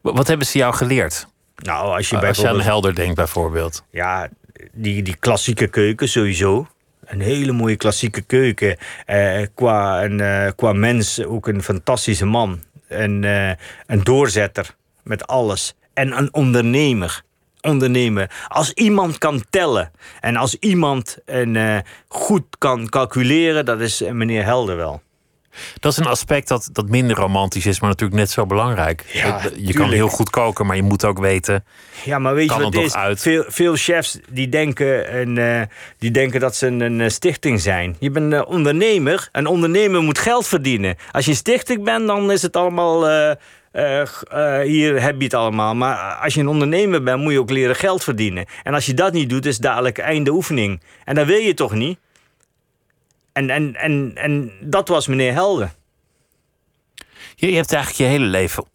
Wa- 0.02 0.14
Wat 0.14 0.28
hebben 0.28 0.48
ze 0.48 0.58
jou 0.58 0.74
geleerd? 0.74 1.28
Nou, 1.56 1.80
als 1.82 1.90
je 1.90 1.96
als 1.96 2.08
je 2.10 2.16
aan 2.16 2.22
bijvoorbeeld... 2.22 2.64
Helder 2.64 2.96
denkt 2.96 3.16
bijvoorbeeld. 3.16 3.84
Ja, 3.92 4.30
die, 4.74 5.04
die 5.04 5.16
klassieke 5.20 5.68
keuken 5.68 6.10
sowieso. 6.10 6.68
Een 7.06 7.22
hele 7.22 7.52
mooie 7.52 7.76
klassieke 7.76 8.22
keuken. 8.22 8.78
Eh, 9.06 9.46
qua, 9.56 10.04
een, 10.04 10.20
eh, 10.20 10.52
qua 10.56 10.74
mens 10.74 11.24
ook 11.26 11.48
een 11.48 11.64
fantastische 11.64 12.26
man. 12.26 12.60
En, 12.88 13.24
eh, 13.24 13.52
een 13.86 14.04
doorzetter 14.04 14.76
met 15.04 15.28
alles. 15.28 15.76
En 15.94 16.18
een 16.18 16.34
ondernemer. 16.34 17.22
Ondernemer. 17.68 18.30
Als 18.48 18.74
iemand 18.74 19.18
kan 19.18 19.44
tellen 19.50 19.92
en 20.20 20.36
als 20.36 20.56
iemand 20.60 21.18
een, 21.26 21.56
eh, 21.56 21.78
goed 22.08 22.44
kan 22.58 22.90
calculeren, 22.90 23.66
dat 23.66 23.80
is 23.80 24.02
eh, 24.02 24.12
meneer 24.12 24.44
Helder 24.44 24.76
wel. 24.76 25.02
Dat 25.80 25.92
is 25.92 25.98
een 25.98 26.06
aspect 26.08 26.48
dat, 26.48 26.70
dat 26.72 26.90
minder 26.90 27.18
romantisch 27.18 27.66
is, 27.66 27.80
maar 27.80 27.90
natuurlijk 27.90 28.20
net 28.20 28.30
zo 28.32 28.46
belangrijk. 28.46 29.06
Ja, 29.14 29.40
Eh, 29.46 29.52
je 29.58 29.74
kan 29.74 29.90
heel 29.92 30.08
goed 30.08 30.30
koken, 30.30 30.66
maar 30.66 30.76
je 30.76 30.84
moet 30.84 31.06
ook 31.06 31.20
weten. 31.20 31.66
Ja, 32.06 32.20
maar 32.20 32.36
weet 32.36 32.54
je 32.54 32.62
wat 32.62 32.76
is? 32.76 32.94
uit? 32.94 33.22
Veel, 33.22 33.44
veel 33.48 33.76
chefs 33.76 34.20
die 34.30 34.50
denken, 34.50 35.18
een, 35.20 35.68
die 35.98 36.12
denken 36.12 36.40
dat 36.40 36.56
ze 36.56 36.68
een, 36.68 36.80
een 37.00 37.12
stichting 37.12 37.62
zijn. 37.62 37.96
Je 38.00 38.12
bent 38.12 38.34
een 38.34 38.46
ondernemer. 38.46 39.30
Een 39.32 39.48
ondernemer 39.48 40.02
moet 40.02 40.20
geld 40.20 40.48
verdienen. 40.48 40.96
Als 41.12 41.26
je 41.26 41.32
een 41.32 41.38
stichting 41.38 41.84
bent, 41.84 42.08
dan 42.08 42.32
is 42.32 42.42
het 42.42 42.56
allemaal... 42.56 43.06
eh, 43.72 44.02
eh, 44.02 44.62
hier 44.62 45.02
heb 45.02 45.18
je 45.18 45.24
het 45.24 45.34
allemaal. 45.34 45.76
Maar 45.76 46.14
als 46.14 46.34
je 46.34 46.40
een 46.40 46.48
ondernemer 46.48 47.04
bent, 47.04 47.22
moet 47.22 47.32
je 47.32 47.40
ook 47.40 47.50
leren 47.50 47.76
geld 47.76 48.04
verdienen. 48.04 48.46
En 48.64 48.74
als 48.74 48.86
je 48.86 48.94
dat 48.94 49.14
niet 49.14 49.30
doet, 49.30 49.46
is 49.46 49.58
dadelijk 49.58 49.98
einde 49.98 50.32
oefening. 50.32 50.82
En 51.06 51.16
dat 51.16 51.26
wil 51.26 51.40
je 51.40 51.54
toch 51.54 51.74
niet? 51.74 52.00
En, 53.34 53.50
en, 53.50 53.76
en, 53.76 54.12
en 54.16 54.52
dat 54.62 54.88
was 54.88 55.08
meneer 55.08 55.34
Helder. 55.34 55.72
Je, 57.36 57.50
je 57.50 57.56
hebt 57.56 57.74
eigenlijk 57.74 58.04
je 58.04 58.18
hele 58.18 58.26
leven 58.26 58.66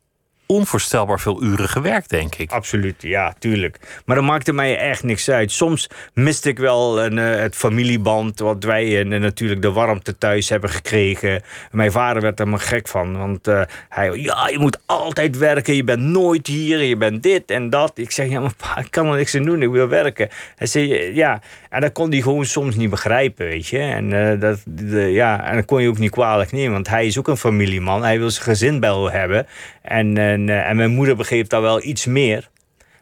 onvoorstelbaar 0.52 1.20
veel 1.20 1.42
uren 1.42 1.68
gewerkt, 1.68 2.10
denk 2.10 2.34
ik. 2.34 2.50
Absoluut, 2.50 3.02
ja, 3.02 3.34
tuurlijk. 3.38 4.02
Maar 4.04 4.16
dat 4.16 4.24
maakte 4.24 4.52
mij 4.52 4.78
echt 4.78 5.02
niks 5.02 5.30
uit. 5.30 5.52
Soms 5.52 5.90
miste 6.14 6.48
ik 6.48 6.58
wel 6.58 7.02
een, 7.02 7.18
eh, 7.18 7.40
het 7.40 7.56
familieband, 7.56 8.38
wat 8.38 8.64
wij 8.64 9.00
en 9.00 9.20
natuurlijk 9.20 9.62
de 9.62 9.72
warmte 9.72 10.18
thuis 10.18 10.48
hebben 10.48 10.70
gekregen. 10.70 11.42
Mijn 11.70 11.92
vader 11.92 12.22
werd 12.22 12.40
er 12.40 12.48
maar 12.48 12.60
gek 12.60 12.88
van, 12.88 13.18
want 13.18 13.46
eh, 13.46 13.62
hij, 13.88 14.12
ja, 14.12 14.48
je 14.48 14.58
moet 14.58 14.78
altijd 14.86 15.38
werken, 15.38 15.74
je 15.74 15.84
bent 15.84 16.02
nooit 16.02 16.46
hier, 16.46 16.82
je 16.82 16.96
bent 16.96 17.22
dit 17.22 17.50
en 17.50 17.70
dat. 17.70 17.92
Ik 17.94 18.10
zeg, 18.10 18.28
ja, 18.28 18.40
maar 18.40 18.54
pa, 18.56 18.78
ik 18.78 18.90
kan 18.90 19.06
er 19.06 19.16
niks 19.16 19.34
aan 19.34 19.44
doen, 19.44 19.62
ik 19.62 19.70
wil 19.70 19.88
werken. 19.88 20.28
Hij 20.56 20.66
zei, 20.66 21.14
ja, 21.14 21.40
en 21.70 21.80
dat 21.80 21.92
kon 21.92 22.10
hij 22.10 22.20
gewoon 22.20 22.44
soms 22.44 22.76
niet 22.76 22.90
begrijpen, 22.90 23.46
weet 23.46 23.66
je. 23.66 23.78
En, 23.78 24.38
dat, 24.38 24.62
de, 24.64 25.00
ja, 25.00 25.44
en 25.44 25.56
dat 25.56 25.64
kon 25.64 25.82
je 25.82 25.88
ook 25.88 25.98
niet 25.98 26.10
kwalijk 26.10 26.52
nemen, 26.52 26.72
want 26.72 26.88
hij 26.88 27.06
is 27.06 27.18
ook 27.18 27.28
een 27.28 27.36
familieman. 27.36 28.02
Hij 28.02 28.18
wil 28.18 28.30
zijn 28.30 28.44
gezin 28.44 28.80
bij 28.80 28.90
hebben. 28.92 29.46
En, 29.82 30.16
en, 30.48 30.48
eh, 30.48 30.68
en, 30.68 30.76
mijn 30.76 30.90
moeder 30.90 31.16
begreep 31.16 31.48
daar 31.48 31.62
wel 31.62 31.82
iets 31.82 32.06
meer. 32.06 32.50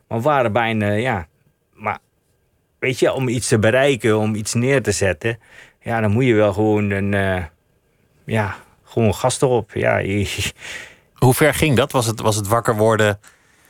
Maar 0.09 0.19
we 0.19 0.25
waren 0.25 0.53
bijna, 0.53 0.93
ja. 0.93 1.27
Maar 1.75 1.99
weet 2.79 2.99
je, 2.99 3.13
om 3.13 3.29
iets 3.29 3.49
te 3.49 3.59
bereiken, 3.59 4.19
om 4.19 4.35
iets 4.35 4.55
neer 4.55 4.83
te 4.83 4.93
zetten. 4.93 5.39
Ja, 5.83 6.01
dan 6.01 6.11
moet 6.11 6.25
je 6.25 6.35
wel 6.35 6.53
gewoon 6.53 6.91
een. 6.91 7.13
Uh, 7.13 7.45
ja, 8.25 8.57
gewoon 8.85 9.15
gas 9.15 9.41
erop. 9.41 9.71
Ja, 9.75 10.03
Hoe 11.15 11.35
ver 11.35 11.55
ging 11.55 11.77
dat? 11.77 11.93
Was 11.93 12.07
het, 12.07 12.21
was 12.21 12.37
het 12.37 12.49
wakker 12.49 12.77
worden, 12.77 13.21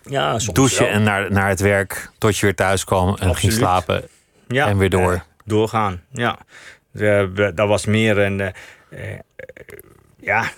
ja, 0.02 0.38
douchen 0.52 0.90
en 0.90 1.02
naar, 1.02 1.32
naar 1.32 1.48
het 1.48 1.60
werk 1.60 2.10
tot 2.18 2.38
je 2.38 2.46
weer 2.46 2.54
thuis 2.54 2.84
kwam 2.84 3.06
en 3.06 3.12
Absoluut. 3.12 3.36
ging 3.36 3.52
slapen 3.52 4.08
ja, 4.48 4.66
en 4.66 4.78
weer 4.78 4.90
door? 4.90 5.12
Uh, 5.12 5.20
doorgaan, 5.44 6.02
ja. 6.12 6.38
dat 7.54 7.68
was 7.68 7.86
meer 7.86 8.18
een. 8.18 8.52
ja, 10.16 10.50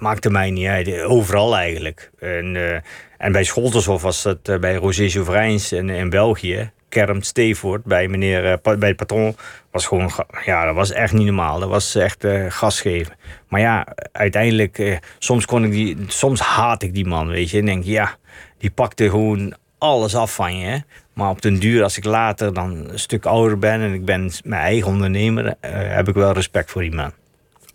maakte 0.00 0.30
mij 0.30 0.50
niet 0.50 0.66
uit. 0.66 1.02
Overal 1.02 1.56
eigenlijk. 1.56 2.10
En, 2.18 2.54
uh, 2.54 2.74
en 3.18 3.32
bij 3.32 3.44
Scholtershof 3.44 4.02
was 4.02 4.24
het 4.24 4.48
uh, 4.48 4.58
bij 4.58 4.74
Roger 4.74 5.10
Souverains 5.10 5.72
in, 5.72 5.88
in 5.90 6.10
België. 6.10 6.70
Kermt 6.88 7.26
Stevoort 7.26 7.84
bij 7.84 8.08
meneer 8.08 8.44
uh, 8.44 8.76
bij 8.78 8.88
de 8.88 8.94
patron. 8.94 9.36
Was 9.70 9.86
gewoon, 9.86 10.10
ja, 10.44 10.64
dat 10.64 10.74
was 10.74 10.92
echt 10.92 11.12
niet 11.12 11.26
normaal. 11.26 11.60
Dat 11.60 11.68
was 11.68 11.94
echt 11.94 12.26
gas 12.48 12.80
geven. 12.80 13.14
Maar 13.48 13.60
ja, 13.60 13.86
uiteindelijk, 14.12 15.00
soms 15.18 15.44
kon 15.44 15.64
ik 15.64 15.70
die, 15.70 15.96
soms 16.06 16.40
haat 16.40 16.82
ik 16.82 16.94
die 16.94 17.06
man, 17.06 17.28
weet 17.28 17.50
je. 17.50 17.58
En 17.58 17.64
denk, 17.64 17.84
ja, 17.84 18.16
die 18.58 18.70
pakte 18.70 19.10
gewoon 19.10 19.54
alles 19.78 20.16
af 20.16 20.34
van 20.34 20.58
je. 20.58 20.82
Maar 21.12 21.30
op 21.30 21.42
den 21.42 21.58
duur, 21.58 21.82
als 21.82 21.96
ik 21.96 22.04
later 22.04 22.54
dan 22.54 22.88
een 22.90 22.98
stuk 22.98 23.26
ouder 23.26 23.58
ben 23.58 23.80
en 23.80 23.92
ik 23.92 24.04
ben 24.04 24.30
mijn 24.44 24.62
eigen 24.62 24.88
ondernemer, 24.90 25.54
heb 25.70 26.08
ik 26.08 26.14
wel 26.14 26.32
respect 26.32 26.70
voor 26.70 26.82
die 26.82 26.94
man. 26.94 27.12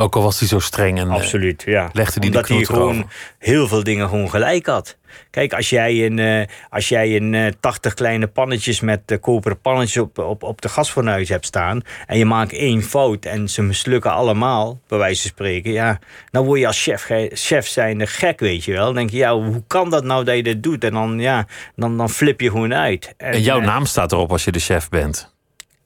Ook 0.02 0.16
al 0.16 0.22
was 0.22 0.40
hij 0.40 0.48
zo 0.48 0.60
streng 0.60 1.00
en 1.00 1.10
Absoluut, 1.10 1.64
ja. 1.66 1.90
legde 1.94 2.20
die 2.20 2.30
Omdat 2.30 2.48
hij 2.48 2.66
gewoon 2.66 3.10
heel 3.38 3.68
veel 3.68 3.84
dingen 3.84 4.10
gewoon 4.10 4.30
gelijk 4.30 4.66
had. 4.66 4.98
Kijk, 5.30 5.54
als 5.54 5.70
jij 5.70 6.06
een, 6.06 6.18
uh, 6.18 6.46
als 6.70 6.90
jij 6.90 7.16
een 7.16 7.34
uh, 7.34 7.48
80 7.60 7.94
kleine 7.94 8.28
pannetjes 8.28 8.80
met 8.80 9.12
uh, 9.12 9.18
koperen 9.22 9.62
pannetjes 9.62 10.04
op, 10.04 10.18
op, 10.18 10.44
op 10.44 10.62
de 10.62 10.70
gasfornuis 10.70 11.30
hebt 11.30 11.46
staan. 11.46 11.82
en 12.08 12.18
je 12.18 12.26
maakt 12.26 12.54
één 12.54 12.84
fout 12.84 13.26
en 13.26 13.50
ze 13.50 13.62
mislukken 13.62 14.12
allemaal, 14.12 14.82
bij 14.88 14.98
wijze 14.98 15.22
van 15.22 15.30
spreken. 15.30 15.72
Ja, 15.72 16.00
dan 16.32 16.46
word 16.46 16.60
je 16.60 16.68
als 16.68 16.84
chef, 16.84 17.10
chef 17.34 17.68
zijnde 17.68 18.08
gek, 18.08 18.40
weet 18.40 18.64
je 18.64 18.72
wel. 18.72 18.86
Dan 18.86 18.96
denk 18.96 19.10
je, 19.10 19.18
ja, 19.18 19.36
hoe 19.36 19.64
kan 19.68 19.90
dat 19.90 20.04
nou 20.04 20.24
dat 20.24 20.36
je 20.36 20.44
dit 20.44 20.64
doet? 20.64 20.84
En 20.84 20.94
dan, 20.94 21.20
ja, 21.20 21.48
dan, 21.76 21.98
dan 21.98 22.10
flip 22.10 22.42
je 22.42 22.50
gewoon 22.50 22.74
uit. 22.74 23.14
En, 23.18 23.32
en 23.32 23.42
jouw 23.42 23.60
eh, 23.60 23.66
naam 23.66 23.86
staat 23.86 24.12
erop 24.12 24.32
als 24.32 24.44
je 24.44 24.52
de 24.52 24.60
chef 24.60 24.90
bent. 24.90 25.38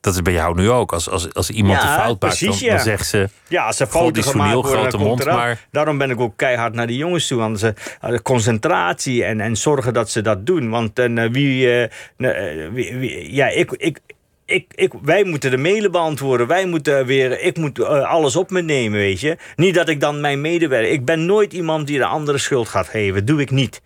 Dat 0.04 0.14
is 0.14 0.22
bij 0.22 0.34
jou 0.34 0.56
nu 0.56 0.70
ook. 0.70 0.94
Als, 0.94 1.10
als, 1.10 1.34
als 1.34 1.50
iemand 1.50 1.82
ja, 1.82 1.94
een 1.94 2.00
fout 2.00 2.22
maakt, 2.22 2.40
dan, 2.40 2.70
dan, 2.70 2.80
zegt 2.80 3.08
ze... 3.08 3.30
Ja, 3.48 3.66
als 3.66 3.78
ze 3.78 3.88
fouten 3.88 4.24
gemaakt 4.24 4.54
worden, 4.54 4.72
grote 4.72 4.98
mond, 4.98 5.26
maar... 5.26 5.66
Daarom 5.72 5.98
ben 5.98 6.10
ik 6.10 6.20
ook 6.20 6.38
keihard 6.38 6.74
naar 6.74 6.88
die 6.88 6.98
jongens 6.98 7.28
toe. 7.28 7.38
Want 7.38 7.60
ze, 7.60 7.74
uh, 8.06 8.18
concentratie 8.18 9.24
en, 9.24 9.40
en 9.40 9.56
zorgen 9.56 9.94
dat 9.94 10.10
ze 10.10 10.22
dat 10.22 10.46
doen. 10.46 10.70
Want 10.70 11.00
uh, 11.00 11.30
wie, 11.32 11.88
uh, 12.18 12.72
wie, 12.72 12.96
wie... 12.96 13.34
Ja, 13.34 13.48
ik... 13.48 13.72
ik 13.72 14.00
ik, 14.46 14.72
ik, 14.76 14.94
wij 15.02 15.24
moeten 15.24 15.52
de 15.52 15.58
mailen 15.58 15.92
beantwoorden. 15.92 16.48
Wij 16.48 16.66
moeten 16.66 17.06
weer, 17.06 17.40
ik 17.42 17.58
moet 17.58 17.80
uh, 17.80 17.88
alles 17.88 18.36
op 18.36 18.50
me 18.50 18.62
nemen, 18.62 19.00
weet 19.00 19.20
je. 19.20 19.38
Niet 19.56 19.76
dat 19.76 19.90
ik 19.90 20.00
dan 20.00 20.22
mijn 20.22 20.42
medewerker... 20.42 20.92
Ik 20.92 21.06
ben 21.06 21.26
nooit 21.26 21.54
iemand 21.54 21.88
die 21.88 21.98
de 21.98 22.06
andere 22.06 22.38
schuld 22.38 22.68
gaat 22.68 22.88
geven. 22.88 23.26
Doe 23.26 23.42
ik 23.42 23.52
niet. 23.52 23.82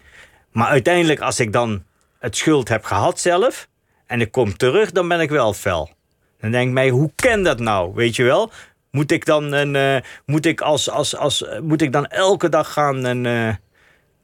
Maar 0.51 0.68
uiteindelijk, 0.68 1.20
als 1.20 1.39
ik 1.39 1.53
dan 1.53 1.84
het 2.20 2.38
schuld 2.38 2.70
heb 2.70 2.84
gehad 2.84 3.20
zelf... 3.20 3.68
en 4.05 4.22
ik 4.22 4.32
kom 4.32 4.57
terug, 4.57 4.91
dan 4.91 5.07
ben 5.07 5.20
ik 5.20 5.30
wel 5.30 5.53
fel. 5.53 5.95
Dan 6.39 6.51
denk 6.51 6.67
ik 6.67 6.73
mij, 6.73 6.89
hoe 6.89 7.11
ken 7.15 7.43
dat 7.43 7.59
nou? 7.59 7.91
Weet 7.95 8.15
je 8.15 8.23
wel? 8.23 8.51
Moet 8.91 9.11
ik 9.11 9.25
dan, 9.25 9.51
een, 9.51 9.73
uh, 9.73 10.01
moet 10.25 10.45
ik 10.45 10.61
als, 10.61 10.89
als, 10.89 11.15
als, 11.15 11.45
moet 11.61 11.81
ik 11.81 11.91
dan 11.91 12.05
elke 12.05 12.49
dag 12.49 12.73
gaan 12.73 13.05
en, 13.05 13.25
uh, 13.25 13.53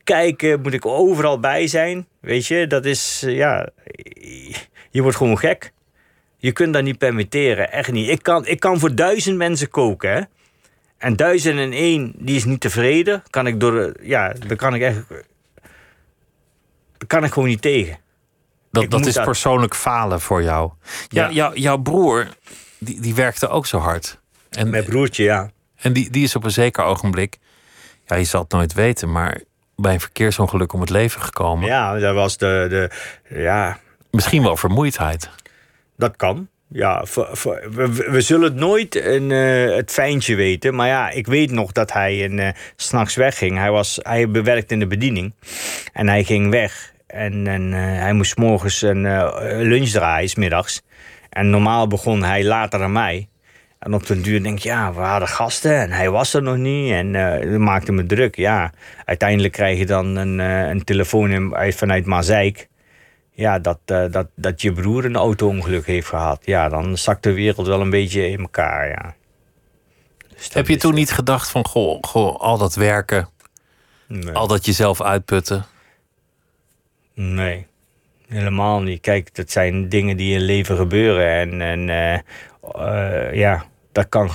kijken? 0.03 0.61
Moet 0.61 0.73
ik 0.73 0.85
overal 0.85 1.39
bij 1.39 1.67
zijn? 1.67 2.07
Weet 2.19 2.45
je, 2.45 2.67
dat 2.67 2.85
is, 2.85 3.23
ja, 3.27 3.69
je 4.89 5.01
wordt 5.01 5.17
gewoon 5.17 5.37
gek. 5.39 5.71
Je 6.37 6.51
kunt 6.51 6.73
dat 6.73 6.83
niet 6.83 6.97
permitteren, 6.97 7.71
echt 7.71 7.91
niet. 7.91 8.09
Ik 8.09 8.23
kan, 8.23 8.45
ik 8.45 8.59
kan 8.59 8.79
voor 8.79 8.95
duizend 8.95 9.37
mensen 9.37 9.69
koken, 9.69 10.13
hè. 10.13 10.21
En 10.97 11.15
duizend 11.15 11.59
en 11.59 11.71
één, 11.71 12.13
die 12.17 12.35
is 12.35 12.45
niet 12.45 12.59
tevreden. 12.59 13.23
Kan 13.29 13.47
ik 13.47 13.59
door, 13.59 13.93
ja, 14.01 14.33
dan 14.47 14.57
kan 14.57 14.75
ik 14.75 14.81
echt, 14.81 14.97
kan 17.07 17.23
ik 17.23 17.31
gewoon 17.31 17.49
niet 17.49 17.61
tegen. 17.61 17.97
Dat, 18.81 18.89
dat 18.89 19.05
is 19.05 19.13
persoonlijk 19.13 19.75
falen 19.75 20.21
voor 20.21 20.43
jou. 20.43 20.71
Ja, 21.07 21.27
ja. 21.27 21.51
jouw 21.53 21.77
broer, 21.77 22.27
die, 22.79 23.01
die 23.01 23.15
werkte 23.15 23.47
ook 23.47 23.65
zo 23.65 23.77
hard. 23.77 24.19
En, 24.49 24.69
Mijn 24.69 24.83
broertje, 24.83 25.23
ja. 25.23 25.51
En 25.75 25.93
die, 25.93 26.09
die 26.09 26.23
is 26.23 26.35
op 26.35 26.43
een 26.43 26.51
zeker 26.51 26.83
ogenblik, 26.83 27.37
ja, 28.05 28.15
je 28.15 28.23
zal 28.23 28.41
het 28.41 28.51
nooit 28.51 28.73
weten, 28.73 29.11
maar 29.11 29.41
bij 29.75 29.93
een 29.93 29.99
verkeersongeluk 29.99 30.73
om 30.73 30.81
het 30.81 30.89
leven 30.89 31.21
gekomen. 31.21 31.67
Ja, 31.67 31.99
dat 31.99 32.15
was 32.15 32.37
de, 32.37 32.65
de 32.69 32.89
ja. 33.39 33.79
Misschien 34.11 34.43
wel 34.43 34.57
vermoeidheid. 34.57 35.29
Dat 35.97 36.15
kan. 36.15 36.47
Ja, 36.67 37.05
we, 37.13 38.05
we, 38.09 38.21
zullen 38.21 38.43
het 38.43 38.55
nooit 38.55 38.95
een, 38.95 39.29
uh, 39.29 39.75
het 39.75 39.91
fijntje 39.91 40.35
weten. 40.35 40.75
Maar 40.75 40.87
ja, 40.87 41.09
ik 41.09 41.27
weet 41.27 41.51
nog 41.51 41.71
dat 41.71 41.93
hij 41.93 42.23
een, 42.23 42.37
uh, 42.37 42.49
s'nachts 42.75 43.15
wegging. 43.15 43.57
Hij, 43.57 43.71
was, 43.71 43.99
hij 44.01 44.29
bewerkte 44.29 44.73
in 44.73 44.79
de 44.79 44.87
bediening. 44.87 45.33
En 45.93 46.07
hij 46.07 46.23
ging 46.23 46.51
weg. 46.51 46.92
En, 47.13 47.47
en 47.47 47.71
uh, 47.71 47.77
hij 47.79 48.13
moest 48.13 48.37
morgens 48.37 48.81
een 48.81 49.03
uh, 49.05 49.29
lunch 49.41 49.89
draaien, 49.89 50.31
middags. 50.35 50.81
En 51.29 51.49
normaal 51.49 51.87
begon 51.87 52.23
hij 52.23 52.43
later 52.43 52.79
dan 52.79 52.91
mij. 52.91 53.29
En 53.79 53.93
op 53.93 54.07
den 54.07 54.21
duur 54.21 54.43
denk 54.43 54.57
ik, 54.57 54.63
ja, 54.63 54.93
we 54.93 54.99
hadden 54.99 55.27
gasten 55.27 55.79
en 55.79 55.91
hij 55.91 56.09
was 56.09 56.33
er 56.33 56.41
nog 56.41 56.57
niet. 56.57 56.91
En 56.91 57.13
uh, 57.13 57.51
dat 57.51 57.59
maakte 57.59 57.91
me 57.91 58.05
druk, 58.05 58.35
ja. 58.35 58.71
Uiteindelijk 59.05 59.53
krijg 59.53 59.77
je 59.77 59.85
dan 59.85 60.15
een, 60.15 60.39
een 60.39 60.83
telefoon 60.83 61.55
vanuit 61.73 62.05
Mazeik. 62.05 62.67
Ja, 63.31 63.59
dat, 63.59 63.79
dat, 63.85 64.27
dat 64.35 64.61
je 64.61 64.71
broer 64.71 65.05
een 65.05 65.15
auto-ongeluk 65.15 65.85
heeft 65.85 66.07
gehad. 66.07 66.41
Ja, 66.45 66.69
dan 66.69 66.97
zakt 66.97 67.23
de 67.23 67.33
wereld 67.33 67.67
wel 67.67 67.81
een 67.81 67.89
beetje 67.89 68.29
in 68.29 68.39
elkaar, 68.39 68.87
ja. 68.87 69.15
Dus 70.35 70.53
Heb 70.53 70.67
je 70.67 70.77
toen 70.77 70.93
niet 70.93 71.11
gedacht 71.11 71.49
van, 71.49 71.65
goh, 71.65 71.97
goh 72.01 72.39
al 72.39 72.57
dat 72.57 72.75
werken... 72.75 73.29
Nee. 74.07 74.33
Al 74.33 74.47
dat 74.47 74.65
jezelf 74.65 75.01
uitputten... 75.01 75.65
Nee, 77.13 77.67
helemaal 78.27 78.81
niet. 78.81 79.01
Kijk, 79.01 79.35
dat 79.35 79.51
zijn 79.51 79.89
dingen 79.89 80.17
die 80.17 80.33
in 80.33 80.41
leven 80.41 80.77
gebeuren. 80.77 81.27
En, 81.29 81.61
en 81.61 82.23
uh, 82.75 83.33
ja, 83.33 83.65
dat 83.91 84.09
kan, 84.09 84.29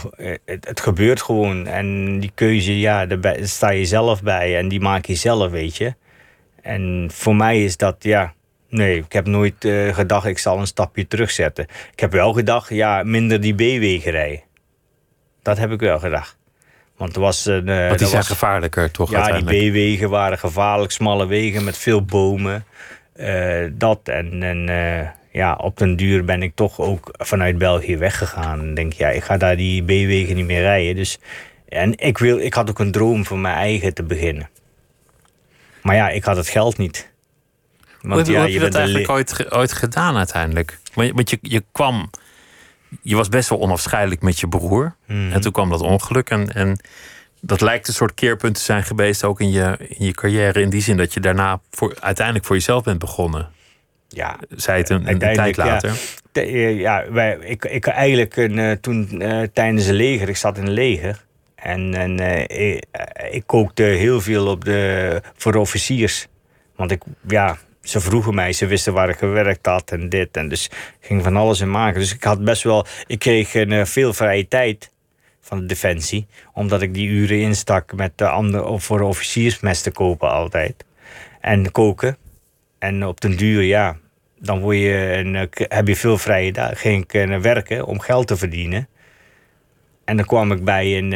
het, 0.45 0.67
het, 0.67 0.81
gebeurt 0.81 1.23
gewoon. 1.23 1.67
En 1.67 2.19
die 2.21 2.31
keuze, 2.35 2.79
ja, 2.79 3.07
daar 3.07 3.37
sta 3.43 3.71
je 3.71 3.85
zelf 3.85 4.23
bij. 4.23 4.57
En 4.57 4.69
die 4.69 4.81
maak 4.81 5.05
je 5.05 5.15
zelf, 5.15 5.51
weet 5.51 5.77
je. 5.77 5.95
En 6.63 7.09
voor 7.13 7.37
mij 7.37 7.65
is 7.65 7.77
dat, 7.77 7.97
ja, 7.99 8.35
nee, 8.69 8.99
ik 8.99 9.13
heb 9.13 9.27
nooit 9.27 9.55
gedacht, 9.93 10.27
ik 10.27 10.39
zal 10.39 10.59
een 10.59 10.67
stapje 10.67 11.07
terugzetten. 11.07 11.67
Ik 11.93 12.01
heb 12.01 12.13
wel 12.13 12.33
gedacht, 12.33 12.69
ja, 12.69 13.03
minder 13.03 13.41
die 13.41 13.55
B-wegen 13.55 14.11
rijden. 14.11 14.43
Dat 15.43 15.59
heb 15.59 15.71
ik 15.71 15.81
wel 15.81 15.99
gedacht. 15.99 16.39
Want 16.99 17.15
er 17.15 17.21
was 17.21 17.47
een. 17.47 17.69
Uh, 17.69 17.87
Want 17.87 17.99
die 17.99 18.09
zijn 18.09 18.25
gevaarlijker, 18.25 18.91
toch? 18.91 19.11
Ja, 19.11 19.41
die 19.41 19.71
B-wegen 19.71 20.11
waren 20.11 20.39
gevaarlijk, 20.39 20.93
smalle 20.93 21.27
wegen 21.27 21.65
met 21.65 21.79
veel 21.79 22.05
bomen. 22.05 22.65
Uh, 23.17 23.67
dat 23.73 24.01
en, 24.05 24.43
en 24.43 24.69
uh, 24.69 25.09
ja, 25.33 25.55
op 25.55 25.77
den 25.77 25.97
duur 25.97 26.25
ben 26.25 26.43
ik 26.43 26.53
toch 26.55 26.81
ook 26.81 27.09
vanuit 27.13 27.59
België 27.59 27.97
weggegaan. 27.97 28.61
En 28.61 28.75
denk, 28.75 28.93
ja, 28.93 29.09
ik 29.09 29.23
ga 29.23 29.37
daar 29.37 29.57
die 29.57 29.83
B-wegen 29.83 30.37
niet 30.37 30.47
meer 30.47 30.61
rijden. 30.61 30.95
Dus, 30.95 31.19
en 31.69 31.99
ik, 31.99 32.19
wil, 32.19 32.39
ik 32.39 32.55
had 32.55 32.71
ook 32.71 32.79
een 32.79 32.93
droom 32.93 33.27
voor 33.27 33.39
mijn 33.39 33.57
eigen 33.57 33.95
te 33.95 34.03
beginnen. 34.03 34.49
Maar 35.83 35.95
ja, 35.95 36.09
ik 36.09 36.25
had 36.25 36.37
het 36.37 36.49
geld 36.49 36.79
niet. 36.79 37.11
Want, 38.01 38.27
Hoe, 38.27 38.35
ja, 38.35 38.41
heb 38.41 38.49
je, 38.49 38.55
je 38.55 38.61
dat 38.61 38.75
eigenlijk 38.75 39.11
ooit, 39.11 39.53
ooit 39.53 39.73
gedaan 39.73 40.17
uiteindelijk? 40.17 40.79
Want 40.95 41.31
je, 41.31 41.39
je 41.41 41.65
kwam 41.73 42.11
je 43.03 43.17
was 43.17 43.29
best 43.29 43.49
wel 43.49 43.61
onafscheidelijk 43.61 44.23
met 44.23 44.41
je 44.41 44.49
broer. 44.49 44.95
Mhm. 45.07 45.33
En 45.33 45.41
toen 45.41 45.53
kwam 45.53 45.71
dat 45.71 45.81
ongeluk. 45.81 46.31
En, 46.31 46.55
en 46.55 46.81
dat 47.41 47.61
lijkt 47.61 47.89
een 47.89 47.95
soort 47.95 48.15
keerpunt 48.15 48.55
te 48.55 48.61
zijn 48.61 48.83
geweest 48.83 49.25
ook 49.25 49.41
in 49.41 49.51
je, 49.51 49.77
in 49.89 50.07
je 50.07 50.13
carrière. 50.13 50.61
In 50.61 50.71
die 50.71 50.83
zin 50.83 50.97
dat 50.97 51.15
je 51.15 51.21
daarna 51.21 51.61
voor, 51.71 51.97
uiteindelijk 52.01 52.47
voor 52.47 52.57
jezelf 52.57 52.83
bent 52.83 52.99
begonnen. 52.99 53.49
Ja, 54.09 54.37
zei 54.49 54.79
het 54.79 54.89
een, 54.89 55.09
een 55.09 55.19
tijd 55.19 55.57
later. 55.57 55.93
Ja, 56.33 56.69
ja 56.69 57.13
wij, 57.13 57.39
ik, 57.41 57.65
ik 57.65 57.87
eigenlijk 57.87 58.37
een, 58.37 58.57
uh, 58.57 58.73
toen 58.73 59.23
uh, 59.23 59.43
tijdens 59.53 59.87
een 59.87 59.95
leger, 59.95 60.29
ik 60.29 60.37
zat 60.37 60.59
in 60.59 60.67
een 60.67 60.73
leger. 60.73 61.27
En, 61.55 61.95
en 61.95 62.19
eh, 62.19 62.81
ik, 63.31 63.43
kookte 63.47 63.83
heel 63.83 64.21
veel 64.21 64.47
op 64.47 64.65
de, 64.65 65.23
voor 65.37 65.55
officiers. 65.55 66.27
Want 66.77 66.91
ik, 66.91 67.03
ja, 67.29 67.59
ze 67.89 68.01
vroegen 68.01 68.35
mij, 68.35 68.53
ze 68.53 68.67
wisten 68.67 68.93
waar 68.93 69.09
ik 69.09 69.17
gewerkt 69.17 69.67
had 69.67 69.91
en 69.91 70.09
dit. 70.09 70.37
En 70.37 70.49
dus 70.49 70.71
ging 71.01 71.23
van 71.23 71.37
alles 71.37 71.61
in 71.61 71.71
maken. 71.71 72.01
Dus 72.01 72.15
ik 72.15 72.25
had 72.25 72.45
best 72.45 72.63
wel, 72.63 72.87
ik 73.07 73.19
kreeg 73.19 73.55
uh, 73.55 73.85
veel 73.85 74.13
vrije 74.13 74.49
tijd 74.49 74.91
van 75.41 75.61
de 75.61 75.67
defensie. 75.67 76.27
Omdat 76.53 76.83
ik 76.83 76.95
die 76.95 77.09
uren 77.09 77.41
instak 77.41 77.95
met 77.95 78.13
de 78.19 78.29
andere, 78.29 78.81
voor 78.81 78.99
de 78.99 79.05
officiersmes 79.05 79.83
te 79.83 79.91
kopen 79.91 80.31
altijd. 80.31 80.85
En 81.41 81.73
koken. 81.73 82.17
En 82.79 83.07
op 83.07 83.21
den 83.21 83.37
duur, 83.37 83.63
ja, 83.63 83.97
dan 84.39 84.61
word 84.61 84.77
je 84.77 85.13
een, 85.13 85.49
heb 85.69 85.89
je 85.89 85.97
veel 85.97 86.19
vrije 86.19 86.53
dagen. 86.53 86.77
Ging 86.77 87.13
ik 87.13 87.41
werken 87.43 87.87
om 87.87 88.01
geld 88.01 88.27
te 88.27 88.37
verdienen. 88.37 88.89
En 90.05 90.17
dan 90.17 90.27
kwam 90.27 90.53
ik 90.53 90.65
bij 90.65 90.99
een, 90.99 91.11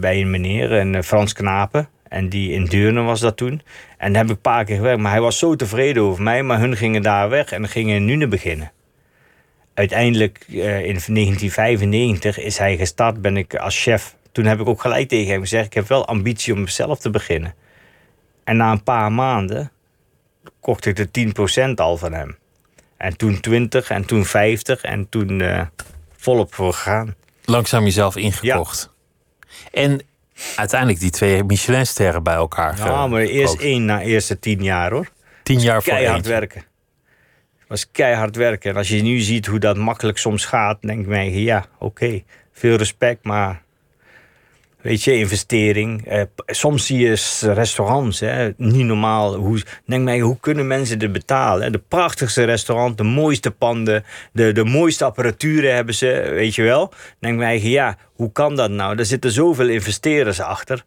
bij 0.00 0.20
een 0.20 0.30
meneer, 0.30 0.72
een 0.72 1.04
Frans 1.04 1.32
Knapen. 1.32 1.88
En 2.08 2.28
die 2.28 2.52
in 2.52 2.64
Deurne 2.64 3.02
was 3.02 3.20
dat 3.20 3.36
toen. 3.36 3.62
En 4.06 4.12
daar 4.12 4.22
heb 4.22 4.30
ik 4.30 4.36
een 4.36 4.52
paar 4.52 4.64
keer 4.64 4.76
gewerkt. 4.76 5.00
Maar 5.00 5.10
hij 5.10 5.20
was 5.20 5.38
zo 5.38 5.56
tevreden 5.56 6.02
over 6.02 6.22
mij. 6.22 6.42
Maar 6.42 6.58
hun 6.58 6.76
gingen 6.76 7.02
daar 7.02 7.28
weg 7.28 7.52
en 7.52 7.68
gingen 7.68 7.96
in 7.96 8.04
Nune 8.04 8.28
beginnen. 8.28 8.72
Uiteindelijk 9.74 10.44
uh, 10.48 10.64
in 10.64 11.00
1995 11.04 12.38
is 12.38 12.58
hij 12.58 12.76
gestart, 12.76 13.22
ben 13.22 13.36
ik 13.36 13.54
als 13.54 13.82
chef. 13.82 14.16
Toen 14.32 14.44
heb 14.44 14.60
ik 14.60 14.68
ook 14.68 14.80
gelijk 14.80 15.08
tegen 15.08 15.32
hem 15.32 15.40
gezegd... 15.40 15.66
ik 15.66 15.74
heb 15.74 15.88
wel 15.88 16.06
ambitie 16.06 16.54
om 16.54 16.68
zelf 16.68 16.98
te 16.98 17.10
beginnen. 17.10 17.54
En 18.44 18.56
na 18.56 18.72
een 18.72 18.82
paar 18.82 19.12
maanden 19.12 19.70
kocht 20.60 20.86
ik 20.86 20.96
de 20.96 21.32
10% 21.70 21.74
al 21.74 21.96
van 21.96 22.12
hem. 22.12 22.36
En 22.96 23.16
toen 23.16 23.40
20 23.40 23.90
en 23.90 24.04
toen 24.04 24.24
50 24.24 24.82
en 24.82 25.08
toen 25.08 25.40
uh, 25.40 25.62
volop 26.16 26.54
voor 26.54 26.72
gegaan. 26.72 27.14
Langzaam 27.44 27.84
jezelf 27.84 28.16
ingekocht. 28.16 28.90
Ja. 29.72 29.82
En 29.82 30.00
uiteindelijk 30.56 31.00
die 31.00 31.10
twee 31.10 31.44
Michelinsterren 31.44 32.22
bij 32.22 32.34
elkaar. 32.34 32.78
Ja, 32.78 33.06
maar 33.06 33.20
eerst 33.20 33.60
één 33.60 33.84
na 33.84 34.00
eerste 34.00 34.38
tien 34.38 34.62
jaar 34.62 34.90
hoor. 34.90 35.08
Tien 35.42 35.60
jaar 35.60 35.82
voor 35.82 35.92
Keihard 35.92 36.16
eentje. 36.16 36.32
werken. 36.32 36.64
Het 37.58 37.68
was 37.68 37.90
keihard 37.90 38.36
werken. 38.36 38.70
En 38.70 38.76
als 38.76 38.88
je 38.88 39.02
nu 39.02 39.18
ziet 39.18 39.46
hoe 39.46 39.58
dat 39.58 39.76
makkelijk 39.76 40.18
soms 40.18 40.44
gaat, 40.44 40.82
denk 40.82 41.00
ik 41.00 41.06
mij, 41.06 41.30
ja, 41.30 41.66
oké, 41.78 41.84
okay, 41.84 42.24
veel 42.52 42.76
respect, 42.76 43.24
maar 43.24 43.62
weet 44.80 45.02
je, 45.02 45.18
investering. 45.18 46.12
Uh, 46.12 46.22
soms 46.46 46.86
zie 46.86 46.98
je 46.98 47.50
restaurants, 47.54 48.20
hè, 48.20 48.50
niet 48.56 48.86
normaal. 48.86 49.34
Hoe, 49.34 49.62
denk 49.86 50.04
mij, 50.04 50.20
hoe 50.20 50.40
kunnen 50.40 50.66
mensen 50.66 50.98
dit 50.98 51.12
betalen? 51.12 51.72
De 51.72 51.82
prachtigste 51.88 52.44
restaurant, 52.44 52.98
de 52.98 53.04
mooiste 53.04 53.50
panden, 53.50 54.04
de, 54.32 54.52
de 54.52 54.64
mooiste 54.64 55.04
apparaturen 55.04 55.74
hebben 55.74 55.94
ze, 55.94 56.30
weet 56.34 56.54
je 56.54 56.62
wel. 56.62 56.92
Denk 57.18 57.38
mij, 57.38 57.60
ja, 57.62 57.96
hoe 58.14 58.32
kan 58.32 58.56
dat 58.56 58.70
nou? 58.70 58.98
Er 58.98 59.06
zitten 59.06 59.30
zoveel 59.30 59.68
investeerders 59.68 60.40
achter 60.40 60.84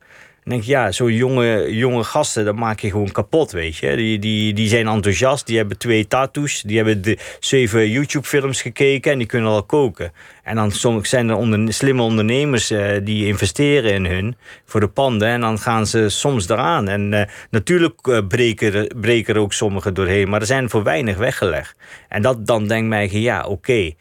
denk 0.50 0.64
ja, 0.64 0.91
zo'n 0.91 1.14
jonge, 1.14 1.76
jonge 1.76 2.04
gasten, 2.04 2.45
dat 2.45 2.56
maak 2.56 2.80
je 2.80 2.89
gewoon 2.89 3.12
kapot, 3.12 3.52
weet 3.52 3.78
je. 3.78 3.95
Die, 3.95 4.20
die, 4.20 4.54
die 4.54 4.68
zijn 4.68 4.88
enthousiast, 4.88 5.47
die 5.47 5.58
hebben 5.58 5.78
twee 5.78 6.08
tattoos, 6.08 6.62
die 6.62 6.78
hebben 6.78 7.02
de 7.02 7.18
zeven 7.39 7.89
YouTube-films 7.89 8.62
gekeken 8.62 9.12
en 9.12 9.18
die 9.18 9.28
kunnen 9.28 9.50
al 9.50 9.64
koken. 9.64 10.12
En 10.43 10.56
dan 10.56 10.72
zijn 11.02 11.30
er 11.30 11.36
onder, 11.36 11.74
slimme 11.74 12.02
ondernemers 12.02 12.72
uh, 12.72 12.91
die 13.04 13.26
investeren 13.26 13.93
in 13.93 14.06
hun 14.06 14.36
voor 14.66 14.80
de 14.80 14.88
panden 14.88 15.28
en 15.28 15.41
dan 15.41 15.60
gaan 15.60 15.88
ze 15.88 16.10
soms 16.10 16.50
eraan. 16.50 16.88
En 16.88 17.12
uh, 17.12 17.22
natuurlijk 17.50 18.08
uh, 18.08 18.20
breken, 18.28 18.88
breken 19.02 19.36
er 19.36 19.41
ook 19.41 19.54
sommigen 19.54 19.93
doorheen, 19.93 20.30
maar 20.30 20.39
er 20.39 20.45
zijn 20.45 20.70
voor 20.70 20.84
weinig 20.84 21.18
weggelegd. 21.18 21.76
En 22.08 22.22
dat 22.22 22.47
dan 22.47 22.68
denkt 22.68 22.88
mij, 22.88 23.10
ja, 23.12 23.45
oké. 23.45 23.93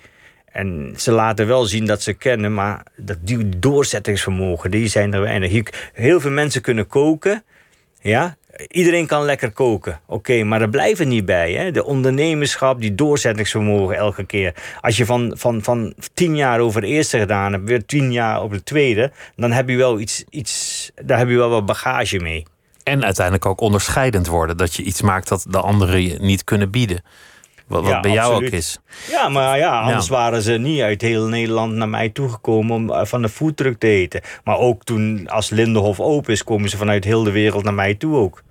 En 0.59 0.95
ze 0.97 1.13
laten 1.13 1.47
wel 1.47 1.65
zien 1.65 1.87
dat 1.87 2.03
ze 2.03 2.13
kennen, 2.13 2.55
maar 2.55 2.83
dat 2.97 3.17
die 3.21 3.59
doorzettingsvermogen, 3.59 4.71
die 4.71 4.89
zijn 4.89 5.15
er 5.15 5.21
weinig. 5.21 5.63
Heel 5.93 6.21
veel 6.21 6.31
mensen 6.31 6.63
kunnen 6.63 6.87
koken, 6.87 7.43
ja. 8.01 8.37
Iedereen 8.69 9.07
kan 9.07 9.25
lekker 9.25 9.51
koken, 9.51 10.01
oké, 10.07 10.43
maar 10.45 10.61
er 10.61 10.69
blijft 10.69 11.05
niet 11.05 11.25
bij. 11.25 11.53
Hè? 11.53 11.71
De 11.71 11.85
ondernemerschap, 11.85 12.81
die 12.81 12.95
doorzettingsvermogen 12.95 13.97
elke 13.97 14.25
keer. 14.25 14.55
Als 14.81 14.97
je 14.97 15.05
van, 15.05 15.33
van, 15.37 15.63
van 15.63 15.95
tien 16.15 16.37
jaar 16.37 16.61
over 16.61 16.81
de 16.81 16.87
eerste 16.87 17.19
gedaan 17.19 17.53
hebt, 17.53 17.69
weer 17.69 17.85
tien 17.85 18.13
jaar 18.13 18.43
over 18.43 18.57
de 18.57 18.63
tweede, 18.63 19.13
dan 19.37 19.53
heb 19.53 19.69
je 19.69 19.77
wel 19.77 20.01
iets, 20.01 20.25
iets 20.31 20.91
daar 21.05 21.19
heb 21.19 21.29
je 21.29 21.37
wel 21.37 21.51
wat 21.51 21.67
bagage 21.67 22.19
mee. 22.19 22.47
En 22.83 23.05
uiteindelijk 23.05 23.47
ook 23.47 23.61
onderscheidend 23.61 24.27
worden, 24.27 24.57
dat 24.57 24.75
je 24.75 24.83
iets 24.83 25.03
maakt 25.03 25.29
dat 25.29 25.47
de 25.49 25.61
anderen 25.61 26.03
je 26.03 26.19
niet 26.21 26.45
kunnen 26.45 26.71
bieden. 26.71 27.03
Wat, 27.69 27.83
wat 27.83 27.91
ja, 27.91 28.01
bij 28.01 28.11
jou 28.11 28.31
absoluut. 28.31 28.53
ook 28.53 28.59
is. 28.59 28.79
Ja, 29.11 29.29
maar 29.29 29.59
ja, 29.59 29.81
anders 29.81 30.07
ja. 30.07 30.13
waren 30.13 30.43
ze 30.43 30.53
niet 30.53 30.81
uit 30.81 31.01
heel 31.01 31.27
Nederland 31.27 31.75
naar 31.75 31.89
mij 31.89 32.09
toegekomen 32.09 32.77
om 32.77 32.91
uh, 32.91 33.05
van 33.05 33.23
de 33.23 33.29
foodtruck 33.29 33.79
te 33.79 33.87
eten. 33.87 34.21
Maar 34.45 34.59
ook 34.59 34.85
toen, 34.85 35.29
als 35.29 35.51
Lindenhof 35.51 36.01
open 36.01 36.33
is, 36.33 36.45
komen 36.45 36.69
ze 36.69 36.77
vanuit 36.77 37.05
heel 37.05 37.23
de 37.23 37.31
wereld 37.31 37.65
naar 37.65 37.75
mij 37.75 37.95
toe 37.95 38.17
ook. 38.17 38.43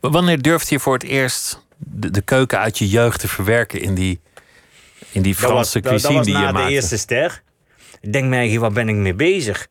Maar 0.00 0.10
wanneer 0.10 0.42
durfde 0.42 0.74
je 0.74 0.80
voor 0.80 0.94
het 0.94 1.02
eerst 1.02 1.64
de, 1.76 2.10
de 2.10 2.20
keuken 2.20 2.58
uit 2.58 2.78
je 2.78 2.88
jeugd 2.88 3.20
te 3.20 3.28
verwerken 3.28 3.80
in 3.80 3.94
die, 3.94 4.20
in 5.12 5.22
die 5.22 5.34
Franse 5.34 5.80
dat 5.80 5.90
was, 5.92 6.02
cuisine 6.02 6.14
dat, 6.14 6.24
die 6.24 6.32
was 6.34 6.42
je 6.42 6.48
na 6.48 6.52
maakte? 6.52 6.68
de 6.68 6.74
eerste 6.74 6.98
ster. 6.98 7.42
Ik 8.00 8.12
denk 8.12 8.28
mij, 8.28 8.58
waar 8.58 8.72
ben 8.72 8.88
ik 8.88 8.94
mee 8.94 9.14
bezig? 9.14 9.66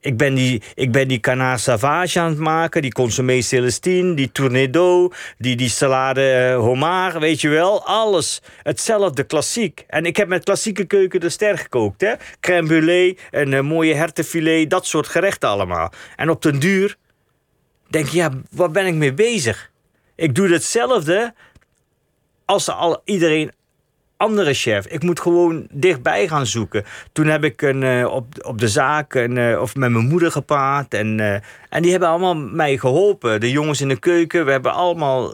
Ik 0.00 0.16
ben 0.16 0.34
die, 0.34 0.62
ik 0.74 0.92
ben 0.92 1.08
die 1.08 1.20
canard 1.20 1.60
sauvage 1.60 2.20
aan 2.20 2.28
het 2.28 2.38
maken, 2.38 2.82
die 2.82 2.92
consommé 2.92 3.40
Celestine, 3.40 4.14
die 4.14 4.32
tournedo, 4.32 5.10
die, 5.38 5.56
die 5.56 5.68
salade 5.68 6.50
uh, 6.50 6.58
homard, 6.58 7.18
weet 7.18 7.40
je 7.40 7.48
wel. 7.48 7.86
Alles 7.86 8.42
hetzelfde, 8.62 9.22
klassiek. 9.22 9.84
En 9.86 10.06
ik 10.06 10.16
heb 10.16 10.28
met 10.28 10.44
klassieke 10.44 10.84
keuken 10.84 11.20
de 11.20 11.28
ster 11.28 11.58
gekookt. 11.58 12.00
Hè? 12.00 12.14
Crème 12.40 12.68
brûlée, 12.68 13.20
een 13.30 13.52
uh, 13.52 13.60
mooie 13.60 13.94
hertenfilet, 13.94 14.70
dat 14.70 14.86
soort 14.86 15.06
gerechten 15.06 15.48
allemaal. 15.48 15.92
En 16.16 16.30
op 16.30 16.42
den 16.42 16.58
duur 16.58 16.96
denk 17.88 18.06
je, 18.06 18.16
ja, 18.16 18.30
waar 18.50 18.70
ben 18.70 18.86
ik 18.86 18.94
mee 18.94 19.14
bezig? 19.14 19.70
Ik 20.16 20.34
doe 20.34 20.48
hetzelfde 20.48 21.34
als 22.44 22.68
al, 22.68 23.02
iedereen 23.04 23.52
andere 24.20 24.54
chef. 24.54 24.86
Ik 24.86 25.02
moet 25.02 25.20
gewoon 25.20 25.66
dichtbij 25.72 26.28
gaan 26.28 26.46
zoeken. 26.46 26.84
Toen 27.12 27.26
heb 27.26 27.44
ik 27.44 27.62
een, 27.62 27.82
uh, 27.82 28.06
op, 28.06 28.26
op 28.42 28.58
de 28.58 28.68
zaak 28.68 29.14
een, 29.14 29.36
uh, 29.36 29.60
of 29.60 29.76
met 29.76 29.90
mijn 29.90 30.06
moeder 30.06 30.30
gepraat. 30.30 30.94
En, 30.94 31.18
uh, 31.18 31.34
en 31.68 31.82
die 31.82 31.90
hebben 31.90 32.08
allemaal 32.08 32.36
mij 32.36 32.78
geholpen. 32.78 33.40
De 33.40 33.50
jongens 33.50 33.80
in 33.80 33.88
de 33.88 33.98
keuken, 33.98 34.44
we 34.44 34.50
hebben 34.50 34.72
allemaal 34.72 35.32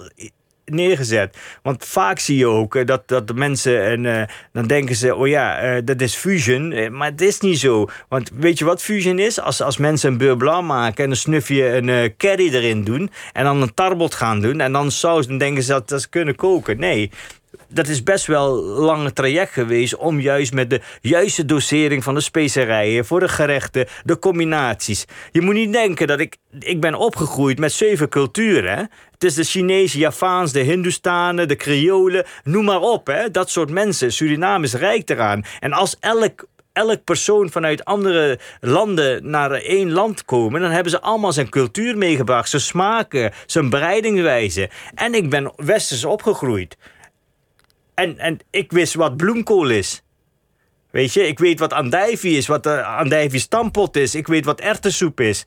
neergezet. 0.64 1.36
Want 1.62 1.84
vaak 1.84 2.18
zie 2.18 2.38
je 2.38 2.46
ook 2.46 2.86
dat, 2.86 3.08
dat 3.08 3.26
de 3.26 3.34
mensen... 3.34 3.84
En, 3.84 4.28
dan 4.52 4.66
denken 4.66 4.96
ze, 4.96 5.14
oh 5.14 5.28
ja, 5.28 5.80
dat 5.80 6.00
is 6.00 6.14
fusion. 6.14 6.92
maar 6.96 7.10
het 7.10 7.20
is 7.20 7.40
niet 7.40 7.58
zo. 7.58 7.88
Want 8.08 8.30
weet 8.34 8.58
je 8.58 8.64
wat 8.64 8.82
fusion 8.82 9.18
is? 9.18 9.40
Als, 9.40 9.62
als 9.62 9.76
mensen 9.76 10.10
een 10.10 10.18
beurre 10.18 10.36
blanc 10.36 10.66
maken... 10.66 11.02
en 11.02 11.10
dan 11.10 11.18
snuf 11.18 11.48
je 11.48 11.76
een 11.76 12.16
curry 12.16 12.54
erin 12.54 12.84
doen... 12.84 13.10
en 13.32 13.44
dan 13.44 13.62
een 13.62 13.74
tarbot 13.74 14.14
gaan 14.14 14.40
doen... 14.40 14.60
en 14.60 14.72
dan 14.72 14.90
saus, 14.90 15.26
dan 15.26 15.38
denken 15.38 15.62
ze 15.62 15.72
dat, 15.72 15.88
dat 15.88 16.02
ze 16.02 16.08
kunnen 16.08 16.34
koken. 16.34 16.78
Nee, 16.78 17.10
dat 17.68 17.88
is 17.88 18.02
best 18.02 18.26
wel 18.26 18.58
een 18.58 18.64
lange 18.64 19.12
traject 19.12 19.52
geweest 19.52 19.96
om 19.96 20.20
juist 20.20 20.52
met 20.52 20.70
de 20.70 20.80
juiste 21.00 21.44
dosering 21.44 22.04
van 22.04 22.14
de 22.14 22.20
specerijen 22.20 23.04
voor 23.04 23.20
de 23.20 23.28
gerechten, 23.28 23.86
de 24.04 24.18
combinaties. 24.18 25.04
Je 25.30 25.40
moet 25.40 25.54
niet 25.54 25.72
denken 25.72 26.06
dat 26.06 26.20
ik, 26.20 26.36
ik 26.58 26.80
ben 26.80 26.94
opgegroeid 26.94 27.58
met 27.58 27.72
zeven 27.72 28.08
culturen. 28.08 28.90
Het 29.10 29.24
is 29.24 29.34
de 29.34 29.44
Chinezen, 29.44 29.98
Javaans, 29.98 30.52
de 30.52 30.60
Hindustanen, 30.60 31.48
de 31.48 31.56
Creolen, 31.56 32.24
noem 32.44 32.64
maar 32.64 32.80
op. 32.80 33.06
Hè? 33.06 33.30
Dat 33.30 33.50
soort 33.50 33.70
mensen. 33.70 34.12
Suriname 34.12 34.64
is 34.64 34.74
rijk 34.74 35.10
eraan. 35.10 35.44
En 35.60 35.72
als 35.72 35.96
elk 36.00 36.44
elk 36.76 37.04
persoon 37.04 37.50
vanuit 37.50 37.84
andere 37.84 38.38
landen 38.60 39.30
naar 39.30 39.50
één 39.50 39.92
land 39.92 40.24
komen... 40.24 40.60
dan 40.60 40.70
hebben 40.70 40.90
ze 40.90 41.00
allemaal 41.00 41.32
zijn 41.32 41.48
cultuur 41.48 41.98
meegebracht. 41.98 42.50
Zijn 42.50 42.62
smaken, 42.62 43.32
zijn 43.46 43.70
bereidingswijze. 43.70 44.70
En 44.94 45.14
ik 45.14 45.30
ben 45.30 45.52
westers 45.56 46.04
opgegroeid. 46.04 46.76
En, 47.96 48.18
en 48.18 48.38
ik 48.50 48.72
wist 48.72 48.94
wat 48.94 49.16
bloemkool 49.16 49.70
is. 49.70 50.02
Weet 50.90 51.12
je, 51.12 51.26
ik 51.26 51.38
weet 51.38 51.58
wat 51.58 51.72
andijvie 51.72 52.36
is, 52.36 52.46
wat 52.46 52.62
de 52.62 52.84
andijvie 52.84 53.40
stampot 53.40 53.96
is. 53.96 54.14
Ik 54.14 54.26
weet 54.26 54.44
wat 54.44 54.60
erwtensoep 54.60 55.20
is. 55.20 55.44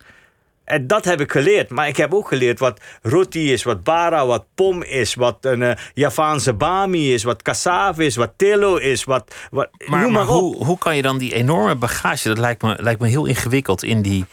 En 0.64 0.88
dat 0.88 1.06
heb 1.06 1.22
ik 1.22 1.32
geleerd. 1.32 1.70
Maar 1.70 1.88
ik 1.88 1.98
heb 1.98 2.14
ook 2.14 2.28
geleerd 2.28 2.60
wat 2.60 2.80
roti 3.02 3.54
is, 3.54 3.64
wat 3.64 3.84
bara, 3.84 4.26
wat 4.26 4.46
pom 4.56 4.84
is, 4.84 5.16
wat 5.16 5.38
een 5.46 5.62
uh, 5.62 5.72
Javaanse 5.94 6.54
bami 6.54 7.14
is, 7.14 7.24
wat 7.24 7.42
cassave 7.42 8.06
is, 8.06 8.16
wat 8.16 8.32
telo 8.36 8.76
is, 8.76 9.04
wat. 9.04 9.36
wat 9.52 9.70
Maar, 9.86 10.02
noem 10.02 10.12
maar 10.12 10.26
hoe, 10.26 10.66
hoe 10.66 10.78
kan 10.78 10.96
je 10.96 11.02
dan 11.02 11.18
die 11.18 11.34
enorme 11.34 11.76
bagage, 11.76 12.28
dat 12.28 12.38
lijkt 12.38 12.62
me, 12.62 12.76
lijkt 12.80 13.02
me 13.02 13.08
heel 13.08 13.26
ingewikkeld 13.26 13.84
in 13.84 14.02
die 14.02 14.26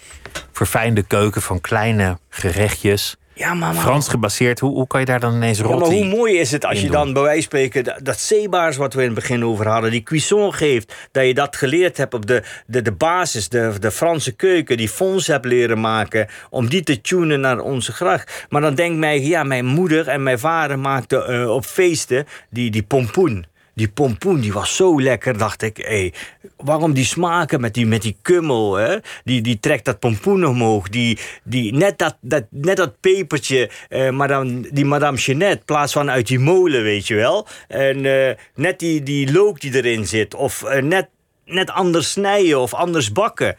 verfijnde 0.52 1.02
keuken 1.02 1.42
van 1.42 1.60
kleine 1.60 2.18
gerechtjes. 2.28 3.16
Ja, 3.38 3.54
maar, 3.54 3.74
maar- 3.74 3.82
Frans 3.82 4.08
gebaseerd, 4.08 4.60
hoe, 4.60 4.74
hoe 4.74 4.86
kan 4.86 5.00
je 5.00 5.06
daar 5.06 5.20
dan 5.20 5.34
ineens 5.34 5.58
Ja, 5.58 5.64
roti 5.64 5.78
maar 5.78 5.88
hoe 5.88 6.04
mooi 6.04 6.38
is 6.38 6.50
het 6.50 6.64
als 6.64 6.80
je 6.80 6.90
dan 6.90 7.12
bij 7.12 7.22
wijze 7.22 7.34
van 7.34 7.42
spreken 7.42 7.84
dat, 7.84 7.98
dat 8.02 8.20
zeebaars 8.20 8.76
wat 8.76 8.94
we 8.94 9.00
in 9.00 9.06
het 9.06 9.14
begin 9.14 9.44
over 9.44 9.68
hadden, 9.68 9.90
die 9.90 10.02
cuisson 10.02 10.54
geeft, 10.54 10.94
dat 11.12 11.26
je 11.26 11.34
dat 11.34 11.56
geleerd 11.56 11.96
hebt 11.96 12.14
op 12.14 12.26
de, 12.26 12.42
de, 12.66 12.82
de 12.82 12.92
basis, 12.92 13.48
de, 13.48 13.72
de 13.80 13.90
Franse 13.90 14.32
keuken, 14.32 14.76
die 14.76 14.88
fons 14.88 15.26
hebt 15.26 15.44
leren 15.44 15.80
maken, 15.80 16.28
om 16.50 16.68
die 16.68 16.82
te 16.82 17.00
tunen 17.00 17.40
naar 17.40 17.58
onze 17.58 17.92
gracht. 17.92 18.46
Maar 18.48 18.60
dan 18.60 18.74
denk 18.74 18.96
mij, 18.96 19.20
ja, 19.20 19.42
mijn 19.42 19.66
moeder 19.66 20.08
en 20.08 20.22
mijn 20.22 20.38
vader 20.38 20.78
maakten 20.78 21.26
eh, 21.28 21.50
op 21.50 21.64
feesten 21.64 22.26
die, 22.50 22.70
die 22.70 22.82
pompoen. 22.82 23.46
Die 23.76 23.88
pompoen 23.88 24.40
die 24.40 24.52
was 24.52 24.76
zo 24.76 25.00
lekker, 25.00 25.38
dacht 25.38 25.62
ik. 25.62 25.76
Hey, 25.76 26.12
waarom 26.56 26.92
die 26.92 27.04
smaken 27.04 27.60
met 27.60 27.74
die, 27.74 27.86
met 27.86 28.02
die 28.02 28.16
kummel? 28.22 28.74
Hè? 28.74 28.96
Die, 29.24 29.40
die 29.40 29.60
trekt 29.60 29.84
dat 29.84 29.98
pompoen 29.98 30.46
omhoog. 30.46 30.88
Die, 30.88 31.18
die, 31.44 31.74
net, 31.74 31.98
dat, 31.98 32.16
dat, 32.20 32.44
net 32.50 32.76
dat 32.76 33.00
pepertje, 33.00 33.70
eh, 33.88 34.10
madame, 34.10 34.68
die 34.72 34.84
Madame 34.84 35.16
Jeanette, 35.16 35.64
plaats 35.64 35.92
van 35.92 36.10
uit 36.10 36.26
die 36.26 36.38
molen, 36.38 36.82
weet 36.82 37.06
je 37.06 37.14
wel. 37.14 37.46
En 37.68 38.04
eh, 38.04 38.36
net 38.54 38.78
die, 38.78 39.02
die 39.02 39.32
look 39.32 39.60
die 39.60 39.74
erin 39.74 40.06
zit. 40.06 40.34
Of 40.34 40.62
eh, 40.62 40.82
net, 40.82 41.08
net 41.44 41.70
anders 41.70 42.10
snijden 42.10 42.60
of 42.60 42.74
anders 42.74 43.12
bakken 43.12 43.56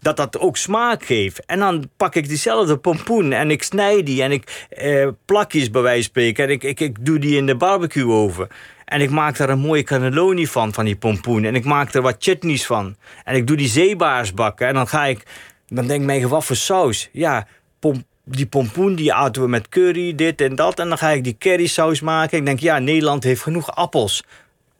dat 0.00 0.16
dat 0.16 0.38
ook 0.38 0.56
smaak 0.56 1.04
geeft. 1.04 1.46
En 1.46 1.58
dan 1.58 1.90
pak 1.96 2.14
ik 2.14 2.28
diezelfde 2.28 2.76
pompoen 2.76 3.32
en 3.32 3.50
ik 3.50 3.62
snij 3.62 4.02
die 4.02 4.22
en 4.22 4.32
ik 4.32 4.66
eh, 4.68 5.08
plakjes 5.24 5.70
bij 5.70 5.82
wijze 5.82 6.02
van 6.02 6.10
spreken. 6.10 6.44
En 6.44 6.50
ik, 6.50 6.62
ik, 6.62 6.80
ik 6.80 7.04
doe 7.04 7.18
die 7.18 7.36
in 7.36 7.46
de 7.46 7.56
barbecue 7.56 8.12
oven. 8.12 8.48
En 8.90 9.00
ik 9.00 9.10
maak 9.10 9.36
daar 9.36 9.48
een 9.48 9.58
mooie 9.58 9.82
cannelloni 9.82 10.46
van, 10.46 10.72
van 10.72 10.84
die 10.84 10.96
pompoen. 10.96 11.44
En 11.44 11.54
ik 11.54 11.64
maak 11.64 11.94
er 11.94 12.02
wat 12.02 12.16
chutneys 12.18 12.66
van. 12.66 12.96
En 13.24 13.36
ik 13.36 13.46
doe 13.46 13.56
die 13.56 13.68
zeebaars 13.68 14.34
bakken. 14.34 14.66
En 14.66 14.74
dan 14.74 14.88
ga 14.88 15.04
ik, 15.04 15.22
dan 15.68 15.86
denk 15.86 16.00
ik 16.00 16.06
mij, 16.06 16.26
wat 16.26 16.44
voor 16.44 16.56
saus? 16.56 17.08
Ja, 17.12 17.46
pom, 17.78 18.04
die 18.24 18.46
pompoen 18.46 18.94
die 18.94 19.12
aten 19.12 19.42
we 19.42 19.48
met 19.48 19.68
curry, 19.68 20.14
dit 20.14 20.40
en 20.40 20.54
dat. 20.54 20.78
En 20.78 20.88
dan 20.88 20.98
ga 20.98 21.08
ik 21.08 21.24
die 21.24 21.36
currysaus 21.38 22.00
maken. 22.00 22.38
Ik 22.38 22.44
denk, 22.44 22.60
ja, 22.60 22.78
Nederland 22.78 23.24
heeft 23.24 23.42
genoeg 23.42 23.74
appels. 23.74 24.24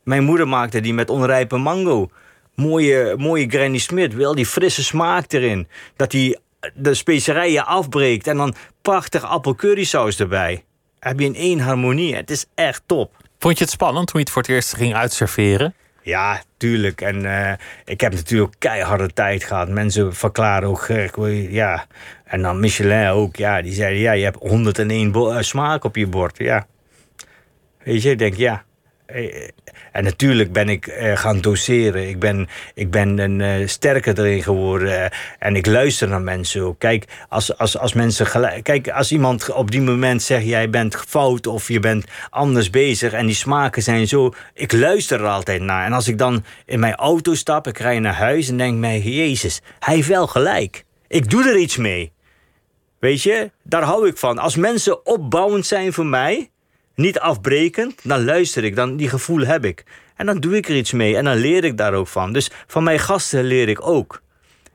Mijn 0.04 0.24
moeder 0.24 0.48
maakte 0.48 0.80
die 0.80 0.94
met 0.94 1.10
onrijpe 1.10 1.56
mango 1.56 2.10
mooie, 2.54 3.14
mooie 3.18 3.48
Granny 3.48 3.78
Smith. 3.78 4.14
Wel 4.14 4.34
die 4.34 4.46
frisse 4.46 4.84
smaak 4.84 5.32
erin. 5.32 5.68
Dat 5.96 6.12
hij 6.12 6.38
de 6.74 6.94
specerijen 6.94 7.66
afbreekt 7.66 8.26
en 8.26 8.36
dan 8.36 8.54
prachtig 8.82 9.24
appelcurrysaus 9.24 10.20
erbij. 10.20 10.64
Heb 10.98 11.18
je 11.20 11.24
in 11.24 11.34
één 11.34 11.60
harmonie. 11.60 12.14
Het 12.14 12.30
is 12.30 12.46
echt 12.54 12.82
top. 12.86 13.28
Vond 13.40 13.58
je 13.58 13.64
het 13.64 13.72
spannend 13.72 14.06
toen 14.06 14.20
je 14.20 14.24
het 14.24 14.34
voor 14.34 14.42
het 14.42 14.50
eerst 14.50 14.76
ging 14.76 14.94
uitserveren? 14.94 15.74
Ja, 16.02 16.42
tuurlijk. 16.56 17.00
En 17.00 17.24
uh, 17.24 17.52
ik 17.84 18.00
heb 18.00 18.12
natuurlijk 18.12 18.54
keiharde 18.58 19.12
tijd 19.12 19.44
gehad. 19.44 19.68
Mensen 19.68 20.14
verklaren 20.14 20.68
ook, 20.68 20.86
ja. 21.48 21.86
En 22.24 22.42
dan 22.42 22.60
Michelin 22.60 23.08
ook, 23.08 23.36
ja. 23.36 23.62
Die 23.62 23.72
zeiden, 23.72 24.00
ja, 24.00 24.12
je 24.12 24.24
hebt 24.24 24.36
101 24.40 25.12
uh, 25.16 25.40
smaak 25.40 25.84
op 25.84 25.96
je 25.96 26.06
bord, 26.06 26.38
ja. 26.38 26.66
Weet 27.82 28.02
je, 28.02 28.10
ik 28.10 28.18
denk, 28.18 28.34
ja. 28.34 28.64
Eh, 29.12 29.48
en 29.92 30.04
natuurlijk 30.04 30.52
ben 30.52 30.68
ik 30.68 30.86
uh, 30.86 31.16
gaan 31.16 31.40
doseren. 31.40 32.08
Ik 32.08 32.18
ben, 32.18 32.48
ik 32.74 32.90
ben 32.90 33.18
een, 33.18 33.40
uh, 33.40 33.66
sterker 33.66 34.18
erin 34.18 34.42
geworden. 34.42 35.10
en 35.38 35.56
ik 35.56 35.66
luister 35.66 36.08
naar 36.08 36.20
mensen 36.20 36.62
ook. 36.62 36.78
Kijk, 36.78 37.04
als, 37.28 37.58
als, 37.58 37.78
als 37.78 37.92
mensen 37.92 38.26
gelijk. 38.26 38.64
Kijk, 38.64 38.88
als 38.88 39.12
iemand 39.12 39.52
op 39.52 39.70
die 39.70 39.80
moment 39.80 40.22
zegt: 40.22 40.46
jij 40.46 40.70
bent 40.70 40.96
fout 40.96 41.46
of 41.46 41.68
je 41.68 41.80
bent 41.80 42.04
anders 42.30 42.70
bezig. 42.70 43.12
en 43.12 43.26
die 43.26 43.34
smaken 43.34 43.82
zijn 43.82 44.08
zo. 44.08 44.32
Ik 44.54 44.72
luister 44.72 45.20
er 45.20 45.26
altijd 45.26 45.62
naar. 45.62 45.84
En 45.84 45.92
als 45.92 46.08
ik 46.08 46.18
dan 46.18 46.44
in 46.66 46.80
mijn 46.80 46.94
auto 46.94 47.34
stap, 47.34 47.66
ik 47.66 47.78
rij 47.78 47.98
naar 47.98 48.14
huis 48.14 48.48
en 48.48 48.56
denk 48.56 48.78
mij: 48.78 49.00
Jezus, 49.00 49.60
hij 49.78 49.94
heeft 49.94 50.08
wel 50.08 50.26
gelijk. 50.26 50.84
Ik 51.08 51.30
doe 51.30 51.48
er 51.48 51.56
iets 51.56 51.76
mee. 51.76 52.12
Weet 52.98 53.22
je, 53.22 53.50
daar 53.62 53.82
hou 53.82 54.08
ik 54.08 54.16
van. 54.16 54.38
Als 54.38 54.56
mensen 54.56 55.06
opbouwend 55.06 55.66
zijn 55.66 55.92
voor 55.92 56.06
mij 56.06 56.49
niet 57.00 57.18
afbrekend, 57.18 58.00
dan 58.02 58.24
luister 58.24 58.64
ik, 58.64 58.76
dan 58.76 58.96
die 58.96 59.08
gevoel 59.08 59.40
heb 59.40 59.64
ik. 59.64 59.84
En 60.16 60.26
dan 60.26 60.40
doe 60.40 60.56
ik 60.56 60.68
er 60.68 60.76
iets 60.76 60.92
mee 60.92 61.16
en 61.16 61.24
dan 61.24 61.36
leer 61.36 61.64
ik 61.64 61.76
daar 61.76 61.94
ook 61.94 62.08
van. 62.08 62.32
Dus 62.32 62.50
van 62.66 62.82
mijn 62.82 62.98
gasten 62.98 63.44
leer 63.44 63.68
ik 63.68 63.86
ook. 63.86 64.22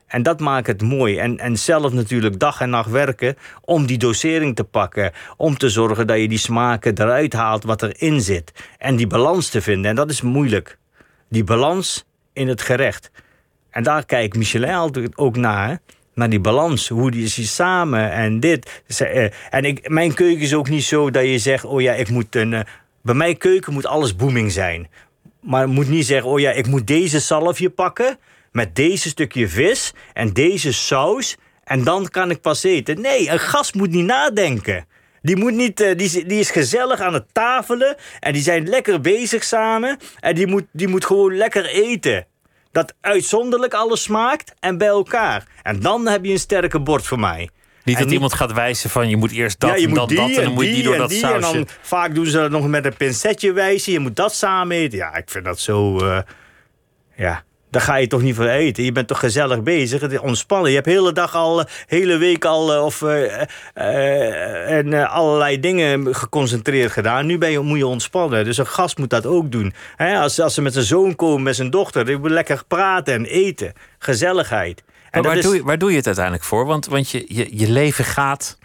En 0.06 0.22
dat 0.22 0.40
maakt 0.40 0.66
het 0.66 0.82
mooi. 0.82 1.18
En, 1.18 1.38
en 1.38 1.58
zelf 1.58 1.92
natuurlijk 1.92 2.38
dag 2.38 2.60
en 2.60 2.70
nacht 2.70 2.90
werken 2.90 3.36
om 3.64 3.86
die 3.86 3.98
dosering 3.98 4.56
te 4.56 4.64
pakken. 4.64 5.12
Om 5.36 5.56
te 5.56 5.68
zorgen 5.68 6.06
dat 6.06 6.18
je 6.18 6.28
die 6.28 6.38
smaken 6.38 6.98
eruit 6.98 7.32
haalt 7.32 7.64
wat 7.64 7.82
erin 7.82 8.20
zit. 8.20 8.52
En 8.78 8.96
die 8.96 9.06
balans 9.06 9.48
te 9.48 9.62
vinden. 9.62 9.90
En 9.90 9.96
dat 9.96 10.10
is 10.10 10.22
moeilijk. 10.22 10.78
Die 11.28 11.44
balans 11.44 12.04
in 12.32 12.48
het 12.48 12.62
gerecht. 12.62 13.10
En 13.70 13.82
daar 13.82 14.04
kijkt 14.04 14.36
Michelin 14.36 14.74
altijd 14.74 15.16
ook 15.16 15.36
naar 15.36 15.80
naar 16.16 16.30
die 16.30 16.40
balans. 16.40 16.88
Hoe 16.88 17.10
die 17.10 17.24
is 17.24 17.54
samen 17.54 18.10
en 18.12 18.40
dit. 18.40 18.82
Eh, 18.98 19.24
en 19.50 19.64
ik, 19.64 19.88
mijn 19.88 20.14
keuken 20.14 20.40
is 20.40 20.54
ook 20.54 20.68
niet 20.68 20.84
zo 20.84 21.10
dat 21.10 21.24
je 21.24 21.38
zegt: 21.38 21.64
oh 21.64 21.80
ja, 21.80 21.92
ik 21.92 22.08
moet 22.08 22.34
een. 22.34 22.52
Eh, 22.52 22.60
bij 23.02 23.14
mijn 23.14 23.36
keuken 23.36 23.72
moet 23.72 23.86
alles 23.86 24.16
booming 24.16 24.52
zijn. 24.52 24.88
Maar 25.40 25.60
het 25.60 25.70
moet 25.70 25.88
niet 25.88 26.06
zeggen: 26.06 26.30
oh 26.30 26.40
ja, 26.40 26.50
ik 26.50 26.66
moet 26.66 26.86
deze 26.86 27.18
zalfje 27.18 27.70
pakken. 27.70 28.18
Met 28.52 28.76
deze 28.76 29.08
stukje 29.08 29.48
vis 29.48 29.92
en 30.12 30.32
deze 30.32 30.72
saus. 30.72 31.36
En 31.64 31.84
dan 31.84 32.08
kan 32.08 32.30
ik 32.30 32.40
pas 32.40 32.62
eten. 32.62 33.00
Nee, 33.00 33.30
een 33.30 33.38
gast 33.38 33.74
moet 33.74 33.90
niet 33.90 34.04
nadenken. 34.04 34.86
Die, 35.22 35.36
moet 35.36 35.52
niet, 35.52 35.80
eh, 35.80 35.96
die, 35.96 36.26
die 36.26 36.40
is 36.40 36.50
gezellig 36.50 37.00
aan 37.00 37.14
het 37.14 37.26
tafelen. 37.32 37.96
En 38.20 38.32
die 38.32 38.42
zijn 38.42 38.68
lekker 38.68 39.00
bezig 39.00 39.44
samen. 39.44 39.98
En 40.20 40.34
die 40.34 40.46
moet, 40.46 40.64
die 40.72 40.88
moet 40.88 41.04
gewoon 41.04 41.36
lekker 41.36 41.66
eten 41.66 42.26
dat 42.76 42.94
uitzonderlijk 43.00 43.74
alles 43.74 44.02
smaakt 44.02 44.54
en 44.60 44.78
bij 44.78 44.88
elkaar. 44.88 45.46
En 45.62 45.80
dan 45.80 46.06
heb 46.06 46.24
je 46.24 46.32
een 46.32 46.38
sterke 46.38 46.80
bord 46.80 47.06
voor 47.06 47.18
mij. 47.18 47.50
Niet 47.84 47.98
dat 47.98 48.10
iemand 48.10 48.34
gaat 48.34 48.52
wijzen 48.52 48.90
van 48.90 49.08
je 49.08 49.16
moet 49.16 49.32
eerst 49.32 49.60
dat 49.60 49.70
ja, 49.70 49.86
en 49.86 49.94
dan 49.94 50.08
dat 50.08 50.28
en 50.28 50.34
dan 50.44 50.52
moet 50.52 50.64
je 50.64 50.72
die 50.72 50.82
door 50.82 50.96
dat 50.96 51.12
sausje. 51.12 51.48
En 51.48 51.52
dan 51.52 51.68
vaak 51.80 52.14
doen 52.14 52.26
ze 52.26 52.36
dat 52.36 52.50
nog 52.50 52.66
met 52.66 52.84
een 52.84 52.96
pincetje 52.96 53.52
wijzen. 53.52 53.92
Je 53.92 53.98
moet 53.98 54.16
dat 54.16 54.34
samen 54.34 54.76
eten. 54.76 54.98
Ja, 54.98 55.14
ik 55.14 55.30
vind 55.30 55.44
dat 55.44 55.60
zo... 55.60 56.04
Uh, 56.04 56.18
ja, 57.16 57.44
daar 57.76 57.84
ga 57.84 57.94
je 57.94 58.06
toch 58.06 58.22
niet 58.22 58.34
voor 58.34 58.46
eten. 58.46 58.84
Je 58.84 58.92
bent 58.92 59.08
toch 59.08 59.18
gezellig 59.18 59.62
bezig. 59.62 60.20
Ontspannen. 60.20 60.68
Je 60.68 60.74
hebt 60.74 60.86
de 60.86 60.92
hele 60.92 61.12
dag 61.12 61.34
al, 61.34 61.60
eh, 61.60 61.66
hele 61.86 62.16
week 62.16 62.44
al 62.44 62.74
eh, 62.74 62.84
of, 62.84 63.00
uh, 63.00 63.40
en 64.78 65.08
allerlei 65.08 65.60
dingen 65.60 66.14
geconcentreerd 66.14 66.92
gedaan. 66.92 67.26
Nu 67.26 67.38
ben 67.38 67.50
je, 67.50 67.60
moet 67.60 67.78
je 67.78 67.86
ontspannen. 67.86 68.44
Dus 68.44 68.56
een 68.56 68.66
gast 68.66 68.98
moet 68.98 69.10
dat 69.10 69.26
ook 69.26 69.52
doen. 69.52 69.74
als, 69.96 70.40
als 70.40 70.54
ze 70.54 70.62
met 70.62 70.72
zijn 70.72 70.84
zoon 70.84 71.16
komen, 71.16 71.42
met 71.42 71.56
zijn 71.56 71.70
dochter, 71.70 72.04
die 72.04 72.18
moet 72.18 72.30
lekker 72.30 72.62
praten 72.68 73.14
en 73.14 73.24
eten. 73.24 73.72
Gezelligheid. 73.98 74.82
En 75.10 75.22
waar, 75.22 75.40
doe 75.40 75.54
je, 75.54 75.62
waar 75.62 75.78
doe 75.78 75.90
je 75.90 75.96
het 75.96 76.06
uiteindelijk 76.06 76.44
voor? 76.44 76.66
Want, 76.66 76.86
want 76.86 77.10
je, 77.10 77.24
je, 77.28 77.58
je 77.58 77.70
leven 77.70 78.04
gaat 78.04 78.58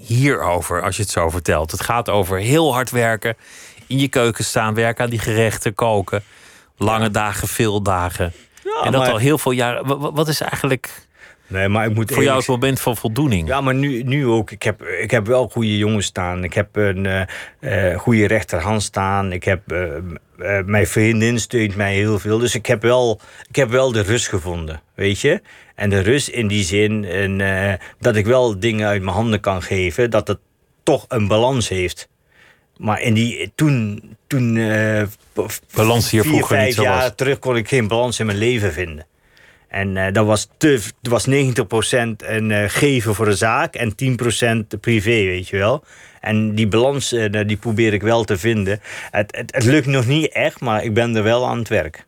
hierover, 0.00 0.82
als 0.82 0.96
je 0.96 1.02
het 1.02 1.10
zo 1.10 1.30
vertelt. 1.30 1.70
Het 1.70 1.82
gaat 1.82 2.08
over 2.08 2.38
heel 2.38 2.72
hard 2.74 2.90
werken, 2.90 3.36
in 3.86 3.98
je 3.98 4.08
keuken 4.08 4.44
staan, 4.44 4.74
werken 4.74 5.04
aan 5.04 5.10
die 5.10 5.18
gerechten, 5.18 5.74
koken. 5.74 6.22
Lange 6.76 7.10
dagen, 7.10 7.48
veel 7.48 7.82
dagen. 7.82 8.32
Ja, 8.64 8.82
en 8.84 8.92
dat 8.92 9.08
al 9.08 9.16
heel 9.16 9.38
veel 9.38 9.52
jaren. 9.52 10.12
Wat 10.14 10.28
is 10.28 10.40
eigenlijk 10.40 11.06
Nee, 11.48 11.68
maar 11.68 11.86
ik 11.86 11.94
moet 11.94 12.12
voor 12.12 12.22
jou 12.22 12.38
het 12.38 12.46
moment 12.46 12.80
van 12.80 12.96
voldoening? 12.96 13.48
Ja, 13.48 13.60
maar 13.60 13.74
nu, 13.74 14.02
nu 14.02 14.26
ook. 14.26 14.50
Ik 14.50 14.62
heb, 14.62 14.82
ik 14.82 15.10
heb 15.10 15.26
wel 15.26 15.48
goede 15.48 15.78
jongens 15.78 16.06
staan. 16.06 16.44
Ik 16.44 16.54
heb 16.54 16.76
een 16.76 17.26
uh, 17.60 17.98
goede 17.98 18.26
rechterhand 18.26 18.82
staan. 18.82 19.32
Ik 19.32 19.44
heb, 19.44 19.72
uh, 19.72 19.82
uh, 20.38 20.58
mijn 20.64 20.86
vriendin 20.86 21.38
steunt 21.38 21.76
mij 21.76 21.94
heel 21.94 22.18
veel. 22.18 22.38
Dus 22.38 22.54
ik 22.54 22.66
heb, 22.66 22.82
wel, 22.82 23.20
ik 23.48 23.56
heb 23.56 23.70
wel 23.70 23.92
de 23.92 24.00
rust 24.00 24.28
gevonden, 24.28 24.80
weet 24.94 25.20
je. 25.20 25.42
En 25.74 25.90
de 25.90 26.00
rust 26.00 26.28
in 26.28 26.46
die 26.46 26.64
zin 26.64 27.04
en, 27.04 27.78
dat 27.98 28.16
ik 28.16 28.26
wel 28.26 28.58
dingen 28.58 28.88
uit 28.88 29.02
mijn 29.02 29.16
handen 29.16 29.40
kan 29.40 29.62
geven. 29.62 30.10
Dat 30.10 30.28
het 30.28 30.38
toch 30.82 31.04
een 31.08 31.28
balans 31.28 31.68
heeft. 31.68 32.08
Maar 32.76 33.00
in 33.00 33.14
die, 33.14 33.52
toen, 33.54 34.02
toen 34.26 34.56
uh, 34.56 35.02
balans 35.74 36.10
hier 36.10 36.22
vier, 36.22 36.44
vijf 36.44 36.76
niet 36.76 36.86
jaar 36.86 37.14
terug 37.14 37.38
kon 37.38 37.56
ik 37.56 37.68
geen 37.68 37.88
balans 37.88 38.20
in 38.20 38.26
mijn 38.26 38.38
leven 38.38 38.72
vinden. 38.72 39.06
En 39.68 39.96
uh, 39.96 40.06
dat 40.12 40.26
was, 40.26 40.48
te, 40.56 40.82
was 41.00 41.28
90% 41.28 41.32
een 42.16 42.50
uh, 42.50 42.64
geven 42.66 43.14
voor 43.14 43.24
de 43.24 43.34
zaak 43.34 43.74
en 43.74 43.94
10% 44.74 44.80
privé, 44.80 45.10
weet 45.24 45.48
je 45.48 45.56
wel. 45.56 45.84
En 46.20 46.54
die 46.54 46.68
balans 46.68 47.08
die 47.46 47.56
probeer 47.56 47.92
ik 47.92 48.02
wel 48.02 48.24
te 48.24 48.38
vinden. 48.38 48.80
Het, 49.10 49.36
het, 49.36 49.54
het, 49.54 49.64
lukt 49.64 49.86
nog 49.86 50.06
niet 50.06 50.32
echt, 50.32 50.60
maar 50.60 50.84
ik 50.84 50.94
ben 50.94 51.16
er 51.16 51.22
wel 51.22 51.48
aan 51.48 51.58
het 51.58 51.68
werk. 51.68 52.06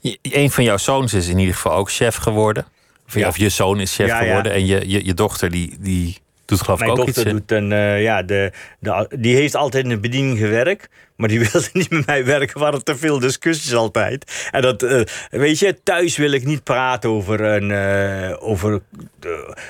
Je, 0.00 0.18
een 0.22 0.50
van 0.50 0.64
jouw 0.64 0.76
zoons 0.76 1.12
is 1.12 1.28
in 1.28 1.38
ieder 1.38 1.54
geval 1.54 1.72
ook 1.72 1.90
chef 1.90 2.16
geworden. 2.16 2.66
Of, 3.06 3.14
ja. 3.14 3.28
of 3.28 3.38
je 3.38 3.48
zoon 3.48 3.80
is 3.80 3.94
chef 3.94 4.06
ja, 4.06 4.18
geworden. 4.18 4.52
En 4.52 4.66
je, 4.66 4.88
je, 4.88 5.04
je 5.04 5.14
dochter 5.14 5.50
die, 5.50 5.76
die 5.80 6.18
doet 6.50 6.62
geloof 6.62 6.82
ik 6.82 6.88
ook 6.88 7.08
iets. 7.08 7.24
Mijn 7.24 7.36
dochter 7.36 7.56
doet 7.58 7.62
een, 7.62 7.70
uh, 7.70 8.02
ja, 8.02 8.22
de, 8.22 8.52
de, 8.78 9.10
die 9.18 9.36
heeft 9.36 9.54
altijd 9.54 9.84
in 9.84 9.90
de 9.90 9.98
bediening 9.98 10.38
gewerkt. 10.38 10.88
Maar 11.16 11.28
die 11.28 11.38
wilde 11.52 11.68
niet 11.72 11.90
met 11.90 12.06
mij 12.06 12.24
werken. 12.24 12.54
Er 12.54 12.60
waren 12.60 12.84
te 12.84 12.96
veel 12.96 13.18
discussies 13.18 13.74
altijd. 13.74 14.48
En 14.50 14.62
dat, 14.62 14.82
uh, 14.82 15.02
weet 15.30 15.58
je, 15.58 15.82
thuis 15.82 16.16
wil 16.16 16.32
ik 16.32 16.44
niet 16.44 16.62
praten 16.62 17.10
over, 17.10 17.40
een, 17.40 17.70
uh, 17.70 18.36
over, 18.48 18.80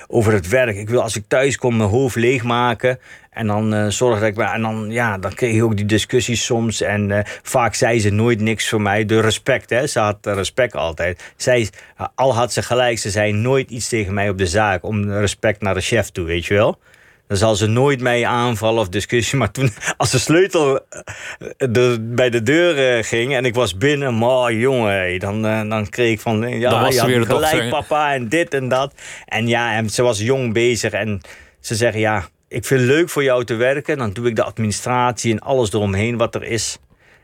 over 0.06 0.32
het 0.32 0.48
werk. 0.48 0.76
Ik 0.76 0.88
wil 0.88 1.02
als 1.02 1.16
ik 1.16 1.24
thuis 1.28 1.56
kom 1.56 1.76
mijn 1.76 1.88
hoofd 1.88 2.16
leegmaken. 2.16 2.98
En 3.40 3.46
dan 3.46 3.74
uh, 3.74 3.86
zorg 3.88 4.20
dat 4.20 4.28
ik. 4.28 4.38
En 4.38 4.62
dan, 4.62 4.90
ja, 4.90 5.18
dan 5.18 5.34
kreeg 5.34 5.54
je 5.54 5.64
ook 5.64 5.76
die 5.76 5.86
discussies 5.86 6.44
soms. 6.44 6.80
En 6.80 7.08
uh, 7.08 7.18
vaak 7.42 7.74
zei 7.74 8.00
ze 8.00 8.10
nooit 8.10 8.40
niks 8.40 8.68
voor 8.68 8.80
mij. 8.80 9.04
De 9.04 9.20
respect, 9.20 9.70
hè. 9.70 9.86
Ze 9.86 9.98
had 9.98 10.18
respect 10.22 10.74
altijd. 10.74 11.32
Zij, 11.36 11.68
al 12.14 12.34
had 12.34 12.52
ze 12.52 12.62
gelijk, 12.62 12.98
ze 12.98 13.10
zei 13.10 13.32
nooit 13.32 13.70
iets 13.70 13.88
tegen 13.88 14.14
mij 14.14 14.28
op 14.28 14.38
de 14.38 14.46
zaak. 14.46 14.84
Om 14.84 15.10
respect 15.10 15.62
naar 15.62 15.74
de 15.74 15.80
chef 15.80 16.10
toe, 16.10 16.24
weet 16.24 16.46
je 16.46 16.54
wel. 16.54 16.78
Dan 17.26 17.36
zal 17.36 17.54
ze 17.54 17.66
nooit 17.66 18.00
mij 18.00 18.26
aanvallen 18.26 18.80
of 18.80 18.88
discussie. 18.88 19.38
Maar 19.40 19.50
toen, 19.50 19.70
als 19.96 20.10
de 20.10 20.18
sleutel 20.18 20.80
eh, 20.80 21.68
de, 21.70 21.96
bij 22.00 22.30
de 22.30 22.42
deur 22.42 23.04
ging 23.04 23.34
en 23.34 23.44
ik 23.44 23.54
was 23.54 23.76
binnen, 23.76 24.18
maar 24.18 24.52
jongen, 24.52 25.18
dan, 25.18 25.42
dan 25.68 25.88
kreeg 25.88 26.12
ik 26.12 26.20
van, 26.20 26.58
ja, 26.58 26.70
dan 26.70 26.80
was 26.80 26.94
je 26.94 27.06
weer 27.06 27.26
gelijk, 27.26 27.70
papa, 27.70 28.14
en 28.14 28.28
dit 28.28 28.54
en 28.54 28.68
dat. 28.68 28.94
En 29.26 29.46
ja, 29.46 29.74
en 29.74 29.90
ze 29.90 30.02
was 30.02 30.18
jong 30.18 30.52
bezig 30.52 30.92
en 30.92 31.20
ze 31.60 31.74
zeggen, 31.74 32.00
ja, 32.00 32.24
ik 32.50 32.64
vind 32.64 32.80
het 32.80 32.88
leuk 32.88 33.08
voor 33.08 33.22
jou 33.22 33.44
te 33.44 33.54
werken. 33.54 33.98
Dan 33.98 34.12
doe 34.12 34.26
ik 34.28 34.36
de 34.36 34.42
administratie 34.42 35.32
en 35.32 35.38
alles 35.38 35.72
eromheen 35.72 36.16
wat 36.16 36.34
er 36.34 36.42
is. 36.42 36.78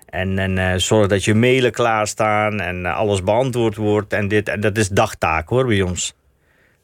En, 0.06 0.38
en 0.38 0.58
eh, 0.58 0.78
zorg 0.78 1.06
dat 1.06 1.24
je 1.24 1.34
mailen 1.34 1.72
klaarstaan 1.72 2.60
en 2.60 2.86
eh, 2.86 2.96
alles 2.96 3.22
beantwoord 3.22 3.76
wordt. 3.76 4.12
En, 4.12 4.28
dit, 4.28 4.48
en 4.48 4.60
dat 4.60 4.78
is 4.78 4.88
dagtaak 4.88 5.48
hoor 5.48 5.66
bij 5.66 5.82
ons. 5.82 6.14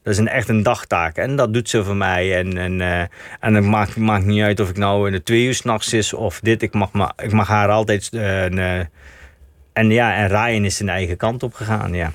Dat 0.03 0.13
is 0.13 0.19
een, 0.19 0.27
echt 0.27 0.49
een 0.49 0.63
dagtaak. 0.63 1.17
En 1.17 1.35
dat 1.35 1.53
doet 1.53 1.69
ze 1.69 1.83
voor 1.83 1.95
mij. 1.95 2.37
En, 2.37 2.57
en, 2.57 2.81
eh, 2.81 2.99
en 3.39 3.53
het 3.53 3.65
maakt, 3.97 4.25
niet 4.25 4.41
uit 4.41 4.59
of 4.59 4.69
ik 4.69 4.77
nou 4.77 5.07
in 5.07 5.13
de 5.13 5.23
twee 5.23 5.45
uur 5.45 5.53
s'nachts 5.53 5.93
is 5.93 6.13
of 6.13 6.39
dit. 6.39 6.61
Ik 6.61 6.73
mag, 6.73 6.91
ma- 6.91 7.13
ik 7.17 7.31
mag 7.31 7.47
haar 7.47 7.69
altijd... 7.69 8.09
en 9.73 9.89
ja, 9.89 10.15
en 10.15 10.27
Ryan 10.27 10.65
is 10.65 10.77
zijn 10.77 10.89
eigen 10.89 11.17
kant 11.17 11.43
op 11.43 11.53
gegaan, 11.53 11.93
ja. 11.93 12.11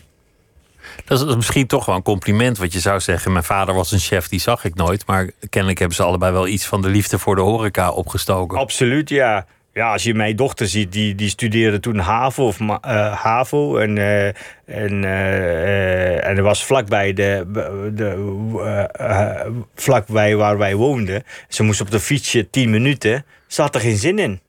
Dat 1.04 1.18
is, 1.18 1.24
dat 1.24 1.28
is 1.28 1.36
misschien 1.36 1.66
toch 1.66 1.84
wel 1.84 1.94
een 1.94 2.02
compliment. 2.02 2.58
Wat 2.58 2.72
je 2.72 2.80
zou 2.80 3.00
zeggen, 3.00 3.32
mijn 3.32 3.44
vader 3.44 3.74
was 3.74 3.92
een 3.92 3.98
chef, 3.98 4.28
die 4.28 4.40
zag 4.40 4.64
ik 4.64 4.74
nooit. 4.74 5.06
Maar 5.06 5.30
kennelijk 5.50 5.78
hebben 5.78 5.96
ze 5.96 6.02
allebei 6.02 6.32
wel 6.32 6.46
iets 6.46 6.66
van 6.66 6.82
de 6.82 6.88
liefde 6.88 7.18
voor 7.18 7.34
de 7.34 7.42
horeca 7.42 7.90
opgestoken. 7.90 8.58
Absoluut, 8.58 9.08
ja. 9.08 9.46
Ja, 9.78 9.92
als 9.92 10.02
je 10.02 10.14
mijn 10.14 10.36
dochter 10.36 10.66
ziet, 10.68 10.92
die, 10.92 11.14
die 11.14 11.28
studeerde 11.28 11.80
toen 11.80 11.98
HAVO 11.98 12.46
of 12.46 12.60
eh, 12.60 13.22
HAVO. 13.22 13.76
En, 13.76 13.98
eh, 13.98 14.26
en, 14.64 15.04
eh, 15.04 16.26
en 16.28 16.36
er 16.36 16.42
was 16.42 16.64
vlakbij, 16.64 17.12
de, 17.12 17.44
de, 17.94 19.66
vlakbij 19.74 20.36
waar 20.36 20.58
wij 20.58 20.74
woonden. 20.74 21.22
Ze 21.48 21.62
moest 21.62 21.80
op 21.80 21.90
de 21.90 22.00
fietsje 22.00 22.50
10 22.50 22.70
minuten. 22.70 23.24
Ze 23.46 23.62
had 23.62 23.74
er 23.74 23.80
geen 23.80 23.96
zin 23.96 24.18
in. 24.18 24.40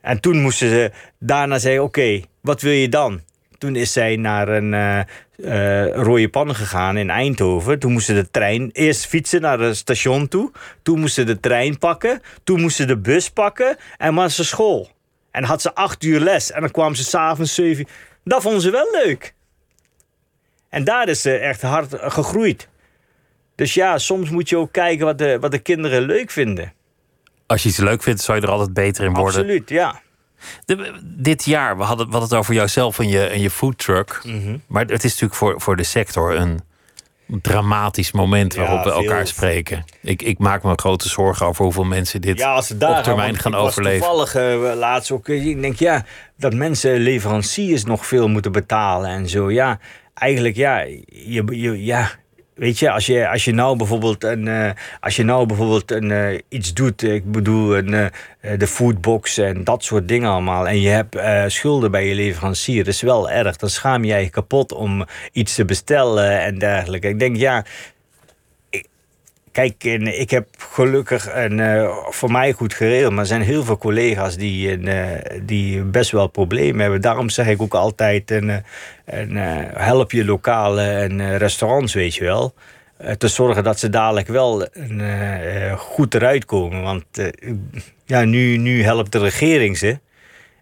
En 0.00 0.20
toen 0.20 0.40
moesten 0.40 0.68
ze 0.68 0.90
daarna 1.18 1.58
zeggen: 1.58 1.82
Oké, 1.82 2.20
wat 2.40 2.60
wil 2.60 2.72
je 2.72 2.88
dan? 2.88 3.20
Toen 3.60 3.76
is 3.76 3.92
zij 3.92 4.16
naar 4.16 4.48
een 4.48 4.74
eh, 4.74 5.00
eh, 5.86 5.94
rode 5.94 6.28
pannen 6.28 6.54
gegaan 6.54 6.96
in 6.96 7.10
Eindhoven. 7.10 7.78
Toen 7.78 7.92
moesten 7.92 8.14
de 8.14 8.30
trein 8.30 8.70
eerst 8.72 9.06
fietsen 9.06 9.40
naar 9.40 9.58
het 9.58 9.76
station 9.76 10.28
toe. 10.28 10.50
Toen 10.82 11.00
moesten 11.00 11.26
de 11.26 11.40
trein 11.40 11.78
pakken. 11.78 12.20
Toen 12.44 12.60
moesten 12.60 12.86
de 12.86 12.98
bus 12.98 13.30
pakken. 13.30 13.76
En 13.96 14.14
was 14.14 14.34
ze 14.34 14.44
school. 14.44 14.90
En 15.30 15.44
had 15.44 15.62
ze 15.62 15.74
acht 15.74 16.04
uur 16.04 16.20
les. 16.20 16.50
En 16.50 16.60
dan 16.60 16.70
kwam 16.70 16.94
ze 16.94 17.04
s'avonds 17.04 17.54
zeven 17.54 17.80
uur. 17.80 17.94
Dat 18.24 18.42
vonden 18.42 18.60
ze 18.60 18.70
wel 18.70 18.88
leuk. 19.04 19.34
En 20.68 20.84
daar 20.84 21.08
is 21.08 21.22
ze 21.22 21.36
echt 21.36 21.62
hard 21.62 21.94
gegroeid. 21.98 22.68
Dus 23.54 23.74
ja, 23.74 23.98
soms 23.98 24.30
moet 24.30 24.48
je 24.48 24.56
ook 24.56 24.72
kijken 24.72 25.06
wat 25.06 25.18
de, 25.18 25.38
wat 25.40 25.50
de 25.50 25.58
kinderen 25.58 26.02
leuk 26.02 26.30
vinden. 26.30 26.72
Als 27.46 27.62
je 27.62 27.68
iets 27.68 27.78
leuk 27.78 28.02
vindt, 28.02 28.20
zou 28.20 28.38
je 28.38 28.46
er 28.46 28.52
altijd 28.52 28.74
beter 28.74 29.04
in 29.04 29.12
worden. 29.14 29.40
Absoluut, 29.40 29.68
ja. 29.68 30.00
De- 30.64 30.98
dit 31.02 31.44
jaar, 31.44 31.76
we 31.76 31.82
hadden, 31.82 32.06
we 32.06 32.12
hadden 32.12 32.30
het 32.30 32.38
over 32.38 32.54
jouzelf 32.54 32.98
en 32.98 33.08
je, 33.08 33.24
en 33.26 33.40
je 33.40 33.50
foodtruck. 33.50 34.20
Mhm. 34.24 34.56
Maar 34.66 34.82
het 34.84 35.04
is 35.04 35.10
natuurlijk 35.10 35.34
voor, 35.34 35.60
voor 35.60 35.76
de 35.76 35.82
sector 35.84 36.36
een 36.36 36.60
dramatisch 37.42 38.12
moment 38.12 38.54
Ja, 38.54 38.60
waarop 38.60 38.84
we 38.84 38.90
veel. 38.90 39.00
elkaar 39.00 39.26
spreken. 39.26 39.84
Ik, 40.02 40.22
ik 40.22 40.38
maak 40.38 40.62
me 40.62 40.72
grote 40.76 41.08
zorgen 41.08 41.46
over 41.46 41.64
hoeveel 41.64 41.84
mensen 41.84 42.20
dit 42.20 42.38
Ja, 42.38 42.52
als 42.54 42.68
daar 42.68 42.98
op 42.98 43.04
termijn 43.04 43.38
gaan 43.38 43.54
overleven. 43.54 43.98
toevallig 44.06 44.34
eh, 44.34 44.72
laatst 44.78 45.10
ook. 45.10 45.28
eh, 45.28 45.46
Ik 45.46 45.60
denk 45.60 45.76
ja, 45.78 46.04
dat 46.36 46.54
mensen 46.54 46.96
leveranciers 46.96 47.84
nog 47.84 48.06
veel 48.06 48.28
moeten 48.28 48.52
betalen 48.52 49.10
en 49.10 49.28
zo. 49.28 49.50
Ja, 49.50 49.78
eigenlijk 50.14 50.56
ja, 50.56 50.78
je, 51.06 51.44
je, 51.50 51.84
ja. 51.84 52.10
Weet 52.60 52.78
je, 52.78 52.90
als 52.90 53.06
je, 53.06 53.28
als 53.28 53.44
je 53.44 53.52
nou 53.52 53.76
bijvoorbeeld, 53.76 54.24
een, 54.24 54.48
eh, 54.48 54.70
als 55.00 55.16
je 55.16 55.24
nou 55.24 55.46
bijvoorbeeld 55.46 55.90
een, 55.90 56.10
eh, 56.10 56.38
iets 56.48 56.74
doet, 56.74 57.02
ik 57.02 57.32
bedoel 57.32 57.76
een, 57.76 57.94
eh, 57.94 58.58
de 58.58 58.66
foodbox 58.66 59.38
en 59.38 59.64
dat 59.64 59.84
soort 59.84 60.08
dingen 60.08 60.30
allemaal, 60.30 60.68
en 60.68 60.80
je 60.80 60.88
hebt 60.88 61.16
schulden 61.52 61.90
bij 61.90 62.08
je 62.08 62.14
leverancier, 62.14 62.88
is 62.88 63.02
wel 63.02 63.30
erg. 63.30 63.56
Dan 63.56 63.68
schaam 63.68 64.04
je 64.04 64.14
je 64.14 64.30
kapot 64.30 64.72
om 64.72 65.06
iets 65.32 65.54
te 65.54 65.64
bestellen 65.64 66.40
en 66.40 66.58
dergelijke. 66.58 67.08
Ik 67.08 67.18
denk 67.18 67.36
ja, 67.36 67.64
Kijk, 69.52 69.84
ik 69.84 70.30
heb 70.30 70.48
gelukkig 70.58 71.34
een, 71.34 71.60
eh, 71.60 71.96
voor 72.08 72.30
mij 72.30 72.52
goed 72.52 72.74
geregeld. 72.74 73.10
Maar 73.10 73.20
er 73.20 73.26
zijn 73.26 73.42
heel 73.42 73.64
veel 73.64 73.78
collega's 73.78 74.36
die, 74.36 74.78
eh, 74.78 75.40
die 75.42 75.82
best 75.82 76.10
wel 76.10 76.26
problemen 76.26 76.80
hebben. 76.80 77.00
Daarom 77.00 77.28
zeg 77.28 77.46
ik 77.46 77.62
ook 77.62 77.74
altijd: 77.74 78.30
een, 78.30 78.50
eh, 78.50 78.58
een, 79.04 79.36
help 79.74 80.12
je 80.12 80.24
lokale 80.24 80.82
en, 80.82 81.38
restaurants, 81.38 81.94
weet 81.94 82.14
je 82.14 82.24
wel. 82.24 82.54
te 83.18 83.28
zorgen 83.28 83.64
dat 83.64 83.78
ze 83.78 83.88
dadelijk 83.88 84.28
wel 84.28 84.66
goed 85.76 86.14
eruit 86.14 86.44
komen. 86.44 86.82
Want 86.82 87.04
ja, 88.04 88.24
nu, 88.24 88.56
nu 88.56 88.82
helpt 88.82 89.12
de 89.12 89.18
regering 89.18 89.78
ze. 89.78 89.98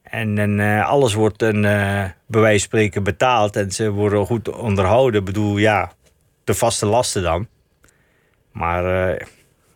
En, 0.03 0.61
alles 0.85 1.15
wordt 1.15 1.43
een, 1.43 1.61
bij 1.61 2.41
wijze 2.41 2.59
van 2.59 2.59
spreken 2.59 3.03
betaald. 3.03 3.57
En 3.57 3.71
ze 3.71 3.91
worden 3.91 4.27
goed 4.27 4.49
onderhouden. 4.51 5.21
Ik 5.21 5.27
bedoel, 5.27 5.57
ja, 5.57 5.93
de 6.45 6.55
vaste 6.55 6.87
lasten 6.87 7.23
dan. 7.23 7.47
Maar 8.53 9.11
eh, 9.11 9.27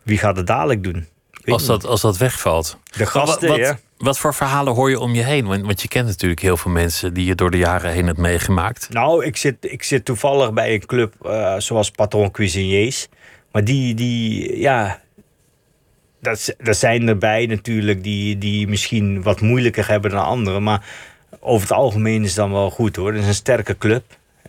wie 0.03 0.17
gaat 0.17 0.35
het 0.35 0.47
dadelijk 0.47 0.83
doen? 0.83 1.07
Als 1.45 1.65
dat, 1.65 1.85
als 1.85 2.01
dat 2.01 2.17
wegvalt. 2.17 2.77
De 2.97 3.05
gasten, 3.05 3.47
wat, 3.47 3.59
wat, 3.59 3.77
wat 3.97 4.19
voor 4.19 4.33
verhalen 4.33 4.73
hoor 4.73 4.89
je 4.89 4.99
om 4.99 5.13
je 5.13 5.23
heen? 5.23 5.45
Want, 5.45 5.65
want 5.65 5.81
je 5.81 5.87
kent 5.87 6.07
natuurlijk 6.07 6.41
heel 6.41 6.57
veel 6.57 6.71
mensen 6.71 7.13
die 7.13 7.25
je 7.25 7.35
door 7.35 7.51
de 7.51 7.57
jaren 7.57 7.91
heen 7.91 8.05
hebt 8.05 8.17
meegemaakt. 8.17 8.89
Nou, 8.89 9.25
ik 9.25 9.37
zit, 9.37 9.55
ik 9.59 9.83
zit 9.83 10.05
toevallig 10.05 10.53
bij 10.53 10.73
een 10.73 10.85
club 10.85 11.13
eh, 11.25 11.55
zoals 11.57 11.91
Patron 11.91 12.31
Cuisiniers. 12.31 13.07
Maar 13.51 13.63
die, 13.63 13.93
die 13.93 14.57
ja... 14.59 15.01
Dat, 16.19 16.55
er 16.57 16.75
zijn 16.75 17.07
erbij 17.07 17.45
natuurlijk 17.45 18.03
die, 18.03 18.37
die 18.37 18.67
misschien 18.67 19.21
wat 19.21 19.41
moeilijker 19.41 19.87
hebben 19.87 20.11
dan 20.11 20.25
anderen. 20.25 20.63
Maar 20.63 20.85
over 21.39 21.67
het 21.67 21.77
algemeen 21.77 22.21
is 22.21 22.27
het 22.27 22.35
dan 22.35 22.51
wel 22.51 22.69
goed 22.69 22.95
hoor. 22.95 23.13
Het 23.13 23.21
is 23.21 23.27
een 23.27 23.33
sterke 23.33 23.77
club. 23.77 24.03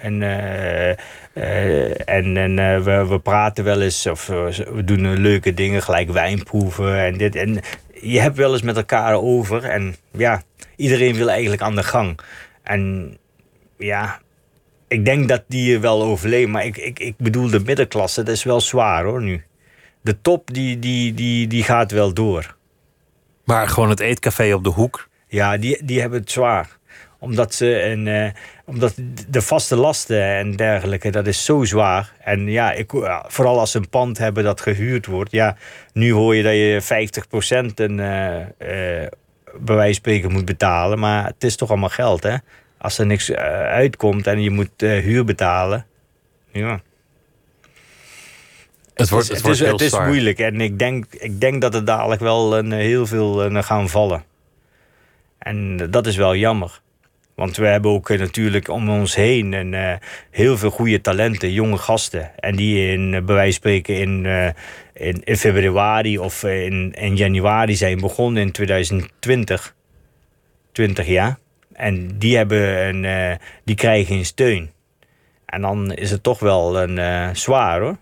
En, 0.05 0.23
eh, 0.23 0.91
eh, 1.33 2.09
en, 2.09 2.37
en 2.37 2.59
eh, 2.59 2.81
we, 2.81 3.07
we 3.07 3.19
praten 3.19 3.65
wel 3.65 3.81
eens 3.81 4.07
of 4.07 4.27
we 4.27 4.83
doen 4.85 5.21
leuke 5.21 5.55
dingen, 5.55 5.83
gelijk 5.83 6.11
wijnproeven 6.11 6.99
en 6.99 7.17
dit. 7.17 7.35
En 7.37 7.61
je 8.01 8.21
hebt 8.21 8.37
wel 8.37 8.53
eens 8.53 8.63
met 8.63 8.77
elkaar 8.77 9.15
over. 9.15 9.65
En 9.65 9.97
ja, 10.11 10.43
iedereen 10.77 11.15
wil 11.15 11.31
eigenlijk 11.31 11.63
aan 11.63 11.75
de 11.75 11.83
gang. 11.83 12.19
En 12.63 13.17
ja, 13.79 14.21
ik 14.89 15.05
denk 15.05 15.29
dat 15.29 15.43
die 15.47 15.79
wel 15.79 16.03
overleven. 16.03 16.51
Maar 16.51 16.65
ik, 16.65 16.77
ik, 16.77 16.99
ik 16.99 17.15
bedoel, 17.17 17.51
de 17.51 17.61
middenklasse, 17.61 18.23
dat 18.23 18.35
is 18.35 18.45
wel 18.45 18.61
zwaar 18.61 19.05
hoor 19.05 19.23
nu. 19.23 19.45
De 20.01 20.21
top, 20.21 20.55
die, 20.55 20.79
die, 20.79 21.15
die, 21.15 21.47
die 21.47 21.63
gaat 21.63 21.91
wel 21.91 22.15
door. 22.15 22.57
Maar 23.45 23.69
gewoon 23.69 23.91
het 23.91 24.01
eetcafé 24.01 24.55
op 24.55 24.65
de 24.65 24.71
hoek. 24.71 25.09
Ja, 25.29 25.57
die, 25.57 25.85
die 25.85 26.01
hebben 26.01 26.21
het 26.21 26.31
zwaar. 26.31 26.79
Omdat, 27.25 27.55
ze 27.55 27.83
een, 27.83 28.09
eh, 28.09 28.31
omdat 28.65 28.95
de 29.29 29.43
vaste 29.43 29.77
lasten 29.77 30.23
en 30.23 30.57
dergelijke, 30.57 31.11
dat 31.11 31.27
is 31.27 31.45
zo 31.45 31.65
zwaar. 31.65 32.13
En 32.21 32.51
ja, 32.51 32.73
ik, 32.73 32.93
ja, 32.93 33.25
vooral 33.29 33.59
als 33.59 33.71
ze 33.71 33.79
een 33.79 33.89
pand 33.89 34.19
hebben 34.19 34.45
dat 34.45 34.61
gehuurd 34.61 35.07
wordt. 35.07 35.31
Ja, 35.31 35.57
nu 35.93 36.13
hoor 36.13 36.35
je 36.35 36.43
dat 36.43 36.53
je 36.53 36.81
50% 36.83 37.81
een, 37.81 38.01
eh, 38.01 38.41
eh, 38.41 39.11
bij 39.59 39.75
wijze 39.75 39.85
van 39.85 39.95
spreken 39.95 40.33
moet 40.33 40.45
betalen. 40.45 40.99
Maar 40.99 41.27
het 41.27 41.45
is 41.45 41.57
toch 41.57 41.69
allemaal 41.69 41.89
geld, 41.89 42.23
hè? 42.23 42.37
Als 42.79 42.99
er 42.99 43.07
niks 43.07 43.31
eh, 43.31 43.43
uitkomt 43.63 44.27
en 44.27 44.43
je 44.43 44.51
moet 44.51 44.83
eh, 44.83 44.99
huur 44.99 45.25
betalen. 45.25 45.87
Ja. 46.53 46.81
Het 48.95 49.09
wordt, 49.09 49.29
het 49.29 49.37
het 49.37 49.47
wordt 49.47 49.61
is, 49.61 49.69
het 49.69 49.81
is 49.81 50.07
moeilijk 50.07 50.39
en 50.39 50.61
ik 50.61 50.79
denk, 50.79 51.05
ik 51.11 51.41
denk 51.41 51.61
dat 51.61 51.75
er 51.75 51.85
dadelijk 51.85 52.21
wel 52.21 52.59
een, 52.59 52.73
heel 52.73 53.07
veel 53.07 53.45
eh, 53.45 53.63
gaan 53.63 53.89
vallen. 53.89 54.25
En 55.39 55.77
eh, 55.81 55.87
dat 55.91 56.07
is 56.07 56.17
wel 56.17 56.37
jammer. 56.37 56.81
Want 57.35 57.57
we 57.57 57.67
hebben 57.67 57.91
ook 57.91 58.11
eh, 58.11 58.19
natuurlijk 58.19 58.69
om 58.69 58.91
ons 58.91 59.15
heen 59.15 59.53
een, 59.53 59.75
eh, 59.75 59.95
heel 60.31 60.57
veel 60.57 60.71
goede 60.71 61.01
talenten, 61.01 61.53
jonge 61.53 61.79
gasten. 61.79 62.31
En 62.41 62.57
die 62.57 62.93
in, 62.93 63.15
eh, 63.15 63.25
bij 63.25 63.35
wijze 63.35 63.53
van 63.53 63.53
spreken 63.53 63.97
in, 63.97 64.27
in, 65.25 65.37
februari 65.37 66.19
of 66.19 66.43
in, 66.43 66.93
in 66.93 67.17
januari 67.17 67.75
zijn 67.75 68.01
begonnen 68.01 68.43
in 68.43 68.53
2020. 68.53 69.75
20 70.73 71.07
jaar. 71.07 71.39
En 71.73 72.19
die, 72.19 72.37
hebben 72.37 72.87
een, 72.87 73.39
die 73.65 73.77
krijgen 73.77 74.17
een 74.17 74.25
steun. 74.25 74.71
En 75.47 75.61
dan 75.61 75.93
is 75.93 76.11
het 76.11 76.23
toch 76.23 76.39
wel 76.39 76.81
een, 76.83 77.37
zwaar 77.37 77.81
hoor. 77.81 77.97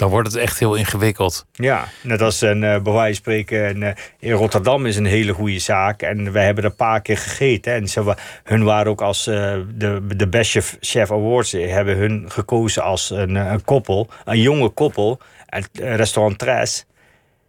Dan 0.00 0.10
wordt 0.10 0.32
het 0.32 0.36
echt 0.36 0.58
heel 0.58 0.74
ingewikkeld. 0.74 1.46
Ja, 1.52 1.84
net 2.02 2.22
als 2.22 2.40
een, 2.40 2.64
eh 2.64 2.82
bij 2.82 2.92
wijze 2.92 3.14
spreken 3.14 3.68
een, 3.68 3.82
eh, 3.82 4.04
in 4.18 4.32
Rotterdam 4.32 4.86
is 4.86 4.96
een 4.96 5.04
hele 5.04 5.32
goede 5.32 5.58
zaak. 5.58 6.02
En 6.02 6.32
wij 6.32 6.44
hebben 6.44 6.64
er 6.64 6.70
een 6.70 6.76
paar 6.76 7.02
keer 7.02 7.18
gegeten. 7.18 7.72
En 7.72 7.88
ze, 7.88 8.14
hun 8.44 8.64
waren 8.64 8.90
ook 8.90 9.00
als 9.00 9.26
eh, 9.26 9.54
de, 9.74 10.06
de 10.16 10.28
Best 10.28 10.76
Chef, 10.80 11.10
Awards, 11.12 11.52
hebben 11.52 11.96
hun 11.96 12.24
gekozen 12.28 12.82
als 12.82 13.10
een, 13.10 13.34
een 13.34 13.64
koppel, 13.64 14.08
een 14.24 14.40
jonge 14.40 14.68
koppel, 14.68 15.18
en 15.46 15.64
eh, 15.72 15.94
restaurant 15.94 16.38
Tres. 16.38 16.86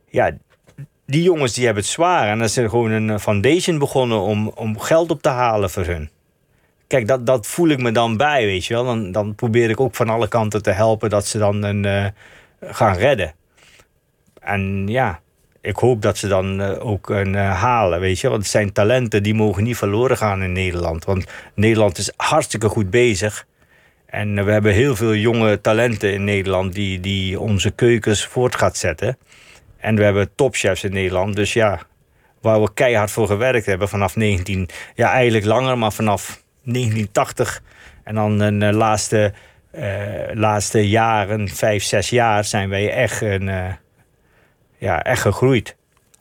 Ja, 0.09 0.31
die 1.05 1.23
jongens 1.23 1.53
die 1.53 1.65
hebben 1.65 1.83
het 1.83 1.91
zwaar. 1.91 2.27
En 2.27 2.37
dan 2.37 2.47
is 2.47 2.57
er 2.57 2.69
gewoon 2.69 2.91
een 2.91 3.19
foundation 3.19 3.79
begonnen 3.79 4.19
om, 4.19 4.47
om 4.47 4.79
geld 4.79 5.11
op 5.11 5.21
te 5.21 5.29
halen 5.29 5.69
voor 5.69 5.85
hun. 5.85 6.09
Kijk, 6.87 7.07
dat, 7.07 7.25
dat 7.25 7.47
voel 7.47 7.69
ik 7.69 7.81
me 7.81 7.91
dan 7.91 8.17
bij, 8.17 8.45
weet 8.45 8.65
je 8.65 8.73
wel. 8.73 8.85
Dan, 8.85 9.11
dan 9.11 9.35
probeer 9.35 9.69
ik 9.69 9.79
ook 9.79 9.95
van 9.95 10.09
alle 10.09 10.27
kanten 10.27 10.61
te 10.61 10.71
helpen 10.71 11.09
dat 11.09 11.27
ze 11.27 11.37
dan 11.37 11.63
een, 11.63 12.13
gaan 12.61 12.95
redden. 12.95 13.33
En 14.39 14.87
ja, 14.87 15.19
ik 15.61 15.75
hoop 15.75 16.01
dat 16.01 16.17
ze 16.17 16.27
dan 16.27 16.61
eh, 16.61 16.85
ook 16.85 17.09
een 17.09 17.35
eh, 17.35 17.61
halen, 17.61 17.99
weet 17.99 18.19
je. 18.19 18.29
Want 18.29 18.41
het 18.41 18.51
zijn 18.51 18.71
talenten 18.71 19.23
die 19.23 19.33
mogen 19.33 19.63
niet 19.63 19.77
verloren 19.77 20.17
gaan 20.17 20.43
in 20.43 20.51
Nederland. 20.51 21.05
Want 21.05 21.25
Nederland 21.55 21.97
is 21.97 22.11
hartstikke 22.15 22.69
goed 22.69 22.89
bezig. 22.89 23.45
En 24.05 24.37
eh, 24.37 24.45
we 24.45 24.51
hebben 24.51 24.73
heel 24.73 24.95
veel 24.95 25.15
jonge 25.15 25.61
talenten 25.61 26.13
in 26.13 26.23
Nederland 26.23 26.73
die, 26.73 26.99
die 26.99 27.39
onze 27.39 27.71
keukens 27.71 28.25
voort 28.25 28.55
gaat 28.55 28.77
zetten. 28.77 29.17
En 29.77 29.95
we 29.95 30.03
hebben 30.03 30.35
topchefs 30.35 30.83
in 30.83 30.93
Nederland. 30.93 31.35
Dus 31.35 31.53
ja, 31.53 31.79
waar 32.41 32.61
we 32.61 32.73
keihard 32.73 33.11
voor 33.11 33.27
gewerkt 33.27 33.65
hebben 33.65 33.89
vanaf 33.89 34.15
19... 34.15 34.69
Ja, 34.95 35.11
eigenlijk 35.11 35.45
langer, 35.45 35.77
maar 35.77 35.93
vanaf 35.93 36.43
1980. 36.63 37.61
En 38.03 38.15
dan 38.15 38.37
de 38.37 38.65
uh, 38.65 38.71
laatste, 38.71 39.33
laatste 40.33 40.89
jaren, 40.89 41.49
vijf, 41.49 41.83
zes 41.83 42.09
jaar, 42.09 42.45
zijn 42.45 42.69
wij 42.69 42.91
echt, 42.93 43.21
een, 43.21 43.47
uh, 43.47 43.65
ja, 44.77 45.03
echt 45.03 45.21
gegroeid. 45.21 45.75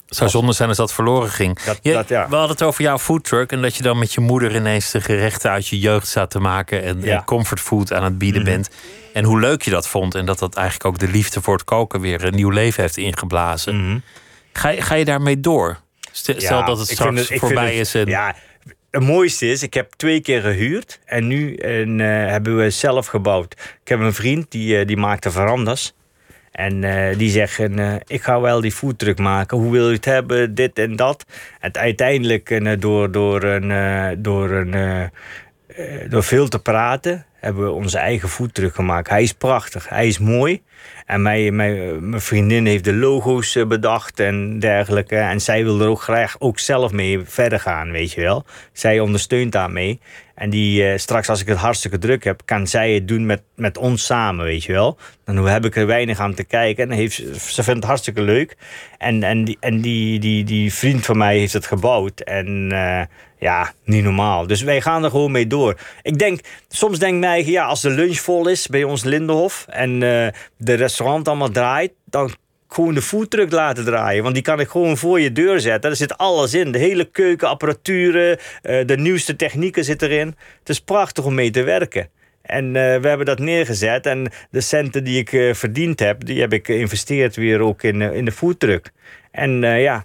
Het 0.07 0.18
zou 0.18 0.30
zonde 0.30 0.53
zijn 0.53 0.68
als 0.68 0.76
dat 0.78 0.92
verloren 0.92 1.28
ging. 1.30 1.61
Dat, 1.62 1.78
je, 1.82 1.92
dat, 1.92 2.09
ja. 2.09 2.28
We 2.28 2.34
hadden 2.36 2.51
het 2.57 2.62
over 2.62 2.82
jouw 2.82 2.98
foodtruck 2.98 3.53
en 3.53 3.62
dat 3.62 3.76
je 3.76 3.82
dan 3.82 3.98
met 3.98 4.12
je 4.12 4.20
moeder 4.20 4.55
ineens 4.55 4.90
de 4.90 5.01
gerechten 5.01 5.51
uit 5.51 5.66
je 5.68 5.78
jeugd 5.78 6.07
staat 6.07 6.30
te 6.30 6.38
maken 6.40 6.82
en, 6.82 7.01
Ja. 7.03 7.16
en 7.16 7.24
comfortfood 7.24 7.92
aan 7.92 8.05
het 8.05 8.18
bieden 8.18 8.42
Mhm. 8.42 8.51
bent. 8.51 8.70
En 9.12 9.24
hoe 9.24 9.40
leuk 9.40 9.62
je 9.62 9.70
dat 9.70 9.88
vond 9.88 10.14
en 10.14 10.26
dat 10.26 10.38
dat 10.38 10.55
eigenlijk 10.55 10.86
ook 10.88 10.98
de 10.98 11.09
liefde 11.09 11.42
voor 11.42 11.55
het 11.55 11.64
koken 11.64 12.01
weer 12.01 12.24
een 12.24 12.34
nieuw 12.34 12.51
leven 12.51 12.82
heeft 12.82 12.96
ingeblazen. 12.96 13.86
Mhm. 13.86 13.98
Ga, 14.53 14.68
je- 14.68 14.82
ga 14.82 14.94
je 14.94 15.05
daarmee 15.05 15.40
door? 15.40 15.78
Stel, 16.12 16.34
Ja, 16.40 16.62
dat 16.62 16.78
het 16.78 16.88
straks 16.88 17.28
het- 17.28 17.38
voorbij 17.38 17.64
het- 17.70 17.74
is. 17.74 17.94
En, 17.94 18.07
Ja, 18.07 18.34
het 18.91 19.03
mooiste 19.03 19.47
is, 19.47 19.62
ik 19.62 19.74
heb 19.74 19.93
twee 19.97 20.20
keer 20.20 20.41
gehuurd. 20.41 21.01
En 21.05 21.26
nu 21.26 21.55
eh, 21.55 21.86
hebben 22.07 22.57
we 22.57 22.70
zelf 22.70 23.07
gebouwd. 23.07 23.53
Ik 23.82 23.88
heb 23.88 24.01
een 24.01 24.14
vriend, 24.14 24.51
die, 24.51 24.78
eh, 24.78 24.86
die 24.86 24.97
maakte 24.97 25.30
verandas. 25.30 25.95
En 26.51 26.84
eh, 26.84 27.18
die 27.18 27.30
zegt, 27.30 27.59
eh, 27.59 27.95
ik 28.07 28.22
ga 28.22 28.41
wel 28.41 28.61
die 28.61 28.72
foodtruck 28.72 29.18
maken. 29.18 29.59
Hoe 29.59 29.72
wil 29.72 29.88
je 29.88 29.95
het 29.95 30.05
hebben, 30.05 30.55
dit 30.55 30.78
en 30.78 30.97
dat. 30.97 31.24
En 31.61 31.74
uiteindelijk, 31.74 32.80
door, 32.80 33.11
door, 33.11 33.43
een, 33.43 34.22
door, 34.22 34.51
een, 34.51 35.11
door 36.09 36.22
veel 36.22 36.49
te 36.49 36.59
praten... 36.59 37.26
hebben 37.34 37.64
we 37.64 37.70
onze 37.70 37.99
eigen 37.99 38.28
foodtruck 38.28 38.74
gemaakt. 38.74 39.09
Hij 39.09 39.22
is 39.22 39.32
prachtig, 39.32 39.88
hij 39.88 40.07
is 40.07 40.18
mooi. 40.18 40.62
En 41.11 41.23
mijn, 41.23 41.57
mijn, 41.57 42.21
vriendin 42.21 42.67
heeft 42.67 42.85
de 42.85 42.95
logo's 42.95 43.57
eh, 43.57 43.67
bedacht 43.67 44.21
en 44.21 44.59
dergelijke. 44.59 45.17
En 45.17 45.41
zij 45.41 45.65
wil 45.65 45.81
er 45.81 45.89
ook 45.89 46.03
graag 46.03 46.37
ook 46.39 46.59
zelf 46.59 46.93
mee 46.93 47.21
verder 47.25 47.61
gaan, 47.61 47.91
weet 47.91 48.13
je 48.13 48.21
wel. 48.21 48.45
Zij 48.73 49.01
ondersteunt 49.01 49.53
daarmee. 49.53 50.01
En 50.41 50.51
die, 50.51 50.85
eh, 50.85 50.99
straks 50.99 51.29
als 51.29 51.41
ik 51.41 51.47
het 51.47 51.59
hartstikke 51.59 51.99
druk 51.99 52.25
heb, 52.25 52.43
kan 52.45 52.67
zij 52.67 52.93
het 52.93 53.09
doen 53.09 53.27
met, 53.27 53.43
met 53.57 53.79
ons 53.79 54.05
samen, 54.05 54.45
weet 54.45 54.65
je 54.65 54.73
wel. 54.73 54.99
Dan 55.25 55.47
heb 55.47 55.65
ik 55.65 55.77
er 55.77 55.87
weinig 55.87 56.19
aan 56.19 56.35
te 56.35 56.45
kijken. 56.45 56.91
En 56.91 56.97
heeft, 56.97 57.15
ze 57.41 57.63
vindt 57.63 57.69
het 57.69 57.85
hartstikke 57.85 58.23
leuk. 58.23 58.57
En, 58.99 59.23
en, 59.23 59.45
die, 59.45 59.57
en 59.61 59.81
die, 59.81 60.45
die, 60.45 60.73
vriend 60.73 61.05
van 61.05 61.17
mij 61.17 61.39
heeft 61.39 61.53
het 61.53 61.67
gebouwd. 61.67 62.21
En 62.21 62.69
eh, 62.73 63.03
ja, 63.39 63.73
niet 63.85 64.05
normaal. 64.05 64.47
Dus 64.47 64.63
wij 64.63 64.81
gaan 64.81 65.05
er 65.05 65.11
gewoon 65.11 65.31
mee 65.31 65.47
door. 65.47 65.77
Ik 66.03 66.19
denk, 66.19 66.41
soms 66.69 66.99
denk 66.99 67.21
mij, 67.21 67.45
ja, 67.45 67.65
als 67.65 67.81
de 67.81 67.91
lunch 67.91 68.19
vol 68.19 68.49
is 68.49 68.67
bij 68.67 68.85
ons 68.85 69.05
Lindenhof... 69.05 69.67
en 69.69 69.99
de 70.57 70.75
restaurant 71.01 71.28
allemaal 71.28 71.51
draait... 71.51 71.92
dan 72.05 72.30
gewoon 72.68 72.94
de 72.94 73.03
foodtruck 73.03 73.51
laten 73.51 73.84
draaien. 73.84 74.22
Want 74.22 74.34
die 74.34 74.42
kan 74.42 74.61
ik 74.61 74.68
gewoon 74.68 74.96
voor 74.96 75.20
je 75.20 75.32
deur 75.32 75.61
zetten. 75.61 75.90
Er 75.90 75.96
zit 75.96 76.18
alles 76.18 76.55
in. 76.55 76.72
De 76.72 76.78
hele 76.78 77.05
keuken, 77.05 77.48
apparaturen, 77.48 78.38
eh, 78.62 78.86
de 78.86 78.96
nieuwste 78.96 79.36
technieken 79.36 79.84
zit 79.84 80.03
erin. 80.03 80.36
Het 80.59 80.68
is 80.68 80.80
prachtig 80.80 81.24
om 81.24 81.34
mee 81.34 81.51
te 81.51 81.62
werken. 81.62 82.09
En 82.42 82.64
eh, 82.66 83.01
we 83.01 83.09
hebben 83.09 83.26
dat 83.26 83.38
neergezet. 83.38 84.07
En 84.07 84.32
de 84.51 84.61
centen 84.61 85.05
die 85.05 85.18
ik 85.18 85.32
eh, 85.32 85.55
verdiend 85.55 86.01
heb, 86.01 86.24
die 86.24 86.40
heb 86.40 86.53
ik 86.53 86.66
geïnvesteerd 86.66 87.36
weer 87.36 87.61
ook 87.61 87.82
in, 87.82 88.03
in 88.03 88.24
de 88.24 88.32
foodtruck. 88.32 88.90
En 89.30 89.61
ja, 89.61 90.05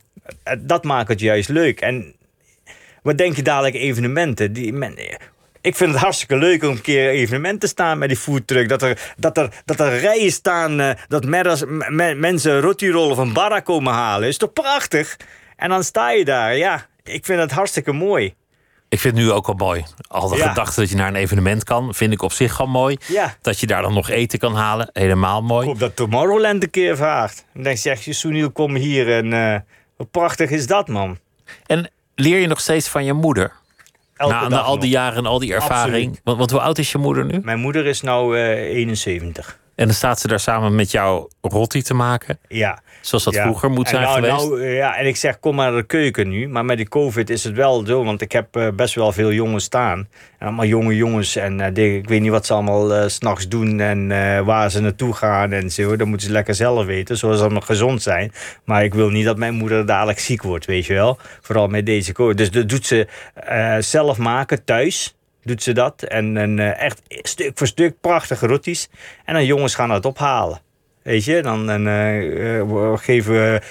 dat 0.59 0.83
maakt 0.83 1.09
het 1.09 1.19
juist 1.19 1.49
leuk. 1.49 1.81
En 1.81 2.15
wat 3.01 3.17
denk 3.17 3.35
je 3.35 3.41
dadelijk 3.41 3.75
evenementen? 3.75 4.53
Die 4.53 4.73
men, 4.73 4.97
ik 5.66 5.76
vind 5.76 5.91
het 5.91 6.01
hartstikke 6.01 6.36
leuk 6.38 6.63
om 6.63 6.70
een 6.70 6.82
keer 6.82 7.09
evenement 7.09 7.59
te 7.59 7.68
staan 7.68 7.97
met 7.97 8.07
die 8.09 8.18
foodtruck. 8.18 8.70
Dat 8.70 8.82
er, 8.82 9.13
dat 9.18 9.38
er, 9.38 9.49
dat 9.66 9.80
er 9.80 9.99
rijen 9.99 10.32
staan, 10.32 10.80
eh, 10.80 10.89
dat 11.07 11.26
medders- 11.26 11.63
m- 11.66 11.95
m- 11.95 12.20
mensen 12.20 12.59
rotirollen 12.61 13.16
van 13.16 13.34
Barra 13.34 13.59
komen 13.59 13.93
halen. 13.93 14.28
Is 14.28 14.38
toch 14.38 14.53
prachtig? 14.53 15.18
En 15.55 15.70
dan 15.70 15.84
sta 15.84 16.11
je 16.11 16.26
daar. 16.26 16.57
Ja, 16.57 16.86
ik 17.03 17.26
vind 17.26 17.39
het 17.39 17.51
hartstikke 17.51 17.91
mooi. 17.91 18.34
Ik 18.89 18.99
vind 18.99 19.16
het 19.18 19.26
nu 19.26 19.32
ook 19.32 19.47
al 19.47 19.53
mooi. 19.53 19.84
Al 20.07 20.28
de 20.30 20.36
Ja. 20.38 20.47
gedachte 20.47 20.80
dat 20.80 20.89
je 20.89 20.95
naar 20.95 21.07
een 21.07 21.16
evenement 21.16 21.63
kan, 21.63 21.93
vind 21.93 22.13
ik 22.13 22.22
op 22.22 22.32
zich 22.32 22.59
al 22.59 22.68
mooi. 22.68 22.97
Ja. 23.07 23.36
Dat 23.41 23.59
je 23.59 23.68
daar 23.68 23.82
dan 23.82 23.93
nog 23.93 24.09
eten 24.09 24.39
kan 24.39 24.55
halen, 24.55 24.89
helemaal 24.93 25.41
mooi. 25.41 25.61
Ik 25.63 25.68
hoop 25.70 25.80
dat 25.80 25.95
Tomorrowland 25.95 26.63
een 26.63 26.70
keer 26.70 26.95
vraagt. 26.95 27.45
En 27.53 27.63
dan 27.63 27.78
zeg 27.78 28.05
je, 28.05 28.13
Sunil, 28.13 28.51
kom 28.51 28.76
hier. 28.76 29.11
En 29.13 29.34
eh, 29.34 29.59
hoe 29.95 30.05
prachtig 30.05 30.49
is 30.49 30.68
dat, 30.68 30.88
man? 30.88 31.18
En 31.66 31.91
leer 32.16 32.39
je 32.39 32.47
nog 32.47 32.59
steeds 32.59 32.88
van 32.88 33.05
je 33.05 33.13
moeder? 33.13 33.51
Elke 34.16 34.47
na, 34.49 34.59
al 34.59 34.80
die 34.80 34.89
jaren 34.89 35.18
en 35.18 35.26
al 35.26 35.39
die 35.39 35.53
ervaring. 35.53 36.20
Want, 36.24 36.38
want 36.38 36.51
hoe 36.51 36.59
oud 36.59 36.78
is 36.78 36.91
je 36.91 36.97
moeder 36.97 37.26
nu? 37.26 37.39
Mijn 37.43 37.59
moeder 37.59 37.86
is 37.86 38.01
nou 38.01 38.38
eh 38.38 38.76
71. 38.76 39.59
En 39.76 39.86
dan 39.86 39.93
staat 39.95 40.19
ze 40.19 40.28
daar 40.28 40.39
samen 40.39 40.76
met 40.76 40.91
jou 40.91 41.30
rotti 41.41 41.82
te 41.82 41.93
maken. 41.93 42.39
Ja. 42.47 42.82
Zoals 43.01 43.23
dat 43.23 43.34
Ja. 43.34 43.41
vroeger 43.43 43.69
moet 43.69 43.86
En 43.86 43.89
zijn 43.91 44.01
nou, 44.03 44.15
geweest. 44.15 44.36
nou, 44.49 44.61
eh, 44.63 44.76
ja, 44.76 44.95
en 44.97 45.05
ik 45.07 45.15
zeg, 45.15 45.39
kom 45.39 45.55
maar 45.55 45.71
naar 45.71 45.80
de 45.82 45.86
keuken 45.88 46.30
nu. 46.30 46.47
Maar 46.47 46.65
met 46.65 46.78
die 46.78 46.89
COVID 46.89 47.30
is 47.30 47.43
het 47.43 47.53
wel 47.55 47.86
zo. 47.86 48.03
Want 48.03 48.21
ik 48.21 48.32
heb 48.32 48.55
eh, 48.55 48.67
best 48.76 48.95
wel 48.95 49.11
veel 49.11 49.32
jongens 49.32 49.63
staan. 49.63 50.07
En 50.39 50.47
allemaal 50.47 50.65
jonge 50.65 50.95
jongens. 50.95 51.36
En 51.36 51.61
eh, 51.61 51.73
die- 51.73 51.97
ik 51.97 52.07
weet 52.09 52.21
niet 52.21 52.32
wat 52.32 52.45
ze 52.45 52.53
allemaal 52.53 52.93
eh, 52.95 53.07
s 53.07 53.13
s'nachts 53.15 53.47
doen. 53.47 53.80
En 53.80 54.11
eh, 54.11 54.39
waar 54.41 54.71
ze 54.71 54.82
naartoe 54.82 55.13
gaan 55.13 55.51
en 55.51 55.71
zo. 55.71 55.95
Dat 55.95 56.07
moeten 56.07 56.28
ze 56.28 56.34
lekker 56.34 56.55
zelf 56.55 56.86
weten. 56.86 57.17
Zoals 57.17 57.36
ze 57.38 57.43
allemaal 57.43 57.61
gezond 57.61 58.01
zijn. 58.01 58.32
Maar 58.63 58.84
ik 58.84 58.93
wil 58.93 59.09
niet 59.09 59.26
dat 59.26 59.38
mijn 59.38 59.53
moeder 59.53 59.86
dadelijk 59.86 60.19
ziek 60.19 60.43
wordt, 60.43 60.65
weet 60.65 60.86
je 60.86 60.93
wel. 60.93 61.17
Vooral 61.41 61.67
met 61.67 61.86
deze 61.86 62.11
COVID. 62.13 62.38
Dus 62.38 62.51
dat 62.51 62.69
doet 62.69 62.86
ze 62.86 63.07
eh, 63.34 63.76
zelf 63.80 64.17
maken 64.17 64.63
thuis. 64.63 65.15
Doet 65.45 65.63
ze 65.63 65.73
dat. 65.73 66.03
En, 66.03 66.37
eh, 66.59 66.81
echt 66.81 67.01
stuk 67.07 67.51
voor 67.57 67.67
stuk 67.67 67.95
prachtige 68.01 68.47
roties. 68.47 68.89
En 69.25 69.33
dan 69.33 69.45
jongens 69.45 69.75
gaan 69.75 69.89
dat 69.89 70.05
ophalen. 70.05 70.59
Weet 71.03 71.23
je, 71.23 71.41
dan, 71.41 71.69
eh, 71.69 72.59
eh, 72.59 72.97
geven 72.97 73.33
we. 73.33 73.61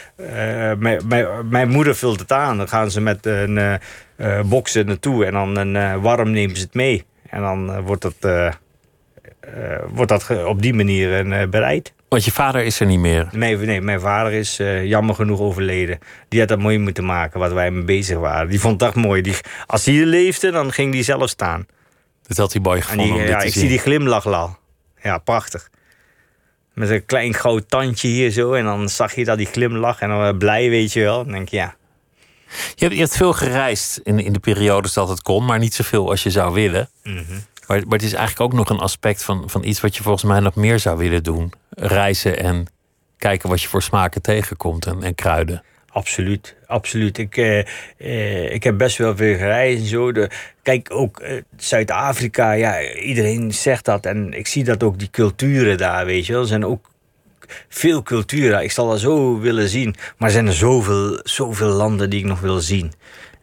mijn- 1.49 1.69
moeder 1.69 1.97
vult 1.97 2.21
het 2.21 2.33
aan. 2.33 2.57
Dan 2.57 2.69
gaan 2.69 2.91
ze 2.91 3.01
met 3.01 3.27
een 3.27 3.59
eh, 4.17 4.41
boksen 4.41 4.87
naartoe 4.87 5.25
en 5.25 5.33
dan 5.33 5.57
een, 5.57 6.01
warm 6.01 6.31
nemen 6.31 6.57
ze 6.57 6.63
het 6.63 6.75
mee. 6.75 7.05
En 7.31 7.41
dan 7.41 7.81
wordt 7.83 8.03
dat, 8.03 8.55
wordt 9.89 10.11
dat 10.11 10.45
op 10.45 10.63
die 10.63 10.75
manier 10.75 11.49
bereid. 11.49 11.93
Want 12.15 12.27
je 12.27 12.33
vader 12.33 12.65
is 12.65 12.81
er 12.81 12.87
niet 12.87 12.99
meer. 12.99 13.29
Nee, 13.33 13.57
nee, 13.57 13.81
mijn 13.81 14.01
vader 14.01 14.33
is 14.33 14.59
eh, 14.59 14.85
jammer 14.85 15.15
genoeg 15.15 15.41
overleden. 15.41 15.99
Die 16.29 16.41
had 16.41 16.49
dat 16.49 16.59
mooi 16.59 16.79
moeten 16.79 17.05
maken, 17.05 17.41
wat 17.41 17.53
wij 17.53 17.71
mee 17.71 17.85
bezig 17.85 18.19
waren. 18.19 18.49
Die 18.49 18.61
vond 18.61 18.79
dat 18.79 18.95
mooi. 18.95 19.23
Die, 19.23 19.35
als 19.67 19.85
hij 19.85 19.95
leefde, 19.95 20.51
dan 20.51 20.73
ging 20.73 20.93
die 20.93 21.03
zelf 21.03 21.29
staan. 21.29 21.67
Dat 22.27 22.37
had 22.37 22.53
hij 22.53 22.63
mooi 22.63 22.77
En 22.79 22.83
gevonden 22.83 23.07
die, 23.07 23.15
om 23.15 23.21
dit 23.21 23.31
ja, 23.31 23.39
te 23.39 23.47
ik 23.47 23.53
zien. 23.53 23.61
zie 23.61 23.71
die 23.71 23.79
glimlach 23.79 24.27
al. 24.27 24.57
Ja, 25.03 25.19
prachtig. 25.19 25.71
Met 26.75 26.91
een 26.91 27.05
klein 27.05 27.35
goud 27.35 27.69
tandje 27.69 28.09
hier 28.09 28.31
zo. 28.31 28.53
En 28.53 28.65
dan 28.65 28.89
zag 28.89 29.15
je 29.15 29.25
dat 29.25 29.39
die 29.39 29.47
glimlach. 29.47 30.01
En 30.01 30.09
dan 30.09 30.19
was 30.19 30.33
blij, 30.39 30.71
weet 30.71 30.93
je 30.93 31.01
wel. 31.01 31.25
Dan 31.25 31.33
denk 31.33 31.49
je, 31.49 31.57
ja. 31.57 31.75
Je 32.75 32.85
hebt, 32.85 32.93
je 32.93 33.01
hebt 33.01 33.17
veel 33.17 33.33
gereisd 33.33 34.01
in, 34.03 34.19
in 34.19 34.33
de 34.33 34.39
periodes 34.39 34.93
dat 34.93 35.09
het 35.09 35.23
kon, 35.23 35.45
maar 35.45 35.59
niet 35.59 35.75
zoveel 35.75 36.11
als 36.11 36.23
je 36.23 36.31
zou 36.31 36.53
willen. 36.53 36.89
Mhm. 37.03 37.23
Maar, 37.67 37.83
maar 37.83 37.99
het 37.99 38.07
is 38.07 38.13
eigenlijk 38.13 38.53
ook 38.53 38.59
nog 38.59 38.69
een 38.69 38.85
aspect 38.85 39.25
van, 39.25 39.51
van 39.51 39.65
iets 39.65 39.81
wat 39.81 39.97
je 39.97 40.03
volgens 40.03 40.25
mij 40.25 40.41
nog 40.41 40.55
meer 40.55 40.79
zou 40.79 40.99
willen 40.99 41.23
doen. 41.23 41.53
Reizen 41.71 42.39
en 42.39 42.67
kijken 43.19 43.49
wat 43.49 43.63
je 43.63 43.69
voor 43.69 43.83
smaken 43.83 44.23
tegenkomt 44.23 44.87
en, 44.87 45.03
en 45.03 45.15
kruiden. 45.15 45.63
Absoluut, 45.95 46.57
absoluut. 46.67 47.19
Ik, 47.19 47.37
eh, 47.37 47.59
eh, 47.97 48.53
ik 48.53 48.63
heb 48.63 48.79
best 48.79 48.97
wel 48.97 49.17
veel 49.17 49.37
gereisd 49.37 49.81
en 49.81 49.87
zo. 49.87 50.13
De, 50.13 50.31
kijk, 50.63 50.91
ook 50.91 51.21
eh, 51.21 51.43
Zuid-Afrika, 51.57 52.53
ja, 52.53 52.93
iedereen 52.93 53.53
zegt 53.53 53.85
dat. 53.85 54.07
En 54.07 54.33
ik 54.33 54.47
zie 54.47 54.65
dat 54.65 54.83
ook, 54.83 54.99
die 54.99 55.11
culturen 55.11 55.79
daar, 55.79 56.07
weet 56.07 56.27
je 56.27 56.33
wel. 56.33 56.43
Er 56.43 56.49
zijn 56.49 56.65
ook 56.65 56.91
veel 57.69 58.03
culturen. 58.03 58.63
Ik 58.63 58.71
zal 58.73 58.89
dat 58.89 59.01
zo 59.01 59.39
willen 59.39 59.69
zien. 59.69 59.95
Maar 60.17 60.29
er 60.29 60.35
zijn 60.35 60.47
er 60.47 60.53
zoveel, 60.53 61.21
zoveel 61.23 61.69
landen 61.69 62.11
die 62.11 62.21
ik 62.21 62.27
nog 62.27 62.41
wil 62.41 62.61
zien. 62.61 62.93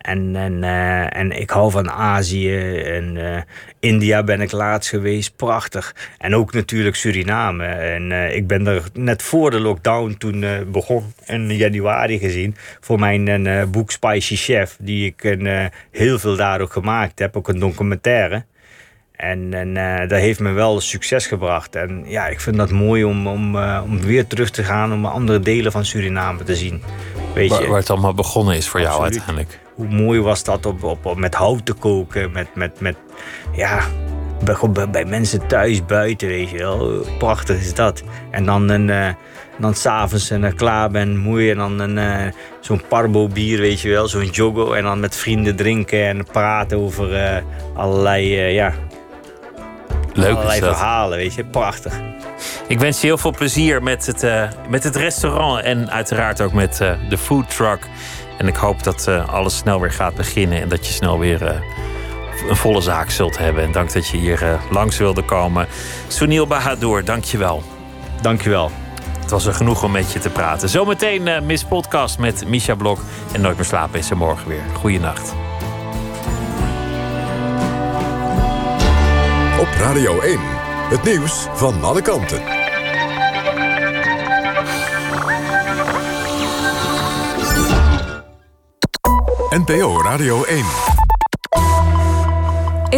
En, 0.01 0.35
en, 0.35 0.63
eh, 0.63 1.17
en 1.17 1.31
ik 1.31 1.49
hou 1.49 1.71
van 1.71 1.91
Azië 1.91 2.77
en 2.81 3.35
eh, 3.35 3.41
India 3.79 4.23
ben 4.23 4.41
ik 4.41 4.51
laatst 4.51 4.89
geweest, 4.89 5.35
prachtig. 5.35 5.95
En 6.17 6.35
ook 6.35 6.53
natuurlijk 6.53 6.95
Suriname. 6.95 7.65
En 7.65 8.11
eh, 8.11 8.35
ik 8.35 8.47
ben 8.47 8.67
er 8.67 8.83
net 8.93 9.21
voor 9.21 9.51
de 9.51 9.59
lockdown 9.59 10.15
toen 10.17 10.45
begon, 10.71 11.13
in 11.25 11.55
januari 11.55 12.19
gezien, 12.19 12.55
voor 12.79 12.99
mijn 12.99 13.69
boek 13.71 13.91
Spicy 13.91 14.35
Chef, 14.35 14.77
die 14.79 15.05
ik 15.05 15.37
heel 15.91 16.19
veel 16.19 16.35
daar 16.35 16.61
ook 16.61 16.73
gemaakt 16.73 17.19
heb, 17.19 17.37
ook 17.37 17.47
een 17.47 17.59
documentaire. 17.59 18.45
En, 19.15 19.53
en 19.53 19.73
dat 20.07 20.19
heeft 20.19 20.39
me 20.39 20.51
wel 20.51 20.79
succes 20.79 21.27
gebracht. 21.27 21.75
En 21.75 22.03
ja, 22.05 22.27
ik 22.27 22.39
vind 22.39 22.57
dat 22.57 22.71
mooi 22.71 23.03
om, 23.03 23.27
om, 23.27 23.55
om 23.83 24.01
weer 24.01 24.27
terug 24.27 24.49
te 24.49 24.63
gaan 24.63 24.93
om 24.93 25.05
andere 25.05 25.39
delen 25.39 25.71
van 25.71 25.85
Suriname 25.85 26.43
te 26.43 26.55
zien. 26.55 26.81
Weet 27.33 27.49
je? 27.49 27.55
Waar, 27.55 27.67
waar 27.67 27.79
het 27.79 27.89
allemaal 27.89 28.13
begonnen 28.13 28.55
is 28.55 28.67
voor 28.67 28.81
jou 28.81 29.01
uiteindelijk. 29.01 29.59
Hoe 29.81 29.89
mooi 29.89 30.21
was 30.21 30.43
dat 30.43 30.65
op, 30.65 30.83
op, 30.83 31.05
op- 31.05 31.17
met 31.17 31.35
hout 31.35 31.65
te 31.65 31.73
koken, 31.73 32.31
met, 32.31 32.47
met, 32.55 32.79
met 32.79 32.95
ja, 33.51 33.79
bij, 34.43 34.89
bij, 34.89 35.05
mensen 35.05 35.47
thuis, 35.47 35.85
buiten, 35.85 36.27
weet 36.27 36.49
je 36.49 36.57
wel. 36.57 37.05
Prachtig 37.17 37.59
is 37.59 37.73
dat. 37.73 38.03
En 38.31 38.45
dan, 38.45 38.69
een, 38.69 38.89
eh, 38.89 39.07
dan 39.59 39.73
s'avonds 39.73 40.29
en 40.29 40.41
dan 40.41 40.55
klaar 40.55 40.89
ben, 40.91 41.17
mooi, 41.17 41.51
en 41.51 41.57
dan 41.57 41.79
een, 41.79 41.97
eh, 41.97 42.31
zo'n 42.59 42.81
parbo 42.87 43.27
bier, 43.27 43.59
weet 43.59 43.81
je 43.81 43.89
wel, 43.89 44.07
zo'n 44.07 44.25
jogo. 44.25 44.73
En 44.73 44.83
dan 44.83 44.99
met 44.99 45.15
vrienden 45.15 45.55
drinken 45.55 46.07
en 46.07 46.25
praten 46.25 46.77
over 46.77 47.15
eh, 47.15 47.41
allerlei, 47.73 48.37
eh, 48.37 48.53
ja, 48.53 48.73
Leuk 50.13 50.35
allerlei 50.35 50.59
verhalen, 50.59 51.17
weet 51.17 51.33
je. 51.33 51.45
Prachtig. 51.45 51.93
Ik 52.67 52.79
wens 52.79 53.01
je 53.01 53.07
heel 53.07 53.17
veel 53.17 53.31
plezier 53.31 53.83
met 53.83 54.05
het, 54.05 54.23
eh, 54.23 54.43
met 54.69 54.83
het 54.83 54.95
restaurant 54.95 55.63
en 55.63 55.91
uiteraard 55.91 56.41
ook 56.41 56.53
met 56.53 56.81
eh, 56.81 56.91
de 57.09 57.17
food 57.17 57.49
truck. 57.55 57.87
En 58.41 58.47
ik 58.47 58.55
hoop 58.55 58.83
dat 58.83 59.07
eh, 59.07 59.29
alles 59.29 59.57
snel 59.57 59.79
weer 59.81 59.91
gaat 59.91 60.15
beginnen 60.15 60.61
en 60.61 60.69
dat 60.69 60.87
je 60.87 60.93
snel 60.93 61.19
weer 61.19 61.45
eh, 61.45 61.59
een 62.49 62.55
volle 62.55 62.81
zaak 62.81 63.09
zult 63.09 63.37
hebben. 63.37 63.63
En 63.63 63.71
dank 63.71 63.93
dat 63.93 64.07
je 64.07 64.17
hier 64.17 64.43
eh, 64.43 64.53
langs 64.69 64.97
wilde 64.97 65.23
komen. 65.23 65.67
Sunil 66.07 66.47
Bahadur, 66.47 67.05
dank 67.05 67.23
je 67.23 67.37
wel. 67.37 67.63
Dank 68.21 68.41
je 68.41 68.49
wel. 68.49 68.71
Het 69.19 69.29
was 69.29 69.45
er 69.45 69.53
genoeg 69.53 69.83
om 69.83 69.91
met 69.91 70.11
je 70.11 70.19
te 70.19 70.29
praten. 70.29 70.69
Zometeen 70.69 71.27
uh, 71.27 71.39
Miss 71.41 71.63
Podcast 71.63 72.17
met 72.19 72.47
Misha 72.47 72.75
Blok. 72.75 72.99
En 73.33 73.41
Nooit 73.41 73.55
meer 73.55 73.65
slapen 73.65 73.99
is 73.99 74.09
er 74.09 74.17
morgen 74.17 74.47
weer. 74.47 74.63
Goeienacht. 74.73 75.33
Op 79.59 79.67
Radio 79.79 80.19
1. 80.19 80.39
Het 80.89 81.03
nieuws 81.03 81.47
van 81.53 81.83
alle 81.83 82.01
kanten. 82.01 82.60
NPO 89.51 90.01
Radio 90.01 90.45
1. 90.45 91.00